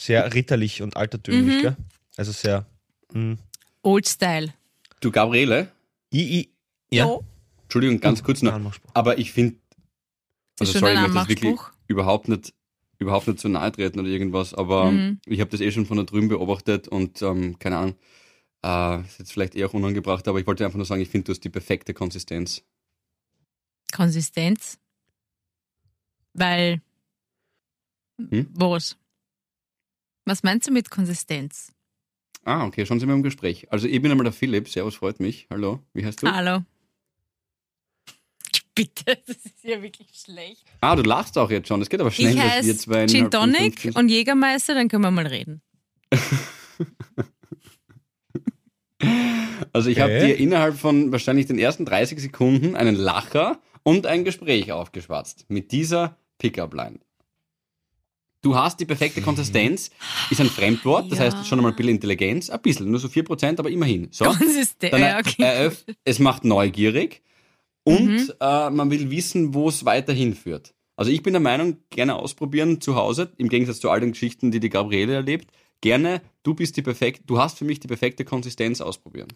Sehr 0.00 0.32
ritterlich 0.32 0.80
und 0.82 0.96
altertümlich, 0.96 1.56
Mhm. 1.58 1.62
gell? 1.62 1.76
Also 2.16 2.32
sehr. 2.32 2.66
Mh. 3.12 3.36
Old 3.82 4.08
Style. 4.08 4.54
Du, 5.00 5.10
Gabriele, 5.10 5.70
I, 6.12 6.40
I, 6.40 6.54
ja. 6.90 7.06
Oh, 7.06 7.24
Entschuldigung, 7.62 8.00
ganz 8.00 8.22
kurz 8.22 8.42
noch. 8.42 8.58
Aber 8.94 9.18
ich 9.18 9.32
finde, 9.32 9.58
also 10.58 10.72
sorry, 10.72 10.94
ich 10.94 11.00
möchte 11.00 11.18
das 11.18 11.28
wirklich 11.28 11.58
überhaupt 11.86 12.28
nicht, 12.28 12.54
überhaupt 12.98 13.26
nicht 13.28 13.38
zu 13.38 13.48
nahe 13.48 13.70
treten 13.72 14.00
oder 14.00 14.08
irgendwas, 14.08 14.54
aber 14.54 14.92
Mhm. 14.92 15.20
ich 15.26 15.40
habe 15.40 15.50
das 15.50 15.60
eh 15.60 15.70
schon 15.70 15.86
von 15.86 15.98
da 15.98 16.04
drüben 16.04 16.28
beobachtet 16.28 16.88
und 16.88 17.20
ähm, 17.22 17.58
keine 17.58 17.76
Ahnung, 17.78 17.94
äh, 18.64 19.00
ist 19.06 19.18
jetzt 19.18 19.32
vielleicht 19.32 19.54
eher 19.54 19.68
auch 19.68 19.74
unangebracht, 19.74 20.26
aber 20.28 20.40
ich 20.40 20.46
wollte 20.46 20.64
einfach 20.64 20.78
nur 20.78 20.86
sagen, 20.86 21.02
ich 21.02 21.10
finde, 21.10 21.26
du 21.26 21.32
hast 21.32 21.44
die 21.44 21.50
perfekte 21.50 21.94
Konsistenz. 21.94 22.64
Konsistenz. 23.92 24.78
Weil. 26.32 26.82
Hm? 28.18 28.48
Was? 28.54 28.96
Was 30.24 30.42
meinst 30.42 30.68
du 30.68 30.72
mit 30.72 30.90
Konsistenz? 30.90 31.72
Ah, 32.44 32.64
okay, 32.66 32.86
schon 32.86 32.98
sind 32.98 33.08
wir 33.08 33.14
im 33.14 33.22
Gespräch. 33.22 33.70
Also 33.70 33.86
ich 33.88 34.00
bin 34.00 34.10
einmal 34.10 34.24
der 34.24 34.32
Philipp, 34.32 34.68
servus, 34.68 34.94
freut 34.96 35.20
mich. 35.20 35.46
Hallo, 35.50 35.80
wie 35.92 36.04
heißt 36.04 36.22
du? 36.22 36.26
Hallo. 36.28 36.60
Bitte, 38.74 39.18
das 39.26 39.36
ist 39.36 39.64
ja 39.64 39.82
wirklich 39.82 40.08
schlecht. 40.14 40.64
Ah, 40.80 40.94
du 40.96 41.02
lachst 41.02 41.36
auch 41.36 41.50
jetzt 41.50 41.68
schon, 41.68 41.80
das 41.80 41.90
geht 41.90 42.00
aber 42.00 42.12
schnell, 42.12 42.34
Ich 42.34 42.40
heiße 42.40 43.06
Gin 43.08 43.30
Tonic 43.30 43.90
und 43.94 44.08
Jägermeister, 44.08 44.74
dann 44.74 44.88
können 44.88 45.02
wir 45.02 45.10
mal 45.10 45.26
reden. 45.26 45.60
Also 49.72 49.90
ich 49.90 50.00
habe 50.00 50.16
Okay. 50.16 50.26
dir 50.28 50.38
innerhalb 50.38 50.76
von 50.76 51.12
wahrscheinlich 51.12 51.46
den 51.46 51.58
ersten 51.58 51.84
30 51.84 52.20
Sekunden 52.20 52.74
einen 52.74 52.96
Lacher 52.96 53.60
und 53.82 54.06
ein 54.06 54.24
Gespräch 54.24 54.72
aufgeschwatzt 54.72 55.46
mit 55.48 55.72
dieser 55.72 56.16
Pickup-Line. 56.38 57.00
Du 58.40 58.54
hast 58.54 58.78
die 58.78 58.84
perfekte 58.86 59.20
Konsistenz, 59.20 59.90
ist 60.30 60.40
ein 60.40 60.48
Fremdwort, 60.48 61.10
das 61.10 61.18
Ja. 61.18 61.24
heißt 61.24 61.46
schon 61.46 61.58
einmal 61.58 61.72
ein 61.72 61.76
bisschen 61.76 61.90
Intelligenz, 61.96 62.50
ein 62.50 62.62
bisschen, 62.62 62.88
nur 62.90 63.00
so 63.00 63.08
4%, 63.08 63.58
aber 63.58 63.70
immerhin. 63.70 64.08
So, 64.12 64.26
Konsistenz. 64.26 64.92
dann 64.92 65.00
Ja, 65.00 65.18
okay. 65.18 65.70
es 66.04 66.18
macht 66.20 66.44
neugierig 66.44 67.22
und 67.84 68.08
Mhm. 68.10 68.32
äh, 68.40 68.70
man 68.70 68.90
will 68.90 69.10
wissen, 69.10 69.54
wo 69.54 69.68
es 69.68 69.84
weiterhin 69.84 70.34
führt. 70.34 70.72
Also 70.94 71.10
ich 71.10 71.22
bin 71.22 71.32
der 71.32 71.40
Meinung, 71.40 71.78
gerne 71.90 72.14
ausprobieren 72.16 72.80
zu 72.80 72.94
Hause, 72.96 73.32
im 73.38 73.48
Gegensatz 73.48 73.80
zu 73.80 73.90
all 73.90 74.00
den 74.00 74.12
Geschichten, 74.12 74.50
die 74.50 74.60
die 74.60 74.68
Gabriele 74.68 75.14
erlebt. 75.14 75.50
Gerne, 75.80 76.22
du 76.42 76.54
bist 76.54 76.76
die 76.76 76.82
perfekte, 76.82 77.22
du 77.26 77.38
hast 77.38 77.58
für 77.58 77.64
mich 77.64 77.80
die 77.80 77.86
perfekte 77.88 78.24
Konsistenz 78.24 78.80
ausprobieren. 78.80 79.28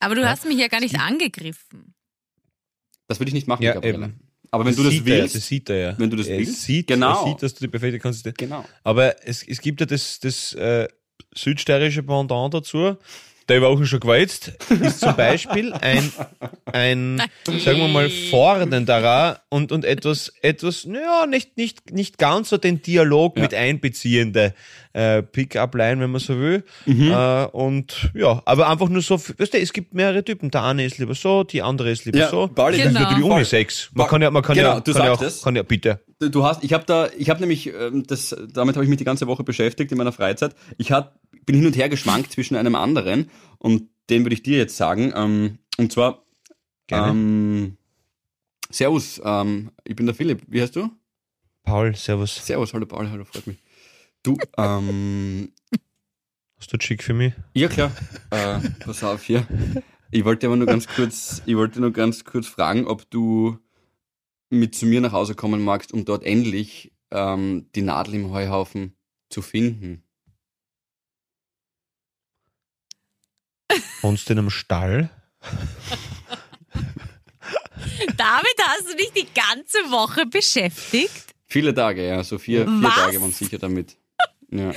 Aber 0.00 0.14
du 0.14 0.28
hast 0.28 0.44
mich 0.46 0.58
ja 0.58 0.68
gar 0.68 0.80
nicht 0.80 0.98
angegriffen. 1.00 1.94
Das 3.08 3.18
würde 3.20 3.30
ich 3.30 3.34
nicht 3.34 3.48
machen, 3.48 3.62
Ja, 3.62 3.72
Gabriele. 3.74 3.94
eben. 4.06 4.20
Aber 4.50 4.64
wenn 4.64 4.74
du 4.74 4.82
das 4.82 4.92
sieht 4.92 5.06
er, 5.06 5.22
willst, 5.22 5.34
das 5.34 5.46
sieht 5.46 5.70
er 5.70 5.76
ja. 5.76 5.98
wenn 5.98 6.10
du 6.10 6.16
das 6.16 6.26
er 6.26 6.38
willst, 6.38 6.62
sieht, 6.62 6.86
genau. 6.86 7.20
er 7.20 7.28
sieht, 7.28 7.42
dass 7.42 7.54
du 7.54 7.60
die 7.64 7.68
perfekte 7.68 7.98
Konsistenz 7.98 8.36
genau. 8.36 8.64
Aber 8.82 9.26
es, 9.26 9.42
es 9.46 9.60
gibt 9.60 9.80
ja 9.80 9.86
das, 9.86 10.20
das 10.20 10.54
äh, 10.54 10.88
südsteirische 11.34 12.02
Pendant 12.02 12.54
dazu, 12.54 12.96
der 13.48 13.62
war 13.62 13.68
auch 13.68 13.82
schon 13.84 14.00
gewalzt, 14.00 14.52
ist 14.82 15.00
zum 15.00 15.16
Beispiel 15.16 15.72
ein, 15.72 16.12
ein 16.66 17.22
sagen 17.46 17.78
wir 17.80 17.88
mal, 17.88 18.10
fordernder 18.10 19.40
und, 19.48 19.72
und 19.72 19.84
etwas, 19.84 20.32
etwas, 20.42 20.84
naja, 20.84 21.26
nicht, 21.26 21.56
nicht, 21.56 21.90
nicht 21.92 22.18
ganz 22.18 22.50
so 22.50 22.56
den 22.58 22.82
Dialog 22.82 23.36
Ja. 23.36 23.42
mit 23.42 23.54
einbeziehende 23.54 24.54
äh, 24.92 25.22
Pick-up-Line, 25.22 26.00
wenn 26.02 26.10
man 26.10 26.20
so 26.20 26.38
will. 26.38 26.64
Mhm. 26.86 27.10
Äh, 27.12 27.44
und 27.46 28.10
ja, 28.14 28.42
aber 28.44 28.68
einfach 28.68 28.88
nur 28.88 29.02
so, 29.02 29.18
weißt 29.18 29.54
du, 29.54 29.58
es 29.58 29.72
gibt 29.72 29.94
mehrere 29.94 30.24
Typen. 30.24 30.50
Der 30.50 30.64
eine 30.64 30.84
ist 30.84 30.98
lieber 30.98 31.14
so, 31.14 31.44
die 31.44 31.62
andere 31.62 31.90
ist 31.90 32.04
lieber 32.04 32.18
Ja, 32.18 32.28
so. 32.30 32.48
Pauli, 32.48 32.78
das 32.78 32.86
ist 32.88 32.92
Genau. 32.94 33.08
natürlich 33.08 33.24
Unisex. 33.30 33.90
Man 33.94 34.06
kann 34.08 34.22
ja, 34.22 34.30
man 34.30 34.42
kann 34.42 34.56
Genau, 34.56 34.74
ja, 34.74 34.80
du 34.80 34.92
kann 34.92 35.04
ja 35.04 35.12
auch, 35.12 35.22
es. 35.22 35.42
kann 35.42 35.56
ja, 35.56 35.62
bitte. 35.62 36.00
Du 36.20 36.44
hast, 36.44 36.64
ich 36.64 36.72
habe 36.72 36.84
da, 36.84 37.08
ich 37.16 37.30
habe 37.30 37.40
nämlich, 37.40 37.68
ähm, 37.72 38.04
das, 38.06 38.34
damit 38.52 38.74
habe 38.74 38.84
ich 38.84 38.88
mich 38.88 38.98
die 38.98 39.04
ganze 39.04 39.28
Woche 39.28 39.44
beschäftigt 39.44 39.92
in 39.92 39.98
meiner 39.98 40.10
Freizeit. 40.10 40.52
Ich 40.76 40.90
hab, 40.90 41.14
bin 41.48 41.56
hin 41.56 41.66
und 41.66 41.76
her 41.76 41.88
geschwankt 41.88 42.30
zwischen 42.30 42.56
einem 42.56 42.74
anderen 42.74 43.30
und 43.56 43.88
den 44.10 44.22
würde 44.22 44.34
ich 44.34 44.42
dir 44.42 44.58
jetzt 44.58 44.76
sagen. 44.76 45.12
Ähm, 45.16 45.58
und 45.78 45.90
zwar, 45.90 46.22
Gerne. 46.86 47.08
ähm, 47.10 47.76
Servus, 48.70 49.18
ähm, 49.24 49.70
ich 49.84 49.96
bin 49.96 50.04
der 50.04 50.14
Philipp. 50.14 50.42
Wie 50.46 50.60
heißt 50.60 50.76
du? 50.76 50.90
Paul, 51.62 51.96
servus. 51.96 52.34
Servus, 52.34 52.74
hallo 52.74 52.84
Paul, 52.84 53.08
hallo, 53.10 53.24
freut 53.24 53.46
mich. 53.46 53.56
Du, 54.22 54.36
ähm, 54.58 55.50
Hast 56.58 56.70
du 56.70 56.76
schick 56.80 57.02
für 57.02 57.14
mich? 57.14 57.32
ja 57.54 57.68
klar, 57.68 57.92
äh, 58.30 58.58
pass 58.80 59.02
auf 59.02 59.22
hier. 59.22 59.46
Ich 60.10 60.24
wollte 60.26 60.48
aber 60.48 60.56
nur 60.56 60.66
ganz 60.66 60.86
kurz, 60.86 61.40
ich 61.46 61.56
wollte 61.56 61.80
nur 61.80 61.92
ganz 61.92 62.24
kurz 62.24 62.46
fragen, 62.46 62.86
ob 62.86 63.08
du 63.10 63.58
mit 64.50 64.74
zu 64.74 64.84
mir 64.84 65.00
nach 65.00 65.12
Hause 65.12 65.34
kommen 65.34 65.62
magst, 65.62 65.92
um 65.94 66.04
dort 66.04 66.24
endlich 66.24 66.92
ähm, 67.10 67.70
die 67.74 67.82
Nadel 67.82 68.14
im 68.16 68.30
Heuhaufen 68.32 68.96
zu 69.30 69.40
finden. 69.40 70.02
Wohnst 74.02 74.28
du 74.28 74.32
in 74.32 74.38
einem 74.40 74.50
Stall? 74.50 75.10
Damit 78.16 78.56
hast 78.60 78.88
du 78.90 78.96
dich 78.96 79.12
die 79.12 79.26
ganze 79.34 79.78
Woche 79.90 80.26
beschäftigt. 80.26 81.34
Viele 81.46 81.74
Tage, 81.74 82.06
ja, 82.06 82.22
so 82.22 82.38
vier, 82.38 82.64
vier 82.66 82.82
Was? 82.82 82.94
Tage 82.94 83.20
waren 83.20 83.32
sicher 83.32 83.58
damit. 83.58 83.96
Ja, 84.50 84.72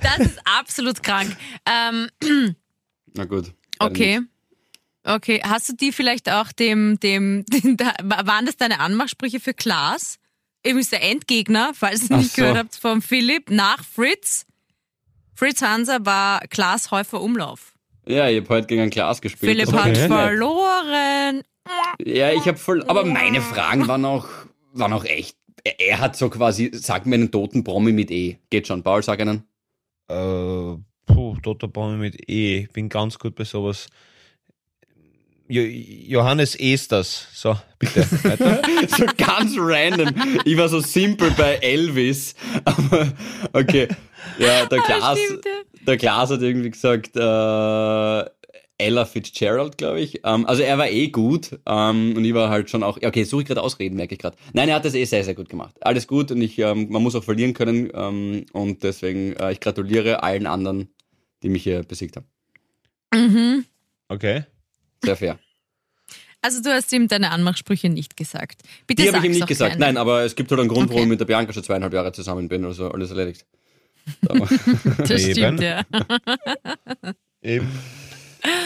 Das 0.00 0.18
ist 0.18 0.38
absolut 0.44 1.02
krank. 1.02 1.36
Ähm, 1.66 2.08
na 3.14 3.24
gut. 3.24 3.52
okay. 3.78 4.20
Okay, 5.04 5.40
hast 5.44 5.68
du 5.68 5.72
die 5.74 5.92
vielleicht 5.92 6.28
auch 6.30 6.50
dem, 6.50 6.98
dem, 6.98 7.44
dem 7.46 7.76
da, 7.76 7.94
waren 8.02 8.44
das 8.46 8.56
deine 8.56 8.80
Anmachsprüche 8.80 9.38
für 9.38 9.54
Klaas? 9.54 10.18
Übrigens 10.64 10.90
der 10.90 11.02
Endgegner, 11.04 11.72
falls 11.74 12.10
ihr 12.10 12.16
nicht 12.16 12.30
so. 12.34 12.42
gehört 12.42 12.58
habt, 12.58 12.74
vom 12.76 13.00
Philipp 13.02 13.50
nach 13.50 13.84
Fritz. 13.84 14.46
Fritz 15.34 15.62
Hanser 15.62 16.04
war 16.04 16.40
Klaas 16.48 16.90
Häufer 16.90 17.20
Umlauf. 17.20 17.72
Ja, 18.08 18.28
ich 18.28 18.40
habe 18.40 18.48
heute 18.50 18.66
gegen 18.68 18.82
ein 18.82 18.90
Glas 18.90 19.20
gespielt. 19.20 19.52
Philipp 19.52 19.72
hat 19.72 19.90
Okay. 19.90 20.06
verloren. 20.06 21.42
Ja, 22.04 22.30
ich 22.32 22.46
habe 22.46 22.56
voll. 22.56 22.84
Aber 22.86 23.04
meine 23.04 23.40
Fragen 23.40 23.88
waren 23.88 24.04
auch, 24.04 24.28
waren 24.72 24.92
auch 24.92 25.04
echt. 25.04 25.36
Er, 25.64 25.80
er 25.80 25.98
hat 26.00 26.16
so 26.16 26.28
quasi, 26.30 26.70
sag 26.72 27.06
mir 27.06 27.16
einen 27.16 27.30
toten 27.32 27.64
Promi 27.64 27.92
mit 27.92 28.10
E. 28.10 28.38
Geht 28.50 28.68
schon, 28.68 28.82
Paul, 28.82 29.02
sag 29.02 29.20
einen. 29.20 29.42
Äh, 30.08 30.76
puh, 31.06 31.36
toter 31.42 31.66
Baum 31.66 31.98
mit 31.98 32.28
E. 32.28 32.58
Ich 32.60 32.68
bin 32.72 32.88
ganz 32.88 33.18
gut 33.18 33.34
bei 33.34 33.44
sowas. 33.44 33.88
Jo 35.48 35.62
Johannes 35.62 36.56
Esters. 36.56 37.28
So, 37.32 37.56
bitte. 37.78 38.06
Weiter. 38.24 38.62
so 38.88 39.04
ganz 39.16 39.54
random. 39.56 40.08
Ich 40.44 40.56
war 40.56 40.68
so 40.68 40.80
simpel 40.80 41.30
bei 41.36 41.56
Elvis. 41.56 42.34
Aber 42.64 43.12
okay. 43.52 43.88
Ja, 44.38 44.66
der 44.66 44.80
Glas, 44.80 45.18
ja. 45.18 45.52
der 45.86 45.96
Glas 45.96 46.30
hat 46.30 46.42
irgendwie 46.42 46.70
gesagt, 46.70 47.16
äh, 47.16 48.30
Ella 48.78 49.04
Fitzgerald, 49.06 49.78
glaube 49.78 50.00
ich. 50.00 50.20
Ähm, 50.24 50.46
also 50.46 50.62
er 50.62 50.78
war 50.78 50.90
eh 50.90 51.08
gut 51.08 51.58
ähm, 51.66 52.14
und 52.16 52.24
ich 52.24 52.34
war 52.34 52.50
halt 52.50 52.68
schon 52.68 52.82
auch. 52.82 52.98
Okay, 53.02 53.24
suche 53.24 53.42
ich 53.42 53.48
gerade 53.48 53.62
Ausreden, 53.62 53.96
merke 53.96 54.14
ich 54.14 54.20
gerade. 54.20 54.36
Nein, 54.52 54.68
er 54.68 54.76
hat 54.76 54.84
das 54.84 54.94
eh 54.94 55.04
sehr, 55.04 55.24
sehr 55.24 55.34
gut 55.34 55.48
gemacht. 55.48 55.74
Alles 55.80 56.06
gut 56.06 56.30
und 56.30 56.42
ich, 56.42 56.58
ähm, 56.58 56.88
man 56.90 57.02
muss 57.02 57.14
auch 57.14 57.24
verlieren 57.24 57.54
können 57.54 57.90
ähm, 57.94 58.46
und 58.52 58.82
deswegen 58.82 59.34
äh, 59.34 59.52
ich 59.52 59.60
gratuliere 59.60 60.22
allen 60.22 60.46
anderen, 60.46 60.88
die 61.42 61.48
mich 61.48 61.62
hier 61.62 61.82
besiegt 61.84 62.16
haben. 62.16 62.26
Mhm. 63.14 63.64
Okay. 64.08 64.44
Sehr 65.06 65.16
fair. 65.16 65.38
Also 66.42 66.62
du 66.62 66.70
hast 66.70 66.92
ihm 66.92 67.08
deine 67.08 67.30
Anmachsprüche 67.30 67.88
nicht 67.88 68.16
gesagt. 68.16 68.62
Bitte 68.86 69.02
Die 69.02 69.08
habe 69.08 69.18
ich 69.18 69.24
ihm 69.24 69.32
nicht 69.32 69.46
gesagt. 69.46 69.72
keinem. 69.72 69.80
Nein, 69.80 69.96
aber 69.96 70.22
es 70.22 70.36
gibt 70.36 70.50
halt 70.50 70.60
einen 70.60 70.68
Grund, 70.68 70.88
warum 70.90 70.96
Okay. 70.98 71.02
ich 71.04 71.08
mit 71.08 71.20
der 71.20 71.24
Bianca 71.24 71.52
schon 71.52 71.64
zweieinhalb 71.64 71.92
Jahre 71.92 72.12
zusammen 72.12 72.48
bin. 72.48 72.64
Also 72.64 72.90
alles 72.90 73.10
erledigt. 73.10 73.44
Das 75.08 75.22
stimmt, 75.22 75.60
ja. 75.60 75.82
Eben. 77.42 77.68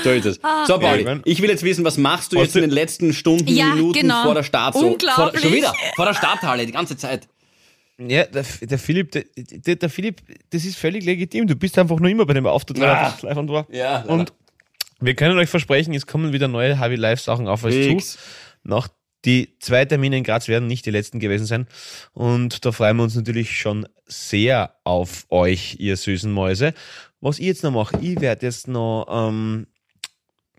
So 0.04 0.10
ist 0.10 0.26
es. 0.26 0.40
So, 0.66 0.78
Pauli, 0.78 1.00
Eben. 1.02 1.22
ich 1.24 1.40
will 1.40 1.48
jetzt 1.48 1.62
wissen, 1.62 1.84
was 1.84 1.96
machst 1.96 2.32
du 2.32 2.36
Hast 2.36 2.44
jetzt 2.46 2.54
du- 2.56 2.58
in 2.58 2.64
den 2.64 2.70
letzten 2.74 3.12
Stunden, 3.14 3.48
Ja, 3.48 3.66
Minuten 3.74 4.00
genau. 4.00 4.24
vor 4.24 4.34
der 4.34 4.42
Start? 4.42 4.74
So, 4.74 4.98
vor, 5.14 5.32
schon 5.38 5.52
wieder, 5.52 5.72
vor 5.96 6.04
der 6.04 6.14
Starthalle, 6.14 6.66
die 6.66 6.72
ganze 6.72 6.96
Zeit. 6.98 7.28
Ja, 7.98 8.24
der, 8.24 8.44
der 8.62 8.78
Philipp, 8.78 9.12
der, 9.12 9.24
der, 9.36 9.76
der 9.76 9.90
Philipp, 9.90 10.20
das 10.50 10.64
ist 10.64 10.76
völlig 10.78 11.04
legitim. 11.04 11.46
Du 11.46 11.54
bist 11.54 11.78
einfach 11.78 11.98
nur 12.00 12.10
immer 12.10 12.24
bei 12.26 12.32
dem 12.34 12.46
Auftritt 12.46 12.80
Ah. 12.80 13.14
live 13.22 13.36
und 13.36 13.50
war. 13.50 13.66
Ja, 13.70 14.02
Und 14.04 14.32
wir 15.00 15.14
können 15.14 15.38
euch 15.38 15.48
versprechen, 15.48 15.94
es 15.94 16.06
kommen 16.06 16.32
wieder 16.32 16.48
neue 16.48 16.78
Harvey 16.78 16.96
Live 16.96 17.20
Sachen 17.20 17.48
auf 17.48 17.64
euch 17.64 17.74
Fix. 17.74 18.12
zu. 18.12 18.18
Noch 18.62 18.88
die 19.24 19.56
zwei 19.58 19.84
Termine 19.84 20.16
in 20.16 20.24
Graz 20.24 20.48
werden 20.48 20.66
nicht 20.66 20.86
die 20.86 20.90
letzten 20.90 21.20
gewesen 21.20 21.46
sein. 21.46 21.66
Und 22.12 22.64
da 22.64 22.72
freuen 22.72 22.96
wir 22.96 23.02
uns 23.02 23.14
natürlich 23.14 23.58
schon 23.58 23.86
sehr 24.06 24.76
auf 24.84 25.26
euch, 25.28 25.76
ihr 25.78 25.96
süßen 25.96 26.32
Mäuse. 26.32 26.74
Was 27.20 27.38
ich 27.38 27.46
jetzt 27.46 27.62
noch 27.62 27.72
mache, 27.72 27.98
ich 28.00 28.20
werde 28.20 28.46
jetzt 28.46 28.66
noch, 28.66 29.06
ähm, 29.10 29.66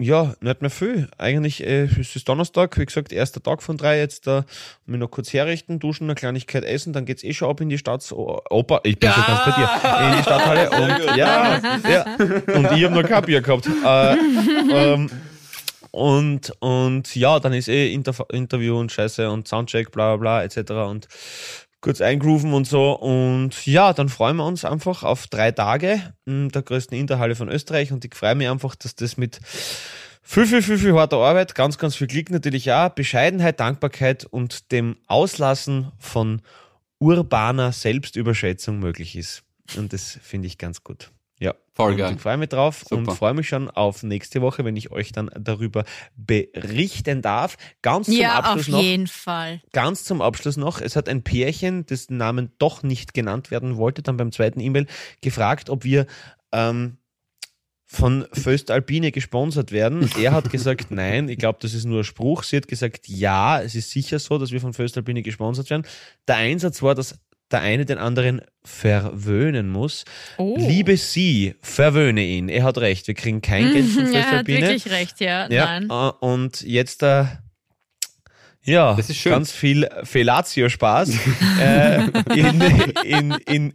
ja, 0.02 0.34
nicht 0.42 0.62
mehr 0.62 0.70
viel. 0.70 1.10
Eigentlich 1.18 1.64
äh, 1.64 1.84
es 1.84 2.16
ist 2.16 2.28
Donnerstag, 2.28 2.78
wie 2.78 2.86
gesagt, 2.86 3.12
erster 3.12 3.42
Tag 3.42 3.62
von 3.62 3.78
drei 3.78 4.00
jetzt 4.00 4.28
da. 4.28 4.46
Mich 4.86 5.00
noch 5.00 5.10
kurz 5.10 5.32
herrichten, 5.34 5.80
duschen, 5.80 6.06
eine 6.06 6.16
Kleinigkeit 6.16 6.64
essen, 6.64 6.94
dann 6.94 7.06
geht's 7.06 7.24
eh 7.24 7.34
schon 7.34 7.50
ab 7.50 7.62
in 7.62 7.70
die 7.70 7.78
Staatsoper. 7.78 8.82
Ich 8.84 9.00
bin 9.00 9.12
schon 9.12 9.24
ganz 9.26 9.46
bei 9.46 9.52
dir. 9.52 10.08
In 10.08 10.18
die 10.18 10.24
Stadthalle. 10.24 10.70
Und, 10.70 11.18
ja, 11.18 11.62
ja. 11.90 12.06
Und 12.56 12.72
ich 12.78 12.84
habe 12.84 13.02
noch 13.02 13.08
kein 13.08 13.24
Bier 13.24 13.42
gehabt. 13.42 13.68
Äh, 13.68 14.16
ähm, 14.72 15.10
und, 15.92 16.54
und 16.60 17.16
ja, 17.16 17.40
dann 17.40 17.54
ist 17.54 17.68
eh 17.68 17.94
Inter 17.94 18.14
Interview 18.32 18.80
und 18.80 18.92
Scheiße 18.92 19.30
und 19.30 19.48
Soundcheck, 19.48 19.92
bla 19.92 20.16
bla 20.16 20.42
bla, 20.42 20.44
etc. 20.44 20.72
Und 20.72 21.08
kurz 21.82 22.00
eingrooven 22.00 22.54
und 22.54 22.68
so. 22.68 22.94
Und 22.94 23.66
ja, 23.66 23.94
dann 23.94 24.10
freuen 24.10 24.38
wir 24.38 24.46
uns 24.46 24.64
einfach 24.64 25.04
auf 25.04 25.28
drei 25.28 25.52
Tage 25.52 26.14
in 26.26 26.50
der 26.50 26.62
größten 26.62 26.98
Interhalle 26.98 27.36
von 27.36 27.50
Österreich. 27.50 27.92
Und 27.92 28.06
ich 28.06 28.16
freue 28.16 28.36
mich 28.36 28.48
einfach, 28.48 28.76
dass 28.76 28.96
das 28.96 29.18
mit 29.18 29.40
viel, 30.22 30.46
viel, 30.46 30.62
viel, 30.62 30.78
viel 30.78 30.94
harter 30.94 31.18
Arbeit, 31.18 31.56
ganz, 31.56 31.78
ganz 31.78 31.96
viel 31.96 32.08
Glück 32.08 32.30
natürlich 32.30 32.72
auch, 32.72 32.90
Bescheidenheit, 32.90 33.60
Dankbarkeit 33.60 34.26
und 34.26 34.72
dem 34.72 34.96
Auslassen 35.08 35.92
von 35.98 36.42
urbaner 37.00 37.72
Selbstüberschätzung 37.72 38.80
möglich 38.80 39.16
ist. 39.16 39.44
Und 39.76 39.92
das 39.92 40.20
finde 40.22 40.48
ich 40.48 40.58
ganz 40.58 40.84
gut. 40.84 41.12
Ja, 41.42 41.56
Voll 41.74 41.96
geil. 41.96 42.14
Ich 42.16 42.22
freue 42.22 42.38
mich 42.38 42.50
drauf 42.50 42.84
Super. 42.88 42.98
und 42.98 43.12
freue 43.14 43.34
mich 43.34 43.48
schon 43.48 43.70
auf 43.70 44.04
nächste 44.04 44.42
Woche, 44.42 44.64
wenn 44.64 44.76
ich 44.76 44.92
euch 44.92 45.12
dann 45.12 45.32
darüber 45.40 45.86
berichten 46.16 47.22
darf. 47.24 47.58
Ganz 47.82 48.06
zum 48.08 48.16
Ja, 48.16 48.36
Abschluss 48.40 48.68
auf 48.68 48.72
noch 48.74 48.82
jeden 48.84 49.08
Fall. 49.08 49.62
ganz 49.72 50.04
zum 50.04 50.22
Abschluss 50.22 50.58
noch, 50.58 50.82
es 50.82 50.96
hat 50.96 51.10
ein 51.10 51.24
Pärchen, 51.24 51.86
dessen 51.88 52.18
Namen 52.18 52.52
doch 52.60 52.84
nicht 52.84 53.14
genannt 53.16 53.50
werden 53.50 53.78
wollte, 53.78 54.04
dann 54.04 54.18
beim 54.18 54.32
zweiten 54.32 54.60
E-Mail 54.60 54.86
gefragt, 55.22 55.70
ob 55.72 55.84
wir 55.84 56.06
ähm, 56.52 56.98
von 57.86 58.28
Föstalpine 58.34 59.12
gesponsert 59.12 59.72
werden. 59.72 60.10
Er 60.20 60.34
hat 60.34 60.50
gesagt, 60.52 60.92
nein, 60.92 61.28
ich 61.28 61.38
glaube, 61.40 61.60
das 61.62 61.74
ist 61.74 61.86
nur 61.86 62.02
ein 62.02 62.04
Spruch. 62.06 62.44
Sie 62.44 62.56
hat 62.58 62.68
gesagt, 62.68 63.08
ja, 63.08 63.62
es 63.62 63.76
ist 63.76 63.90
sicher 63.92 64.20
so, 64.20 64.38
dass 64.38 64.52
wir 64.52 64.62
von 64.62 64.74
Föstalpine 64.74 65.24
gesponsert 65.24 65.70
werden. 65.70 65.88
Der 66.28 66.36
Einsatz 66.36 66.82
war, 66.82 66.96
dass 66.96 67.20
der 67.52 67.62
eine 67.62 67.86
den 67.86 67.98
anderen 67.98 68.42
verwöhnen 68.64 69.70
muss. 69.70 70.06
Oh. 70.38 70.56
Liebe 70.58 70.98
Sie, 70.98 71.56
verwöhne 71.62 72.24
ihn. 72.24 72.50
Er 72.50 72.64
hat 72.64 72.78
recht, 72.78 73.08
wir 73.08 73.16
kriegen 73.16 73.42
kein 73.42 73.72
Geld 73.74 73.88
von 73.94 74.14
er 74.14 74.32
hat 74.32 74.48
wirklich 74.48 74.90
recht, 74.92 75.20
ja. 75.20 75.50
Ja, 75.50 75.80
Nein. 75.80 75.90
äh, 75.90 76.26
und 76.26 76.62
jetzt 76.62 77.04
äh, 77.04 77.26
ja, 78.64 78.94
Das 78.94 79.10
ist 79.10 79.18
schön. 79.18 79.32
ganz 79.32 79.52
viel 79.52 79.90
Fellatio-Spaß. 80.04 81.10
äh, 81.60 82.04
in, 82.36 82.62
in, 83.04 83.32
in, 83.48 83.74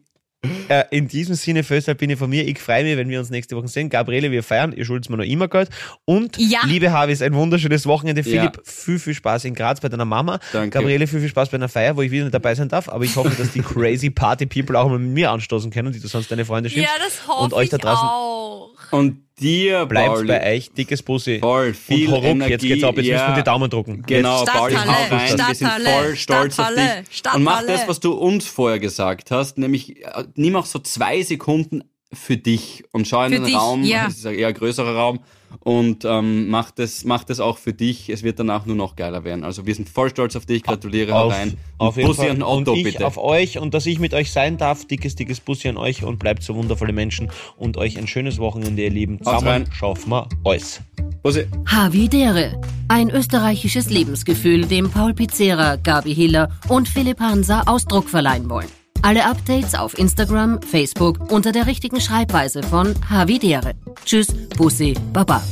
äh, 0.69 0.85
in 0.91 1.09
diesem 1.09 1.35
Sinne, 1.35 1.63
Föstalpine 1.63 2.17
von 2.17 2.31
mir. 2.31 2.47
Ich 2.47 2.59
freue 2.61 2.85
mich, 2.85 2.97
wenn 2.97 3.09
wir 3.09 3.19
uns 3.19 3.31
nächste 3.31 3.57
Woche 3.57 3.69
sehen. 3.69 3.89
Gabriele, 3.89 4.31
wir 4.31 4.43
feiern. 4.43 4.73
Ihr 4.73 4.85
schuldet 4.85 5.11
mir 5.11 5.17
noch 5.17 5.25
immer 5.25 5.49
Geld. 5.49 5.69
Und 6.05 6.37
Ja. 6.39 6.61
liebe 6.67 6.93
Harvis, 6.93 7.23
ein 7.23 7.35
wunderschönes 7.35 7.87
Wochenende. 7.87 8.23
Ja. 8.23 8.27
Philipp, 8.43 8.61
viel, 8.67 8.99
viel 8.99 9.15
Spaß 9.15 9.45
in 9.45 9.55
Graz 9.55 9.81
bei 9.81 9.89
deiner 9.89 10.05
Mama. 10.05 10.39
Danke. 10.53 10.71
Gabriele, 10.79 11.07
viel, 11.07 11.21
viel 11.21 11.29
Spaß 11.29 11.51
bei 11.51 11.57
einer 11.57 11.69
Feier, 11.69 11.97
wo 11.97 12.03
ich 12.03 12.11
wieder 12.11 12.25
nicht 12.25 12.35
dabei 12.35 12.55
sein 12.55 12.69
darf. 12.69 12.89
Aber 12.89 13.05
ich 13.05 13.15
hoffe, 13.17 13.35
dass 13.37 13.53
die 13.53 13.61
crazy 13.61 14.11
Party 14.11 14.47
People 14.47 14.79
auch 14.79 14.89
mal 14.89 14.99
mit 14.99 15.13
mir 15.13 15.31
anstoßen 15.31 15.71
können, 15.71 15.93
die 15.93 16.01
du 16.01 16.09
sonst 16.09 16.31
deine 16.31 16.45
Freunde 16.45 16.71
schimpfst. 16.71 16.91
Ja, 16.93 17.05
das 17.05 17.27
hoffe 17.29 17.45
Und 17.45 17.53
euch 17.53 17.69
da 17.69 17.77
ich 17.77 17.83
draußen 17.83 18.09
auch. 18.09 18.71
Und 18.93 19.26
dir, 19.41 19.87
bleibt 19.87 20.09
Pauli, 20.09 20.29
bei 20.29 20.57
euch. 20.57 20.71
Dickes 20.73 21.03
Bussi. 21.03 21.39
voll 21.39 21.75
viel 21.75 22.09
und 22.09 22.15
Horuck, 22.15 22.25
Energie. 22.25 22.53
jetzt 22.53 22.63
geht's 22.63 22.85
ab. 22.85 22.97
Jetzt 22.97 23.07
ja. 23.07 23.15
müssen 23.17 23.29
wir 23.29 23.43
die 23.43 23.45
Daumen 23.45 23.71
drucken. 23.71 24.03
Genau. 24.07 24.45
Pauli, 24.45 24.75
Stadthalle, 24.75 25.11
hau 25.11 25.17
rein. 25.17 25.39
Wir 25.39 25.55
sind 25.55 25.57
Stadthalle, 25.57 25.91
voll 25.91 26.17
stolz 26.17 26.59
auf 26.59 26.67
Stadthalle, 26.67 27.05
dich. 27.11 27.35
Und 27.35 27.43
mach 27.43 27.53
Stadthalle. 27.59 27.79
das, 27.79 27.89
was 27.89 28.01
du 28.01 28.13
uns 28.13 28.47
vorher 28.47 28.79
gesagt 28.79 29.31
hast, 29.31 29.59
nämlich 29.59 30.05
äh, 30.05 30.25
nimm 30.35 30.57
auch 30.57 30.67
so 30.67 30.79
zwei 30.79 31.23
Sekunden 31.23 31.85
für 32.13 32.37
dich 32.37 32.85
und 32.93 33.07
schau 33.07 33.25
in 33.25 33.33
Für 33.33 33.35
den 33.37 33.45
dich, 33.47 33.57
Raum, 33.57 33.83
ja. 33.83 34.07
das 34.07 34.19
ist 34.19 34.27
ein 34.27 34.35
eher 34.35 34.53
größerer 34.53 34.95
Raum 34.95 35.21
und 35.61 36.05
ähm, 36.05 36.49
mach, 36.49 36.71
das, 36.71 37.05
mach 37.05 37.25
das 37.25 37.41
auch 37.41 37.59
für 37.59 37.73
dich. 37.73 38.09
Es 38.09 38.23
wird 38.23 38.39
danach 38.39 38.67
nur 38.67 38.77
noch 38.77 38.95
geiler 38.97 39.25
werden. 39.25 39.45
Also 39.45 39.67
wir 39.67 39.75
sind 39.75 39.89
voll 39.89 40.11
stolz 40.11 40.37
auf 40.37 40.47
dich, 40.47 40.63
gratuliere, 40.63 41.13
hau 41.13 41.27
auf, 41.27 41.33
rein. 41.33 41.57
auf 41.79 41.97
Und 41.97 42.03
jeden 42.03 42.09
Bussi 42.09 42.23
Fall. 42.23 42.31
an 42.31 42.43
Otto, 42.43 42.73
und 42.73 42.79
ich 42.79 42.85
bitte. 42.85 43.07
auf 43.07 43.19
euch 43.19 43.59
und 43.59 43.75
dass 43.75 43.87
ich 43.87 43.99
mit 43.99 44.15
euch 44.15 44.31
sein 44.31 44.59
darf. 44.59 44.87
Dickes, 44.87 45.17
dickes 45.17 45.41
Bussi 45.41 45.69
an 45.69 45.77
euch 45.77 46.05
und 46.05 46.19
bleibt 46.19 46.43
so 46.43 46.55
wundervolle 46.55 46.93
Menschen 46.93 47.31
und 47.57 47.77
euch 47.77 47.99
ein 47.99 48.07
schönes 48.07 48.39
Wochenende, 48.39 48.83
ihr 48.83 48.91
Lieben. 48.91 49.19
Zusammen 49.19 49.67
schaffen 49.73 50.11
wir 50.11 50.29
alles. 50.45 50.81
Bussi. 51.23 51.47
Havidere. 51.67 52.61
Ein 52.89 53.11
österreichisches 53.11 53.91
Lebensgefühl, 53.91 54.67
dem 54.67 54.91
Paul 54.91 55.15
Pizzera, 55.15 55.77
Gabi 55.77 56.15
Hiller 56.15 56.51
und 56.69 56.89
Philipp 56.89 57.19
Hansa 57.19 57.63
Ausdruck 57.67 58.09
verleihen 58.09 58.49
wollen. 58.49 58.69
Alle 59.03 59.25
Updates 59.25 59.75
auf 59.75 59.99
Instagram, 59.99 60.61
Facebook 60.63 61.31
unter 61.31 61.53
der 61.53 61.67
richtigen 61.67 62.01
Schreibweise 62.01 62.63
von 62.63 62.95
Havidere. 63.09 63.75
Tschüss, 64.05 64.29
Bussi, 64.57 64.95
Baba. 65.13 65.43